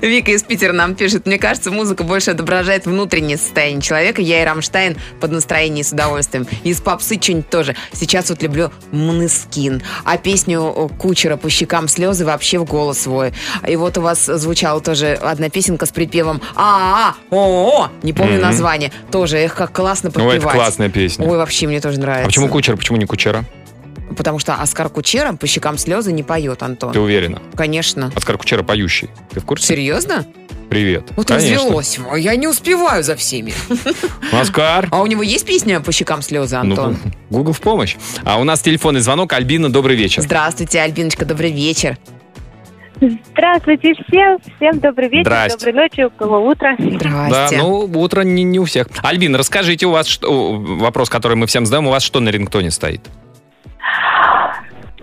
Вика 0.00 0.30
из 0.32 0.42
Питера 0.42 0.72
нам 0.72 0.94
пишет. 0.94 1.26
Мне 1.26 1.38
кажется, 1.38 1.70
музыка 1.70 2.02
больше 2.02 2.30
отображает 2.30 2.86
внутреннее 2.86 3.36
состояние 3.36 3.80
человека. 3.82 4.20
Я 4.22 4.42
и 4.42 4.44
Рамштайн 4.44 4.96
под 5.20 5.32
настроение 5.32 5.84
с 5.84 5.92
удовольствием. 5.92 6.46
Из 6.64 6.80
попсы 6.80 7.18
что-нибудь 7.20 7.48
тоже. 7.50 7.76
Сейчас 7.92 8.30
вот 8.30 8.42
люблю 8.42 8.70
Мнескин. 8.90 9.82
А 10.04 10.16
песню 10.18 10.90
Кучера 10.98 11.36
по 11.36 11.48
щекам 11.50 11.88
слезы 11.88 12.24
вообще 12.24 12.58
в 12.58 12.64
голос 12.64 13.00
свой. 13.00 13.32
И 13.66 13.76
вот 13.76 13.98
у 13.98 14.00
вас 14.00 14.24
звучала 14.26 14.80
тоже 14.80 15.12
одна 15.14 15.48
песенка 15.50 15.86
с 15.86 15.90
припевом 15.90 16.40
а 16.56 17.14
а 17.30 17.34
о 17.34 17.84
о 17.84 17.90
Не 18.02 18.12
помню 18.12 18.40
название. 18.40 18.92
Тоже, 19.10 19.38
эх, 19.38 19.54
как 19.54 19.72
классно 19.72 20.08
Ну, 20.08 20.12
подпевать. 20.14 20.38
это 20.38 20.48
классная 20.48 20.88
песня. 20.88 21.26
Ой, 21.26 21.36
вообще 21.36 21.66
мне 21.66 21.80
тоже 21.80 22.00
нравится. 22.00 22.24
А 22.24 22.26
почему 22.26 22.48
Кучер, 22.48 22.76
почему 22.76 22.98
не 22.98 23.06
Кучера? 23.06 23.44
Потому 24.16 24.38
что 24.38 24.54
Оскар 24.54 24.88
Кучера 24.88 25.32
по 25.32 25.46
щекам 25.46 25.78
слезы 25.78 26.12
не 26.12 26.22
поет, 26.22 26.62
Антон. 26.62 26.92
Ты 26.92 27.00
уверена? 27.00 27.40
Конечно. 27.54 28.12
Оскар 28.14 28.38
Кучера 28.38 28.62
поющий. 28.62 29.08
Ты 29.30 29.40
в 29.40 29.44
курсе? 29.44 29.68
Серьезно? 29.68 30.26
Привет. 30.68 31.10
Вот 31.16 31.28
Конечно. 31.28 31.56
развелось. 31.56 31.98
А 32.10 32.16
Я 32.16 32.34
не 32.34 32.48
успеваю 32.48 33.02
за 33.04 33.14
всеми. 33.16 33.52
Оскар. 34.32 34.88
А 34.90 35.02
у 35.02 35.06
него 35.06 35.22
есть 35.22 35.44
песня 35.44 35.80
по 35.80 35.92
щекам 35.92 36.22
слезы, 36.22 36.56
Антон? 36.56 36.96
Ну, 37.04 37.10
Google 37.38 37.52
в 37.52 37.60
помощь. 37.60 37.96
А 38.24 38.40
у 38.40 38.44
нас 38.44 38.62
телефонный 38.62 39.00
звонок. 39.00 39.32
Альбина, 39.34 39.70
добрый 39.70 39.96
вечер. 39.96 40.22
Здравствуйте, 40.22 40.80
Альбиночка, 40.80 41.26
добрый 41.26 41.52
вечер. 41.52 41.98
Здравствуйте 43.32 43.94
всем, 44.06 44.38
всем 44.56 44.78
добрый 44.78 45.08
вечер, 45.08 45.24
Здрасте. 45.24 45.58
доброй 45.58 45.82
ночи, 45.82 46.00
у 46.02 46.10
кого 46.10 46.46
утро. 46.46 46.76
Да, 46.78 47.26
Здрасте. 47.28 47.58
ну, 47.58 47.80
утро 47.80 48.20
не, 48.22 48.44
не 48.44 48.60
у 48.60 48.64
всех. 48.64 48.86
Альбина, 49.02 49.38
расскажите, 49.38 49.86
у 49.86 49.90
вас 49.90 50.06
что, 50.06 50.52
вопрос, 50.56 51.08
который 51.10 51.36
мы 51.36 51.46
всем 51.48 51.66
задаем, 51.66 51.88
у 51.88 51.90
вас 51.90 52.02
что 52.04 52.20
на 52.20 52.28
рингтоне 52.28 52.70
стоит? 52.70 53.00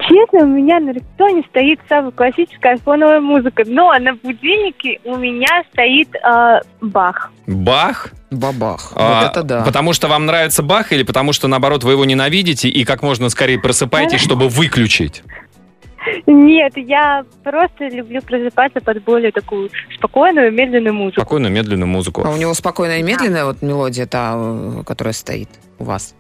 Честно, 0.10 0.40
у 0.40 0.48
меня 0.48 0.80
на 0.80 0.90
рингтоне 0.92 1.44
стоит 1.50 1.80
самая 1.88 2.12
классическая 2.12 2.78
фоновая 2.78 3.20
музыка, 3.20 3.64
но 3.68 3.94
на 4.00 4.14
будильнике 4.16 5.00
у 5.06 5.16
меня 5.16 5.64
стоит 5.72 6.10
э, 6.16 6.60
Бах. 6.82 7.32
Бах? 7.46 8.10
Бабах. 8.32 8.92
А, 8.96 9.22
вот 9.22 9.32
это 9.32 9.44
да. 9.44 9.64
Потому 9.64 9.94
что 9.94 10.08
вам 10.08 10.26
нравится 10.26 10.64
Бах 10.64 10.92
или 10.92 11.04
потому 11.04 11.32
что, 11.34 11.48
наоборот, 11.48 11.84
вы 11.84 11.92
его 11.94 12.06
ненавидите 12.06 12.70
и 12.70 12.84
как 12.86 13.04
можно 13.04 13.30
скорее 13.30 13.60
просыпаетесь, 13.60 14.20
чтобы 14.20 14.50
выключить? 14.50 15.24
Нет, 16.26 16.74
я 16.76 17.24
просто 17.44 17.88
люблю 17.88 18.22
просыпаться 18.22 18.82
под 18.82 19.04
более 19.04 19.32
такую 19.32 19.70
спокойную, 19.96 20.52
медленную 20.52 20.94
музыку. 20.94 21.22
Спокойную, 21.22 21.52
медленную 21.52 21.88
А 21.88 21.92
музыку. 21.92 22.22
у 22.22 22.38
него 22.38 22.54
спокойная 22.54 23.00
и 23.00 23.04
медленная 23.04 23.46
вот 23.46 23.62
мелодия, 23.62 24.06
та, 24.06 24.36
которая 24.86 25.14
стоит 25.14 25.50
у 25.78 25.84
вас. 25.84 26.16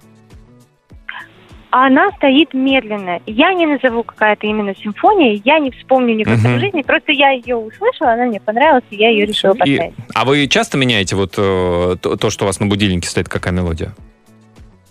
Она 1.72 2.10
стоит 2.18 2.54
медленно. 2.56 3.20
Я 3.28 3.54
не 3.54 3.68
назову 3.68 4.02
какая-то 4.04 4.48
именно 4.48 4.74
симфония, 4.76 5.40
я 5.46 5.60
не 5.60 5.70
вспомню 5.72 6.16
никогда 6.16 6.50
Мгм. 6.50 6.58
в 6.58 6.60
жизни, 6.62 6.82
просто 6.82 7.12
я 7.12 7.30
ее 7.30 7.56
услышала, 7.58 8.14
она 8.14 8.26
мне 8.26 8.40
понравилась, 8.40 8.84
и 8.90 8.96
я 8.96 9.10
ее 9.10 9.26
решила 9.28 9.54
И- 9.54 9.58
поставить. 9.60 9.94
а 10.16 10.26
вы 10.26 10.48
часто 10.48 10.78
меняете 10.80 11.16
вот 11.16 11.36
э, 11.38 11.96
то, 12.02 12.16
то, 12.16 12.30
что 12.32 12.46
у 12.46 12.48
вас 12.48 12.60
на 12.60 12.66
будильнике 12.66 13.08
стоит, 13.08 13.30
какая 13.30 13.52
мелодия? 13.54 13.94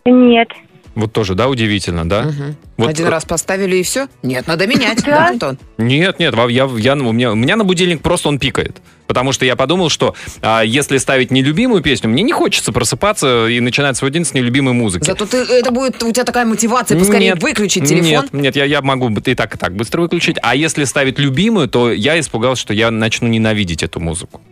Нет. 0.05 0.49
Вот 0.95 1.13
тоже, 1.13 1.35
да, 1.35 1.49
удивительно, 1.49 2.09
да? 2.09 2.23
Мгм. 2.23 2.57
Вот 2.77 2.89
Один 2.91 3.07
к- 3.07 3.11
раз 3.11 3.25
поставили 3.25 3.77
и 3.77 3.83
все? 3.83 4.07
Нет, 4.23 4.47
надо 4.47 4.67
менять, 4.67 5.03
Да. 5.05 5.29
Антон? 5.29 5.59
Нет, 5.79 6.19
нет, 6.19 6.35
я, 6.35 6.47
я, 6.49 6.67
у, 6.67 7.13
меня, 7.13 7.33
у 7.33 7.35
меня 7.37 7.57
на 7.57 7.65
будильник 7.65 8.03
просто 8.03 8.29
он 8.29 8.39
пикает. 8.39 8.77
Потому 9.09 9.33
что 9.33 9.47
я 9.47 9.57
подумал, 9.57 9.89
что 9.89 10.15
а, 10.43 10.61
если 10.63 10.99
ставить 10.99 11.31
нелюбимую 11.31 11.83
песню, 11.83 12.11
мне 12.11 12.23
не 12.23 12.33
хочется 12.33 12.73
просыпаться 12.73 13.49
и 13.49 13.59
начинать 13.59 13.97
свой 13.97 14.11
день 14.11 14.25
с 14.25 14.35
нелюбимой 14.35 14.75
музыки. 14.75 15.05
Зато 15.05 15.25
ты, 15.25 15.39
это 15.39 15.71
будет 15.71 16.01
у 16.03 16.13
тебя 16.13 16.25
такая 16.25 16.45
мотивация 16.45 16.99
поскорее 16.99 17.31
Нет, 17.31 17.43
выключить 17.43 17.89
телефон. 17.89 18.05
Нет, 18.05 18.33
нет, 18.33 18.57
я, 18.57 18.65
я 18.65 18.83
могу 18.83 19.09
и 19.09 19.35
так, 19.35 19.55
и 19.55 19.59
так 19.59 19.75
быстро 19.75 20.03
выключить. 20.03 20.37
А 20.43 20.55
если 20.55 20.85
ставить 20.85 21.19
любимую, 21.19 21.69
то 21.69 21.91
я 21.91 22.21
испугался, 22.21 22.61
что 22.61 22.75
я 22.75 22.91
начну 22.91 23.29
ненавидеть 23.29 23.83
эту 23.83 23.99
музыку. 23.99 24.43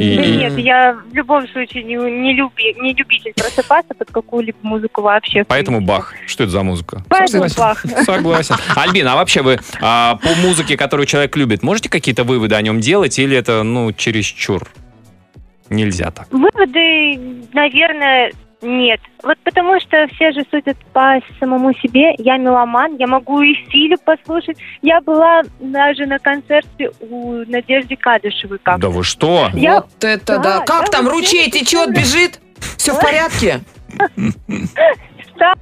И- 0.00 0.16
Да 0.16 0.24
и- 0.24 0.36
нет, 0.36 0.58
я 0.58 0.92
в 1.10 1.14
любом 1.14 1.46
случае 1.48 1.82
не, 1.84 1.94
не, 1.94 2.32
люби, 2.34 2.74
не 2.80 2.94
любитель 2.94 3.32
просыпаться 3.34 3.94
под 3.94 4.10
какую-либо 4.10 4.58
музыку 4.62 5.02
вообще. 5.02 5.44
Поэтому. 5.44 5.80
Бах. 5.80 6.14
Что 6.26 6.44
это 6.44 6.52
за 6.52 6.62
музыка? 6.62 7.04
Поэтому 7.08 7.48
Согласен. 7.48 7.90
Бах. 7.90 8.04
Согласен. 8.04 8.56
Альбин, 8.76 9.06
а 9.08 9.16
вообще 9.16 9.42
вы 9.42 9.58
а, 9.80 10.16
по 10.16 10.34
музыке, 10.36 10.76
которую 10.76 11.06
человек 11.06 11.36
любит, 11.36 11.62
можете 11.62 11.88
какие-то 11.88 12.24
выводы 12.24 12.54
о 12.54 12.62
нем 12.62 12.80
делать 12.80 13.18
или 13.18 13.36
это, 13.36 13.62
ну, 13.62 13.92
чересчур? 13.92 14.66
Нельзя 15.68 16.10
так. 16.10 16.26
Выводы, 16.32 17.18
наверное, 17.52 18.32
нет. 18.62 19.00
Вот 19.22 19.38
потому 19.44 19.80
что 19.80 20.06
все 20.14 20.32
же 20.32 20.44
судят 20.50 20.76
по 20.92 21.18
самому 21.38 21.72
себе. 21.74 22.14
Я 22.18 22.36
меломан, 22.36 22.96
я 22.96 23.06
могу 23.06 23.40
и 23.42 23.54
Филю 23.70 23.96
послушать. 24.04 24.58
Я 24.82 25.00
была 25.00 25.42
даже 25.60 26.06
на 26.06 26.18
концерте 26.18 26.90
у 27.00 27.44
Надежды 27.46 27.96
Кадышевой. 27.96 28.58
Как? 28.62 28.78
Да 28.80 28.88
вы 28.88 29.02
что? 29.04 29.48
Я- 29.54 29.76
Вот 29.76 30.04
это 30.04 30.38
да. 30.38 30.58
Да, 30.58 30.64
Как 30.64 30.82
я 30.82 30.86
там, 30.88 31.08
ручей 31.08 31.50
течет, 31.50 31.90
бежит? 31.90 32.40
Все 32.76 32.92
в 32.94 33.00
порядке? 33.00 33.60
Да, 35.36 35.54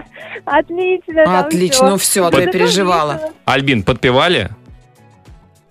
отлично. 0.44 1.38
Отлично, 1.40 1.90
ну 1.90 1.96
все, 1.98 2.22
Вот 2.24 2.34
это 2.34 2.50
переживала. 2.50 3.32
Альбин, 3.44 3.82
подпевали? 3.84 4.50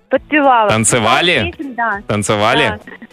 Подпевала. 0.09 0.69
Танцевали? 0.69 1.53
Да. 1.59 2.01
Танцевали? 2.07 2.79
Да. 2.85 3.07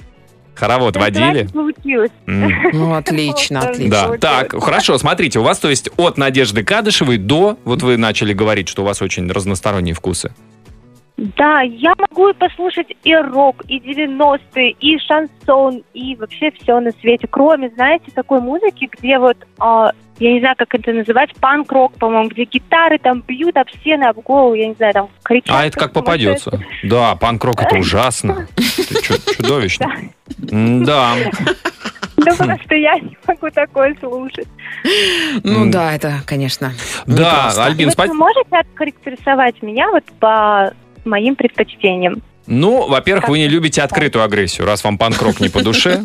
Хоровод 0.55 0.95
Танцевать 0.95 1.27
водили? 1.27 1.49
Получилось. 1.53 2.11
Ну, 2.75 2.95
отлично, 2.95 3.61
отлично. 3.61 3.91
Да, 3.91 4.19
так, 4.19 4.63
хорошо, 4.63 4.99
смотрите, 4.99 5.39
у 5.39 5.43
вас, 5.43 5.59
то 5.59 5.71
есть, 5.71 5.91
от 5.97 6.19
Надежды 6.19 6.65
Кадышевой 6.65 7.19
до, 7.19 7.59
вот 7.65 7.83
вы 7.83 7.97
начали 7.97 8.33
говорить, 8.33 8.69
что 8.69 8.83
у 8.83 8.85
вас 8.85 9.03
очень 9.03 9.31
разносторонние 9.31 9.95
вкусы. 9.95 10.33
Да, 11.17 11.61
я 11.61 11.95
могу 11.97 12.29
и 12.29 12.33
послушать 12.33 12.89
и 13.05 13.15
рок, 13.15 13.63
и 13.69 13.79
90-е, 13.79 14.71
и 14.73 14.99
шансон, 14.99 15.85
и 15.95 16.17
вообще 16.17 16.51
все 16.51 16.81
на 16.81 16.91
свете. 17.01 17.29
Кроме, 17.31 17.71
знаете, 17.71 18.11
такой 18.13 18.41
музыки, 18.41 18.89
где 18.91 19.21
вот, 19.21 19.37
а, 19.61 19.93
я 20.19 20.33
не 20.33 20.41
знаю, 20.41 20.57
как 20.59 20.75
это 20.75 20.93
называть, 20.93 21.31
панк-рок, 21.37 21.93
по-моему, 21.95 22.29
где 22.29 22.45
гитары 22.45 22.99
там 22.99 23.23
бьют 23.27 23.57
об 23.57 23.71
стены, 23.71 24.05
об 24.05 24.19
голову, 24.21 24.55
я 24.55 24.67
не 24.67 24.75
знаю, 24.75 24.93
там 24.93 25.09
кричат. 25.23 25.57
А 25.57 25.65
это 25.65 25.79
как 25.79 25.93
попадется. 25.93 26.61
Да, 26.83 27.15
панк-рок 27.15 27.63
это 27.63 27.77
ужасно. 27.79 28.49
Чудовищно. 29.37 29.95
Да. 30.55 31.15
Ну, 32.17 32.37
просто 32.37 32.75
я 32.77 32.95
не 33.01 33.17
могу 33.27 33.51
такое 33.51 33.97
слушать. 34.01 34.47
Ну 35.43 35.71
да, 35.71 35.93
это, 35.95 36.23
конечно. 36.27 36.73
Да. 37.07 37.51
Альбин, 37.57 37.91
спасибо. 37.91 38.13
вы 38.13 38.19
можете 38.19 38.57
откорректировать 38.57 39.61
меня 39.63 39.91
вот 39.91 40.05
по 40.21 40.73
моим 41.05 41.35
предпочтениям? 41.35 42.23
Ну, 42.47 42.89
во-первых, 42.89 43.29
вы 43.29 43.39
не 43.39 43.49
любите 43.49 43.81
открытую 43.83 44.25
агрессию, 44.25 44.67
раз 44.67 44.85
вам 44.85 44.99
панк-рок 44.99 45.41
не 45.41 45.49
по 45.49 45.63
душе. 45.63 46.03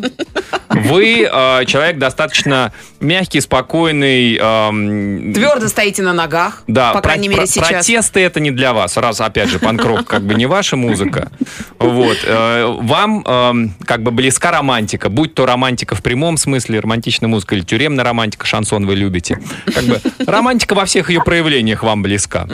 Вы 0.68 1.28
э, 1.30 1.64
человек 1.66 1.98
достаточно 1.98 2.72
мягкий, 3.00 3.40
спокойный. 3.40 4.36
эм, 4.40 5.32
Твердо 5.34 5.68
стоите 5.68 6.02
на 6.02 6.12
ногах, 6.12 6.62
Да, 6.66 6.92
по 6.92 7.00
крайней 7.02 7.28
про- 7.28 7.32
мере, 7.40 7.42
про- 7.42 7.46
сейчас. 7.46 7.68
протесты 7.68 8.20
это 8.20 8.40
не 8.40 8.50
для 8.52 8.72
вас. 8.72 8.96
Раз, 8.96 9.20
опять 9.20 9.48
же, 9.48 9.58
панк-рок 9.58 10.04
как 10.06 10.22
бы 10.22 10.34
не 10.34 10.46
ваша 10.46 10.76
музыка. 10.76 11.30
Вот. 11.78 12.18
э, 12.24 12.66
Вам 12.80 13.22
эм, 13.26 13.74
как 13.84 14.02
бы 14.02 14.10
близка 14.12 14.50
романтика. 14.52 15.08
Будь 15.10 15.34
то 15.34 15.44
романтика 15.44 15.94
в 15.94 16.02
прямом 16.02 16.36
смысле, 16.36 16.80
романтичная 16.80 17.28
музыка 17.28 17.54
или 17.56 17.62
тюремная 17.62 18.04
романтика, 18.04 18.46
шансон 18.46 18.86
вы 18.86 18.94
любите. 18.94 19.40
Как 19.74 19.84
бы 19.84 20.00
романтика 20.26 20.74
во 20.74 20.84
всех 20.84 21.10
ее 21.10 21.20
проявлениях 21.22 21.82
вам 21.82 22.02
близка. 22.02 22.48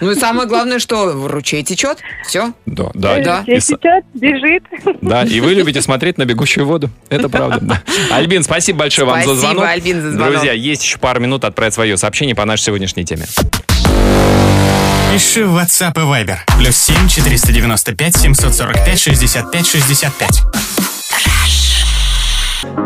Ну 0.00 0.10
и 0.10 0.14
самое 0.14 0.48
главное, 0.48 0.78
что 0.78 1.28
ручей 1.28 1.62
течет. 1.62 1.98
Все. 2.26 2.52
Да, 2.66 2.90
да. 2.94 3.19
Да. 3.24 3.44
И 3.46 3.52
Если 3.52 3.74
с- 3.74 3.78
течет, 3.78 4.04
бежит. 4.14 4.62
Да, 5.02 5.22
и 5.24 5.40
вы 5.40 5.54
любите 5.54 5.80
смотреть 5.82 6.18
на 6.18 6.24
бегущую 6.24 6.66
воду. 6.66 6.90
Это 7.08 7.28
правда. 7.28 7.58
да. 7.60 7.82
Альбин, 8.16 8.42
спасибо 8.42 8.80
большое 8.80 9.06
вам 9.06 9.18
за 9.18 9.24
Спасибо, 9.24 9.40
звонок. 9.40 9.64
Альбин, 9.64 10.00
за 10.02 10.10
звонок. 10.12 10.32
Друзья, 10.32 10.52
есть 10.52 10.82
еще 10.84 10.98
пару 10.98 11.20
минут 11.20 11.44
отправить 11.44 11.74
свое 11.74 11.96
сообщение 11.96 12.34
по 12.34 12.44
нашей 12.44 12.64
сегодняшней 12.64 13.04
теме. 13.04 13.26
Пиши 15.12 15.44
в 15.44 15.56
WhatsApp 15.56 15.92
и 15.96 16.00
Viber. 16.24 16.36
Плюс 16.58 16.76
7 16.76 17.08
495 17.08 18.16
745 18.16 18.98
65 19.00 19.66
65. 19.66 20.30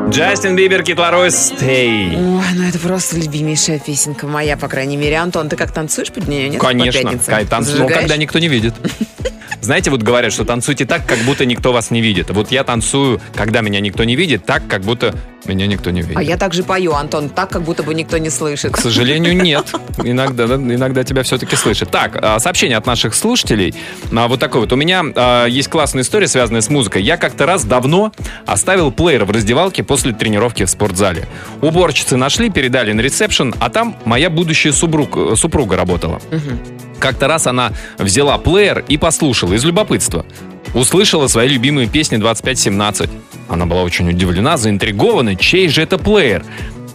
Джастин 0.08 0.54
Бибер, 0.54 0.82
Кит 0.84 0.98
Ларой, 0.98 1.28
Stay. 1.28 2.14
Ой, 2.14 2.44
ну 2.54 2.68
это 2.68 2.78
просто 2.78 3.16
любимейшая 3.16 3.78
песенка 3.80 4.26
моя, 4.26 4.56
по 4.56 4.68
крайней 4.68 4.96
мере. 4.96 5.16
Антон, 5.18 5.48
ты 5.48 5.56
как 5.56 5.72
танцуешь 5.72 6.12
под 6.12 6.28
нее, 6.28 6.48
нет? 6.48 6.60
По 6.60 6.68
Конечно, 6.68 7.02
пятницам? 7.02 7.34
Кай, 7.34 7.44
танц, 7.44 7.70
когда 7.70 8.16
никто 8.16 8.38
не 8.38 8.48
видит. 8.48 8.74
Знаете, 9.64 9.90
вот 9.90 10.02
говорят, 10.02 10.32
что 10.32 10.44
танцуйте 10.44 10.84
так, 10.84 11.06
как 11.06 11.18
будто 11.20 11.44
никто 11.46 11.72
вас 11.72 11.90
не 11.90 12.00
видит. 12.00 12.30
Вот 12.30 12.50
я 12.52 12.64
танцую, 12.64 13.20
когда 13.34 13.60
меня 13.62 13.80
никто 13.80 14.04
не 14.04 14.14
видит, 14.16 14.44
так, 14.44 14.66
как 14.68 14.82
будто 14.82 15.14
меня 15.46 15.66
никто 15.66 15.90
не 15.90 16.00
видит. 16.02 16.16
А 16.16 16.22
я 16.22 16.36
также 16.36 16.62
пою, 16.62 16.92
Антон, 16.94 17.28
так, 17.28 17.50
как 17.50 17.62
будто 17.62 17.82
бы 17.82 17.94
никто 17.94 18.16
не 18.18 18.30
слышит. 18.30 18.72
К 18.72 18.78
сожалению, 18.78 19.36
нет. 19.42 19.66
Иногда, 20.02 20.46
да, 20.46 20.54
иногда 20.56 21.04
тебя 21.04 21.22
все-таки 21.22 21.56
слышат. 21.56 21.90
Так, 21.90 22.18
а, 22.22 22.38
сообщение 22.38 22.76
от 22.78 22.86
наших 22.86 23.14
слушателей. 23.14 23.74
А, 24.14 24.28
Вот 24.28 24.40
такое 24.40 24.62
вот. 24.62 24.72
У 24.72 24.76
меня 24.76 25.02
а, 25.14 25.46
есть 25.46 25.68
классная 25.68 26.02
история, 26.02 26.28
связанная 26.28 26.60
с 26.62 26.68
музыкой. 26.70 27.02
Я 27.02 27.16
как-то 27.16 27.44
раз 27.46 27.64
давно 27.64 28.12
оставил 28.46 28.90
плеер 28.92 29.24
в 29.24 29.30
раздевалке 29.30 29.82
после 29.82 30.12
тренировки 30.12 30.64
в 30.64 30.70
спортзале. 30.70 31.26
Уборщицы 31.60 32.16
нашли, 32.16 32.48
передали 32.50 32.92
на 32.92 33.00
ресепшн, 33.02 33.54
а 33.60 33.68
там 33.70 33.96
моя 34.04 34.30
будущая 34.30 34.72
супруг- 34.72 35.36
супруга 35.36 35.76
работала. 35.76 36.20
Как-то 36.98 37.28
раз 37.28 37.46
она 37.46 37.72
взяла 37.98 38.38
плеер 38.38 38.84
и 38.88 38.96
послушала 38.96 39.54
из 39.54 39.64
любопытства. 39.64 40.24
Услышала 40.74 41.28
свои 41.28 41.48
любимые 41.48 41.88
песни 41.88 42.16
2517. 42.16 43.10
Она 43.48 43.66
была 43.66 43.82
очень 43.82 44.08
удивлена, 44.08 44.56
заинтригована, 44.56 45.36
чей 45.36 45.68
же 45.68 45.82
это 45.82 45.98
плеер. 45.98 46.44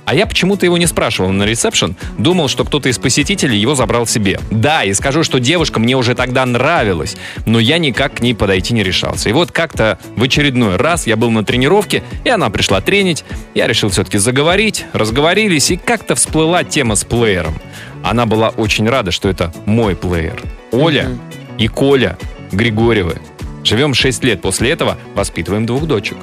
А 0.09 0.15
я 0.15 0.25
почему-то 0.25 0.65
его 0.65 0.79
не 0.79 0.87
спрашивал 0.87 1.29
на 1.29 1.43
ресепшн, 1.43 1.95
думал, 2.17 2.47
что 2.47 2.65
кто-то 2.65 2.89
из 2.89 2.97
посетителей 2.97 3.59
его 3.59 3.75
забрал 3.75 4.07
себе. 4.07 4.39
Да, 4.49 4.83
и 4.83 4.91
скажу, 4.95 5.23
что 5.23 5.39
девушка 5.39 5.79
мне 5.79 5.95
уже 5.95 6.15
тогда 6.15 6.47
нравилась, 6.47 7.15
но 7.45 7.59
я 7.59 7.77
никак 7.77 8.15
к 8.15 8.19
ней 8.21 8.33
подойти 8.33 8.73
не 8.73 8.81
решался. 8.81 9.29
И 9.29 9.33
вот 9.33 9.51
как-то 9.51 9.99
в 10.15 10.23
очередной 10.23 10.77
раз 10.77 11.05
я 11.05 11.15
был 11.15 11.29
на 11.29 11.45
тренировке, 11.45 12.01
и 12.23 12.29
она 12.29 12.49
пришла 12.49 12.81
тренить. 12.81 13.23
Я 13.53 13.67
решил 13.67 13.91
все-таки 13.91 14.17
заговорить, 14.17 14.87
разговорились, 14.93 15.69
и 15.69 15.77
как-то 15.77 16.15
всплыла 16.15 16.63
тема 16.63 16.95
с 16.95 17.03
плеером. 17.03 17.61
Она 18.01 18.25
была 18.25 18.49
очень 18.49 18.89
рада, 18.89 19.11
что 19.11 19.29
это 19.29 19.53
мой 19.67 19.95
плеер. 19.95 20.41
Оля 20.71 21.07
и 21.59 21.67
Коля 21.67 22.17
Григорьевы. 22.51 23.17
Живем 23.63 23.93
6 23.93 24.23
лет 24.23 24.41
после 24.41 24.71
этого, 24.71 24.97
воспитываем 25.15 25.65
двух 25.65 25.85
дочек. 25.85 26.17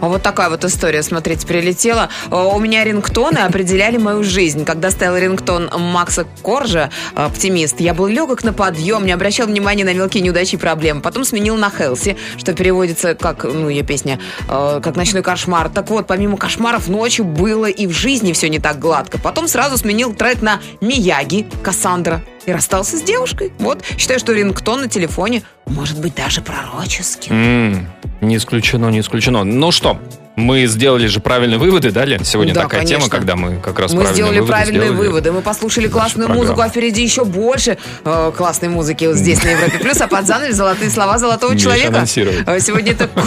А 0.00 0.08
вот 0.08 0.22
такая 0.22 0.50
вот 0.50 0.64
история, 0.64 1.02
смотрите, 1.02 1.46
прилетела. 1.46 2.10
Э, 2.30 2.34
У 2.34 2.58
меня 2.58 2.84
рингтоны 2.84 3.38
определяли 3.38 3.96
мою 3.96 4.22
жизнь. 4.22 4.64
Когда 4.64 4.90
стоял 4.90 5.16
рингтон 5.16 5.70
Макса 5.74 6.26
Коржа, 6.42 6.90
оптимист, 7.14 7.80
я 7.80 7.94
был 7.94 8.06
легок 8.06 8.44
на 8.44 8.52
подъем, 8.52 9.06
не 9.06 9.12
обращал 9.12 9.46
внимания 9.46 9.84
на 9.84 9.94
мелкие 9.94 10.22
неудачи 10.22 10.56
и 10.56 10.58
проблемы. 10.58 11.00
Потом 11.00 11.24
сменил 11.24 11.56
на 11.56 11.70
Хелси, 11.70 12.16
что 12.36 12.52
переводится 12.52 13.14
как, 13.14 13.44
ну, 13.44 13.68
ее 13.68 13.82
песня, 13.82 14.20
э, 14.48 14.80
как 14.82 14.96
ночной 14.96 15.22
кошмар. 15.22 15.70
Так 15.70 15.88
вот, 15.90 16.06
помимо 16.06 16.36
кошмаров, 16.36 16.88
ночью 16.88 17.24
было 17.24 17.66
и 17.66 17.86
в 17.86 17.92
жизни 17.92 18.32
все 18.32 18.48
не 18.48 18.58
так 18.58 18.78
гладко. 18.78 19.18
Потом 19.18 19.48
сразу 19.48 19.78
сменил 19.78 20.14
трек 20.14 20.42
на 20.42 20.60
Мияги, 20.80 21.48
Кассандра. 21.62 22.22
И 22.46 22.52
расстался 22.52 22.96
с 22.96 23.02
девушкой. 23.02 23.52
Вот, 23.58 23.84
считаю, 23.98 24.18
что 24.20 24.32
рингтон 24.32 24.80
на 24.82 24.88
телефоне 24.88 25.42
может 25.66 26.00
быть 26.00 26.14
даже 26.14 26.40
пророческим. 26.42 27.32
М, 27.34 27.88
Не 28.20 28.36
исключено, 28.36 28.88
не 28.88 29.00
исключено. 29.00 29.44
Ну 29.44 29.70
что, 29.72 29.98
мы 30.36 30.66
сделали 30.66 31.06
же 31.06 31.20
правильные 31.20 31.58
выводы, 31.58 31.90
да, 31.90 32.04
Лен? 32.04 32.24
Сегодня 32.24 32.54
Да, 32.54 32.62
такая 32.62 32.80
конечно. 32.82 32.98
тема, 32.98 33.10
когда 33.10 33.36
мы 33.36 33.56
как 33.58 33.78
раз 33.78 33.92
Мы 33.92 34.02
правильные 34.02 34.14
сделали 34.14 34.38
выводы 34.40 34.52
правильные 34.52 34.88
сделали. 34.88 35.06
выводы. 35.08 35.32
Мы 35.32 35.40
послушали 35.42 35.88
классную 35.88 36.26
программы. 36.26 36.44
музыку, 36.48 36.60
а 36.60 36.68
впереди 36.68 37.02
еще 37.02 37.24
больше 37.24 37.78
э, 38.04 38.32
классной 38.36 38.68
музыки 38.68 39.06
вот 39.06 39.16
здесь 39.16 39.42
на 39.42 39.48
Европе 39.48 39.78
Плюс. 39.78 40.00
А 40.00 40.06
под 40.06 40.26
занавес 40.26 40.54
золотые 40.54 40.90
слова 40.90 41.18
золотого 41.18 41.56
человека. 41.58 42.04
Э, 42.46 42.60
Сегодня 42.60 42.92
это 42.92 43.08
Ку- 43.08 43.20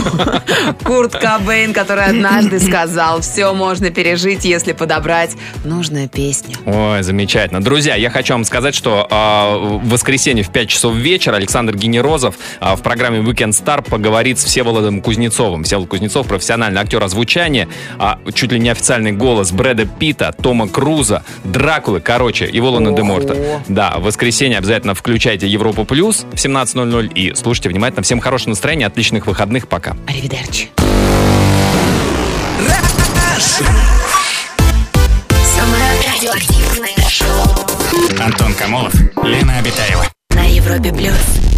Курт 0.86 1.14
Кобейн, 1.18 1.74
который 1.74 2.05
однажды 2.05 2.60
сказал, 2.60 3.22
все 3.22 3.53
можно 3.53 3.89
пережить, 3.89 4.45
если 4.45 4.74
подобрать 4.74 5.32
нужную 5.66 6.07
песню. 6.10 6.55
Ой, 6.66 7.01
замечательно. 7.03 7.62
Друзья, 7.62 7.95
я 7.95 8.10
хочу 8.10 8.34
вам 8.34 8.43
сказать, 8.45 8.76
что 8.76 9.07
а, 9.10 9.57
в 9.57 9.89
воскресенье 9.89 10.43
в 10.43 10.51
5 10.51 10.70
часов 10.70 10.95
вечера 10.95 11.36
Александр 11.38 11.76
Генерозов 11.76 12.36
а, 12.60 12.76
в 12.76 12.82
программе 12.84 13.20
Weekend 13.20 13.51
Star 13.51 13.82
поговорит 13.88 14.39
с 14.39 14.43
Всеволодом 14.45 15.01
Кузнецовым. 15.01 15.64
Всеволод 15.64 15.89
Кузнецов, 15.89 16.28
профессиональный 16.28 16.80
актер 16.82 16.99
озвучания, 17.04 17.68
а, 17.97 18.20
чуть 18.34 18.52
ли 18.52 18.60
не 18.60 18.70
официальный 18.70 19.12
голос 19.12 19.52
Брэда 19.52 19.86
Питта, 19.86 20.34
Тома 20.41 20.68
Круза, 20.68 21.24
Дракулы, 21.43 22.00
короче, 22.00 22.45
и 22.45 22.60
Волана 22.60 22.91
де 22.91 23.04
Морта. 23.04 23.34
Ого. 23.34 23.62
Да, 23.68 23.95
в 23.97 24.04
воскресенье 24.04 24.58
обязательно 24.58 24.93
включайте 24.93 25.47
Европу 25.47 25.86
Плюс 25.86 26.26
в 26.32 26.36
17.00 26.36 27.14
и 27.14 27.34
слушайте 27.36 27.70
внимательно. 27.70 28.04
Всем 28.04 28.20
хорошего 28.20 28.50
настроения, 28.52 28.86
отличных 28.88 29.28
выходных, 29.28 29.68
пока. 29.68 29.95
Аривидерчи. 30.08 30.70
Антон 38.20 38.54
Камолов, 38.54 38.93
Лена 39.24 39.60
Обитаева. 39.60 40.06
на 40.32 40.43
Европе 40.43 40.91
плюс. 40.91 41.49